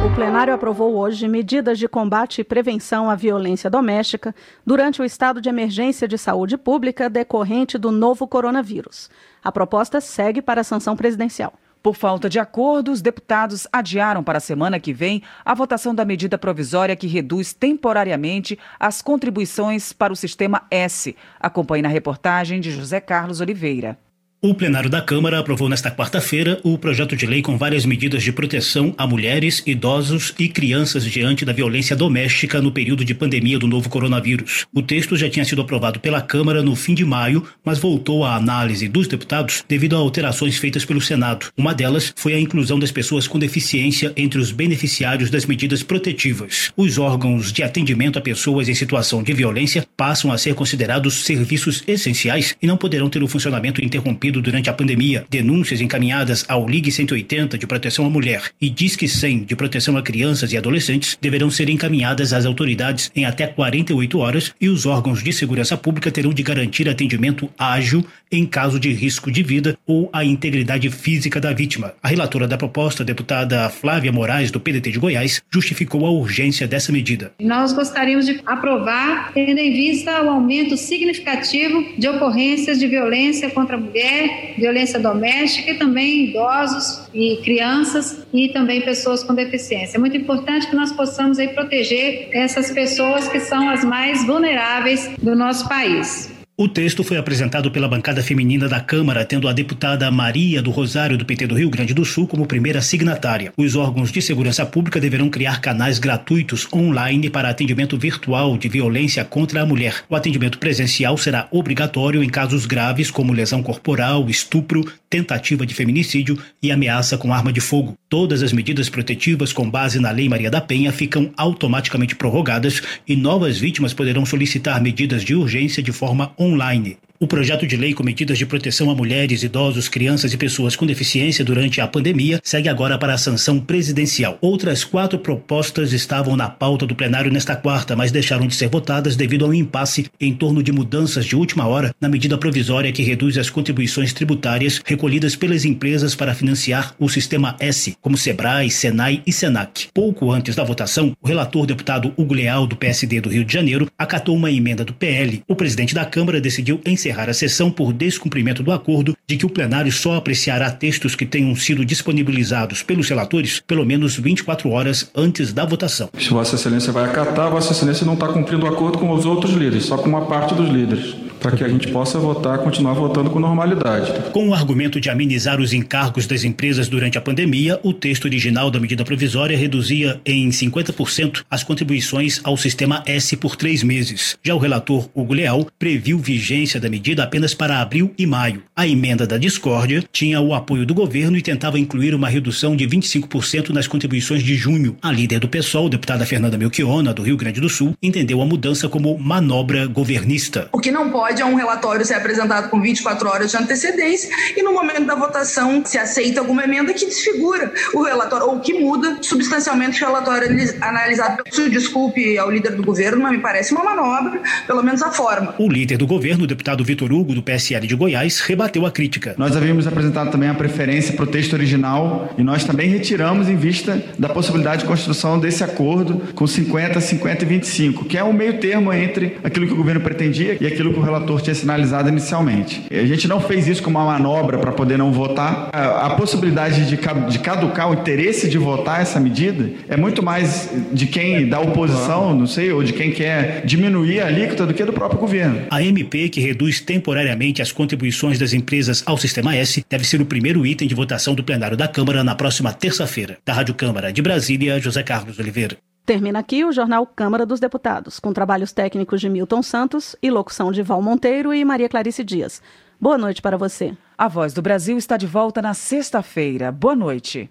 O 0.05 0.15
plenário 0.17 0.53
aprovou 0.53 0.97
hoje 0.97 1.29
medidas 1.29 1.79
de 1.79 1.87
combate 1.87 2.41
e 2.41 2.45
prevenção 2.45 3.09
à 3.09 3.15
violência 3.15 3.71
doméstica 3.71 4.35
durante 4.67 5.01
o 5.01 5.05
estado 5.05 5.41
de 5.41 5.49
emergência 5.49 6.09
de 6.09 6.19
saúde 6.19 6.59
pública 6.59 7.09
decorrente 7.09 7.79
do 7.79 7.93
novo 7.93 8.27
coronavírus. 8.27 9.09
A 9.45 9.53
proposta 9.53 10.01
segue 10.01 10.43
para 10.43 10.63
a 10.63 10.65
sanção 10.65 10.97
presidencial. 10.97 11.55
Por 11.81 11.95
falta 11.95 12.29
de 12.29 12.41
acordo, 12.41 12.91
os 12.91 13.01
deputados 13.01 13.69
adiaram 13.73 14.25
para 14.25 14.39
a 14.39 14.41
semana 14.41 14.81
que 14.81 14.93
vem 14.93 15.23
a 15.45 15.55
votação 15.55 15.95
da 15.95 16.05
medida 16.05 16.37
provisória 16.37 16.97
que 16.97 17.07
reduz 17.07 17.53
temporariamente 17.53 18.59
as 18.81 19.03
contribuições 19.03 19.93
para 19.93 20.13
o 20.13 20.17
sistema 20.17 20.63
S. 20.69 21.17
Acompanhe 21.39 21.83
na 21.83 21.89
reportagem 21.89 22.61
de 22.61 22.73
José 22.73 23.01
Carlos 23.01 23.41
Oliveira. 23.41 23.97
O 24.45 24.55
plenário 24.55 24.91
da 24.91 25.01
Câmara 25.01 25.39
aprovou 25.39 25.69
nesta 25.69 25.89
quarta-feira 25.89 26.59
o 26.65 26.77
projeto 26.77 27.15
de 27.15 27.27
lei 27.27 27.43
com 27.43 27.57
várias 27.57 27.87
medidas 27.87 28.25
de 28.25 28.33
proteção 28.33 28.93
a 28.99 29.07
mulheres, 29.07 29.63
idosos 29.65 30.35
e 30.37 30.49
crianças 30.49 31.05
diante 31.05 31.45
da 31.45 31.53
violência 31.53 31.95
doméstica 31.95 32.61
no 32.61 32.73
período 32.73 33.05
de 33.05 33.15
pandemia 33.15 33.57
do 33.57 33.69
novo 33.69 33.89
coronavírus. 33.89 34.67
O 34.75 34.83
texto 34.83 35.17
já 35.17 35.31
tinha 35.31 35.45
sido 35.45 35.63
aprovado 35.63 36.01
pela 36.01 36.21
Câmara 36.21 36.61
no 36.61 36.75
fim 36.75 36.93
de 36.93 37.05
maio, 37.05 37.47
mas 37.65 37.79
voltou 37.79 38.25
à 38.25 38.35
análise 38.35 38.89
dos 38.89 39.07
deputados 39.07 39.65
devido 39.69 39.95
a 39.95 40.01
alterações 40.01 40.57
feitas 40.57 40.85
pelo 40.85 41.01
Senado. 41.01 41.47
Uma 41.57 41.73
delas 41.73 42.13
foi 42.17 42.35
a 42.35 42.41
inclusão 42.41 42.81
das 42.81 42.91
pessoas 42.91 43.29
com 43.29 43.39
deficiência 43.39 44.13
entre 44.17 44.41
os 44.41 44.51
beneficiários 44.51 45.31
das 45.31 45.47
medidas 45.47 45.85
protetivas. 45.85 46.73
Os 46.77 46.99
órgãos 46.99 47.53
de 47.53 47.63
atendimento 47.63 48.19
a 48.19 48.21
pessoas 48.21 48.69
em 48.69 48.75
situação 48.75 49.23
de 49.23 49.33
violência 49.33 49.87
passam 49.97 50.33
a 50.33 50.37
ser 50.37 50.57
considerados 50.57 51.25
serviços 51.25 51.85
essenciais 51.87 52.57
e 52.61 52.67
não 52.67 52.77
poderão 52.77 53.09
ter 53.09 53.23
o 53.23 53.29
funcionamento 53.29 53.81
interrompido 53.81 54.32
durante 54.41 54.71
a 54.71 54.73
pandemia, 54.73 55.25
denúncias 55.29 55.81
encaminhadas 55.81 56.45
ao 56.49 56.69
Ligue 56.69 56.93
180 56.93 57.59
de 57.59 57.67
proteção 57.67 58.07
à 58.07 58.11
mulher 58.11 58.51
e 58.61 58.71
Disque 58.71 59.09
100 59.09 59.45
de 59.45 59.57
proteção 59.57 59.97
a 59.97 60.03
crianças 60.03 60.53
e 60.53 60.57
adolescentes 60.57 61.19
deverão 61.21 61.51
ser 61.51 61.69
encaminhadas 61.69 62.33
às 62.33 62.47
autoridades 62.47 63.11
em 63.15 63.25
até 63.25 63.47
48 63.47 64.19
horas 64.19 64.55
e 64.61 64.69
os 64.69 64.87
órgãos 64.87 65.23
de 65.23 65.33
segurança 65.33 65.77
pública 65.77 66.11
terão 66.11 66.33
de 66.33 66.43
garantir 66.43 66.89
atendimento 66.89 67.51
ágil 67.59 68.05
em 68.31 68.47
caso 68.47 68.81
de 68.81 68.93
risco 68.93 69.31
de 69.31 69.43
vida 69.43 69.77
ou 69.87 70.09
a 70.13 70.25
integridade 70.25 70.89
física 70.89 71.39
da 71.41 71.53
vítima. 71.53 71.93
A 72.03 72.09
relatora 72.09 72.49
da 72.49 72.57
proposta, 72.57 73.05
deputada 73.05 73.69
Flávia 73.69 74.11
Moraes, 74.11 74.51
do 74.51 74.59
PDT 74.59 74.93
de 74.93 74.99
Goiás, 74.99 75.43
justificou 75.51 76.07
a 76.07 76.11
urgência 76.11 76.67
dessa 76.67 76.91
medida. 76.91 77.33
Nós 77.41 77.73
gostaríamos 77.73 78.25
de 78.25 78.41
aprovar, 78.47 79.33
tendo 79.35 79.59
em 79.59 79.73
vista 79.73 80.23
o 80.23 80.31
aumento 80.31 80.77
significativo 80.77 81.85
de 81.99 82.09
ocorrências 82.09 82.79
de 82.79 82.87
violência 82.87 83.51
contra 83.51 83.77
a 83.77 83.81
mulher 83.81 84.22
violência 84.57 84.99
doméstica 84.99 85.71
e 85.71 85.75
também 85.75 86.31
idosos 86.31 87.09
e 87.15 87.37
crianças 87.43 88.25
e 88.33 88.49
também 88.49 88.81
pessoas 88.81 89.23
com 89.23 89.35
deficiência. 89.35 89.97
É 89.97 90.01
muito 90.01 90.17
importante 90.17 90.67
que 90.69 90.77
nós 90.77 90.93
possamos 90.93 91.39
aí 91.39 91.49
proteger 91.49 92.29
essas 92.33 92.71
pessoas 92.71 93.29
que 93.29 93.41
são 93.41 93.69
as 93.69 93.85
mais 93.85 94.27
vulneráveis 94.27 95.11
do 95.19 95.35
nosso 95.35 95.69
país. 95.69 96.42
O 96.55 96.69
texto 96.69 97.03
foi 97.03 97.17
apresentado 97.17 97.71
pela 97.71 97.89
bancada 97.89 98.23
feminina 98.23 98.69
da 98.69 98.79
Câmara, 98.79 99.25
tendo 99.25 99.49
a 99.49 99.55
deputada 99.55 100.11
Maria 100.11 100.61
do 100.61 100.71
Rosário 100.71 101.17
do 101.17 101.25
PT 101.25 101.47
do 101.47 101.55
Rio 101.55 101.71
Grande 101.71 101.95
do 101.95 102.05
Sul 102.05 102.27
como 102.27 102.47
primeira 102.47 102.83
signatária. 102.83 103.55
Os 103.57 103.75
órgãos 103.75 104.13
de 104.13 104.21
segurança 104.21 104.67
pública 104.67 105.01
deverão 105.01 105.31
criar 105.31 105.63
canais 105.63 105.99
gratuitos 105.99 106.69
online 106.71 107.31
para 107.31 107.49
atendimento 107.49 107.97
virtual 107.97 108.59
de 108.59 108.69
violência 108.69 109.25
contra 109.25 109.63
a 109.63 109.67
mulher. 109.67 110.05
O 110.11 110.15
atendimento 110.15 110.59
presencial 110.59 111.17
será 111.17 111.49
obrigatório 111.51 112.23
em 112.23 112.29
casos 112.29 112.67
graves 112.67 113.11
como 113.11 113.33
lesão 113.33 113.63
corporal, 113.63 114.29
estupro, 114.29 114.85
tentativa 115.09 115.65
de 115.65 115.75
feminicídio 115.75 116.39
e 116.63 116.71
ameaça 116.71 117.17
com 117.17 117.33
arma 117.33 117.53
de 117.53 117.61
fogo. 117.61 117.95
Todas 118.11 118.43
as 118.43 118.53
medidas 118.53 118.91
protetivas 118.91 119.55
com 119.55 119.69
base 119.69 119.99
na 119.99 120.11
Lei 120.11 120.29
Maria 120.29 120.51
da 120.51 120.61
Penha 120.61 120.93
ficam 120.93 121.31
automaticamente 121.35 122.15
prorrogadas 122.15 122.83
e 123.09 123.17
novas 123.17 123.59
vítimas 123.59 123.95
poderão 123.95 124.27
solicitar 124.27 124.83
medidas 124.83 125.25
de 125.25 125.35
urgência 125.35 125.83
de 125.83 125.93
forma 125.93 126.33
online. 126.43 126.99
O 127.23 127.27
projeto 127.29 127.69
de 127.69 127.77
lei 127.77 127.95
com 127.95 128.03
medidas 128.03 128.37
de 128.37 128.45
proteção 128.45 128.91
a 128.91 128.97
mulheres, 128.97 129.45
idosos, 129.45 129.89
crianças 129.89 130.33
e 130.35 130.37
pessoas 130.37 130.75
com 130.75 130.85
deficiência 130.85 131.45
durante 131.45 131.81
a 131.81 131.87
pandemia 131.87 132.41
segue 132.43 132.69
agora 132.69 132.99
para 132.99 133.15
a 133.15 133.17
sanção 133.17 133.61
presidencial. 133.61 134.37
Outras 134.41 134.83
quatro 134.83 135.17
propostas 135.21 135.93
estavam 135.93 136.35
na 136.35 136.49
pauta 136.49 136.85
do 136.85 136.97
plenário 136.97 137.31
nesta 137.31 137.55
quarta, 137.55 137.95
mas 137.95 138.11
deixaram 138.11 138.49
de 138.49 138.57
ser 138.57 138.69
votadas 138.69 139.15
devido 139.15 139.45
ao 139.45 139.55
impasse 139.55 140.07
em 140.21 140.35
torno 140.35 140.65
de 140.65 140.73
mudanças 140.73 141.25
de 141.25 141.37
última 141.37 141.65
hora 141.65 141.95
na 142.01 142.09
medida 142.09 142.37
provisória 142.37 142.91
que 142.91 143.05
reduz 143.05 143.39
as 143.39 143.49
contribuições 143.49 144.13
tributárias 144.13 144.83
recolhidas 144.85 145.37
pelas 145.37 145.65
empresas 145.65 146.17
para 146.17 146.35
financiar 146.35 146.93
o 146.99 147.09
sistema 147.09 147.55
S, 147.61 147.97
como 148.01 148.19
Sebrae, 148.19 148.69
Senai 148.69 149.23
e 149.25 149.33
Senac. 149.33 149.91
Pouco 149.95 150.33
antes 150.33 150.57
da 150.57 150.65
votação, 150.65 151.17
o 151.23 151.29
relator 151.29 151.67
deputado 151.67 152.13
Hugo 152.17 152.35
Leal, 152.35 152.67
do 152.67 152.75
PSD 152.75 153.21
do 153.21 153.29
Rio 153.29 153.45
de 153.45 153.53
Janeiro, 153.53 153.89
acatou 153.97 154.35
uma 154.35 154.51
emenda 154.51 154.85
do 154.85 154.93
PL. 154.93 155.45
O 155.47 155.55
presidente 155.55 155.95
da 155.95 156.05
Câmara 156.05 156.41
decidiu 156.41 156.81
encerrar 156.85 157.12
encerrar 157.13 157.29
a 157.29 157.35
sessão 157.35 157.71
por 157.71 157.93
descumprimento 157.93 158.63
do 158.63 158.73
acordo 158.73 159.15
de 159.27 159.37
que 159.37 159.47
o 159.47 159.51
plenário 159.51 159.93
só 159.93 160.17
apreciará 160.17 160.71
textos 160.71 161.15
que 161.15 161.27
tenham 161.27 161.55
sido 161.55 161.85
disponibilizados 161.85 162.83
pelos 162.83 163.09
relatores 163.09 163.61
pelo 163.61 163.85
menos 163.85 164.17
24 164.17 164.71
horas 164.71 165.11
antes 165.15 165.53
da 165.53 165.65
votação. 165.65 166.09
Se 166.19 166.31
Vossa 166.31 166.57
Excelência 166.57 166.93
vai 166.93 167.05
acatar, 167.05 167.51
Vossa 167.51 167.73
Excelência 167.73 168.07
não 168.07 168.15
está 168.15 168.29
cumprindo 168.29 168.65
o 168.65 168.69
acordo 168.69 168.99
com 168.99 169.11
os 169.13 169.27
outros 169.27 169.53
líderes, 169.53 169.85
só 169.85 169.99
com 169.99 170.09
uma 170.09 170.27
parte 170.27 170.55
dos 170.55 170.69
líderes 170.69 171.15
para 171.43 171.57
que 171.57 171.65
a 171.65 171.69
gente 171.69 171.89
possa 171.89 172.19
votar, 172.19 172.59
continuar 172.59 172.95
votando 172.95 173.29
com 173.29 173.41
normalidade. 173.41 174.13
Com 174.31 174.49
o 174.49 174.55
argumento 174.55 175.01
de 175.01 175.11
amenizar 175.11 175.61
os 175.61 175.73
encargos 175.73 176.27
das 176.27 176.45
empresas 176.45 176.89
durante 176.89 177.19
a 177.19 177.21
pandemia, 177.21 177.81
o 177.83 177.93
texto 177.93 178.27
original 178.27 178.71
da 178.71 178.79
medida 178.79 179.05
provisória 179.05 179.57
reduzia 179.57 180.21
em 180.25 180.49
50% 180.49 181.43
as 181.51 181.65
contribuições 181.65 182.41
ao 182.45 182.57
sistema 182.57 183.03
S 183.07 183.37
por 183.37 183.57
três 183.57 183.83
meses. 183.83 184.39
Já 184.43 184.55
o 184.55 184.59
relator 184.59 185.09
Hugo 185.15 185.35
Leal 185.35 185.67
previu 185.79 186.19
vigência 186.19 186.81
da 186.81 186.89
medida 186.89 187.25
apenas 187.25 187.55
para 187.55 187.81
abril 187.81 188.13
e 188.17 188.27
maio. 188.27 188.63
A 188.77 188.87
emenda 188.87 189.27
da 189.27 189.37
discórdia 189.37 190.05
tinha 190.13 190.41
o 190.41 190.55
apoio 190.55 190.87
do 190.87 190.95
governo 190.95 191.37
e 191.37 191.43
tentava 191.43 191.79
incluir 191.79 192.15
uma 192.15 192.29
redução 192.29 192.77
de 192.77 192.87
25% 192.87 193.71
nas 193.71 193.89
contribuições 193.89 194.43
de 194.45 194.55
junho. 194.55 194.97
A 195.03 195.11
líder 195.11 195.41
do 195.41 195.49
PSOL, 195.49 195.89
deputada 195.89 196.25
Fernanda 196.25 196.57
Melchiona, 196.57 197.13
do 197.13 197.23
Rio 197.23 197.37
Grande 197.37 197.61
do 197.61 197.69
Sul, 197.69 197.97
entendeu 198.03 198.41
a 198.41 198.47
mudança 198.47 198.89
como 198.89 199.19
manobra 199.19 199.87
governista. 199.87 200.69
O 200.73 200.79
que 200.79 200.91
não 200.91 201.11
pode 201.11 201.32
pode 201.33 201.41
é 201.41 201.47
um 201.47 201.55
relatório 201.55 202.05
ser 202.05 202.15
apresentado 202.15 202.69
com 202.69 202.79
24 202.79 203.27
horas 203.27 203.51
de 203.51 203.57
antecedência 203.57 204.29
e 204.55 204.63
no 204.63 204.73
momento 204.75 205.07
da 205.07 205.15
votação 205.15 205.83
se 205.83 205.97
aceita 205.97 206.41
alguma 206.41 206.63
emenda 206.63 206.93
que 206.93 207.07
desfigura 207.07 207.73
o 207.95 208.03
relatório 208.03 208.49
ou 208.49 208.61
que 208.61 208.79
muda 208.79 209.17
substancialmente 209.23 210.03
o 210.03 210.07
relatório 210.07 210.49
analisado. 210.83 211.43
Isso, 211.47 211.71
desculpe 211.71 212.37
ao 212.37 212.51
líder 212.51 212.73
do 212.73 212.83
governo, 212.83 213.23
mas 213.23 213.33
me 213.33 213.39
parece 213.39 213.73
uma 213.73 213.83
manobra, 213.83 214.43
pelo 214.67 214.83
menos 214.83 215.03
a 215.03 215.11
forma. 215.11 215.55
O 215.59 215.71
líder 215.71 215.97
do 215.97 216.07
governo, 216.07 216.45
o 216.45 216.47
deputado 216.47 216.85
Vitor 216.85 217.11
Hugo, 217.11 217.35
do 217.35 217.43
PSL 217.43 217.87
de 217.87 217.95
Goiás, 217.95 218.41
rebateu 218.41 218.85
a 218.85 218.91
crítica. 218.91 219.35
Nós 219.39 219.57
havíamos 219.57 219.87
apresentado 219.87 220.31
também 220.31 220.51
a 220.51 220.55
preferência 220.55 221.15
para 221.15 221.25
o 221.25 221.29
texto 221.29 221.55
original 221.55 222.35
e 222.37 222.43
nós 222.43 222.63
também 222.65 222.91
retiramos 222.91 223.49
em 223.49 223.57
vista 223.57 224.03
da 224.19 224.29
possibilidade 224.29 224.83
de 224.83 224.89
construção 224.89 225.41
desse 225.41 225.65
acordo 225.65 226.21
com 226.35 226.47
50, 226.47 227.01
50 227.01 227.43
e 227.43 227.49
25, 227.49 228.05
que 228.05 228.19
é 228.19 228.23
o 228.23 228.35
meio 228.35 228.59
termo 228.59 228.93
entre 228.93 229.39
aquilo 229.43 229.67
que 229.67 229.73
o 229.73 229.77
governo 229.77 230.03
pretendia 230.03 230.59
e 230.61 230.67
aquilo 230.67 230.93
que 230.93 230.99
o 230.99 231.03
relatório 231.03 231.22
relator 231.23 231.41
tinha 231.41 231.55
sinalizado 231.55 232.09
inicialmente. 232.09 232.83
A 232.91 233.07
gente 233.07 233.27
não 233.27 233.41
fez 233.41 233.67
isso 233.67 233.83
como 233.83 233.99
uma 233.99 234.19
manobra 234.19 234.59
para 234.59 234.73
poder 234.73 234.99
não 234.99 235.13
votar. 235.13 235.71
A, 235.73 236.07
a 236.07 236.11
possibilidade 236.11 236.87
de, 236.87 236.97
de 236.97 237.39
caducar 237.39 237.91
o 237.91 237.95
interesse 237.95 238.49
de 238.49 238.59
votar 238.59 239.01
essa 239.01 239.19
medida 239.19 239.71
é 239.89 239.97
muito 239.97 240.23
mais 240.23 240.71
de 240.93 241.07
quem 241.07 241.49
da 241.49 241.61
oposição, 241.61 242.35
não 242.35 242.47
sei, 242.47 242.73
ou 242.73 242.83
de 242.83 242.93
quem 242.93 243.13
quer 243.13 243.65
diminuir 243.65 244.21
a 244.21 244.27
alíquota 244.27 244.67
do 244.67 244.75
que 244.75 244.85
do 244.85 244.93
próprio 244.93 245.19
governo. 245.19 245.63
A 245.71 245.83
MP, 245.83 246.29
que 246.29 246.41
reduz 246.41 246.81
temporariamente 246.81 247.63
as 247.63 247.73
contribuições 247.73 248.39
das 248.39 248.53
empresas 248.53 249.03
ao 249.07 249.17
Sistema 249.17 249.55
S, 249.57 249.85
deve 249.89 250.05
ser 250.05 250.21
o 250.21 250.27
primeiro 250.27 250.67
item 250.67 250.89
de 250.89 250.95
votação 250.95 251.35
do 251.35 251.45
plenário 251.45 251.77
da 251.77 251.89
Câmara 251.89 252.25
na 252.25 252.35
próxima 252.35 252.73
terça-feira. 252.73 253.39
Da 253.45 253.53
Rádio 253.53 253.75
Câmara 253.75 254.13
de 254.13 254.21
Brasília, 254.23 254.81
José 254.81 255.03
Carlos 255.03 255.39
Oliveira. 255.39 255.77
Termina 256.05 256.41
aqui 256.41 256.65
o 256.65 256.73
Jornal 256.73 257.07
Câmara 257.07 257.47
dos 257.47 257.61
Deputados, 257.61 258.19
com 258.19 258.33
trabalhos 258.33 258.73
técnicos 258.73 259.21
de 259.21 259.29
Milton 259.29 259.63
Santos 259.63 260.17
e 260.21 260.31
locução 260.31 260.73
de 260.73 260.83
Val 260.83 261.01
Monteiro 261.01 261.55
e 261.55 261.65
Maria 261.65 261.89
Clarice 261.89 262.25
Dias. 262.25 262.61
Boa 263.01 263.17
noite 263.17 263.41
para 263.41 263.57
você. 263.57 263.97
A 264.19 264.27
Voz 264.27 264.53
do 264.53 264.61
Brasil 264.61 264.99
está 264.99 265.17
de 265.17 265.27
volta 265.27 265.63
na 265.63 265.75
sexta-feira. 265.75 266.73
Boa 266.73 266.97
noite. 266.97 267.51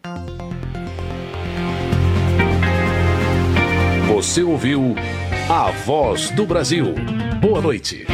Você 4.13 4.43
ouviu 4.43 4.95
A 5.49 5.71
Voz 5.71 6.29
do 6.31 6.45
Brasil. 6.45 6.93
Boa 7.41 7.61
noite. 7.61 8.05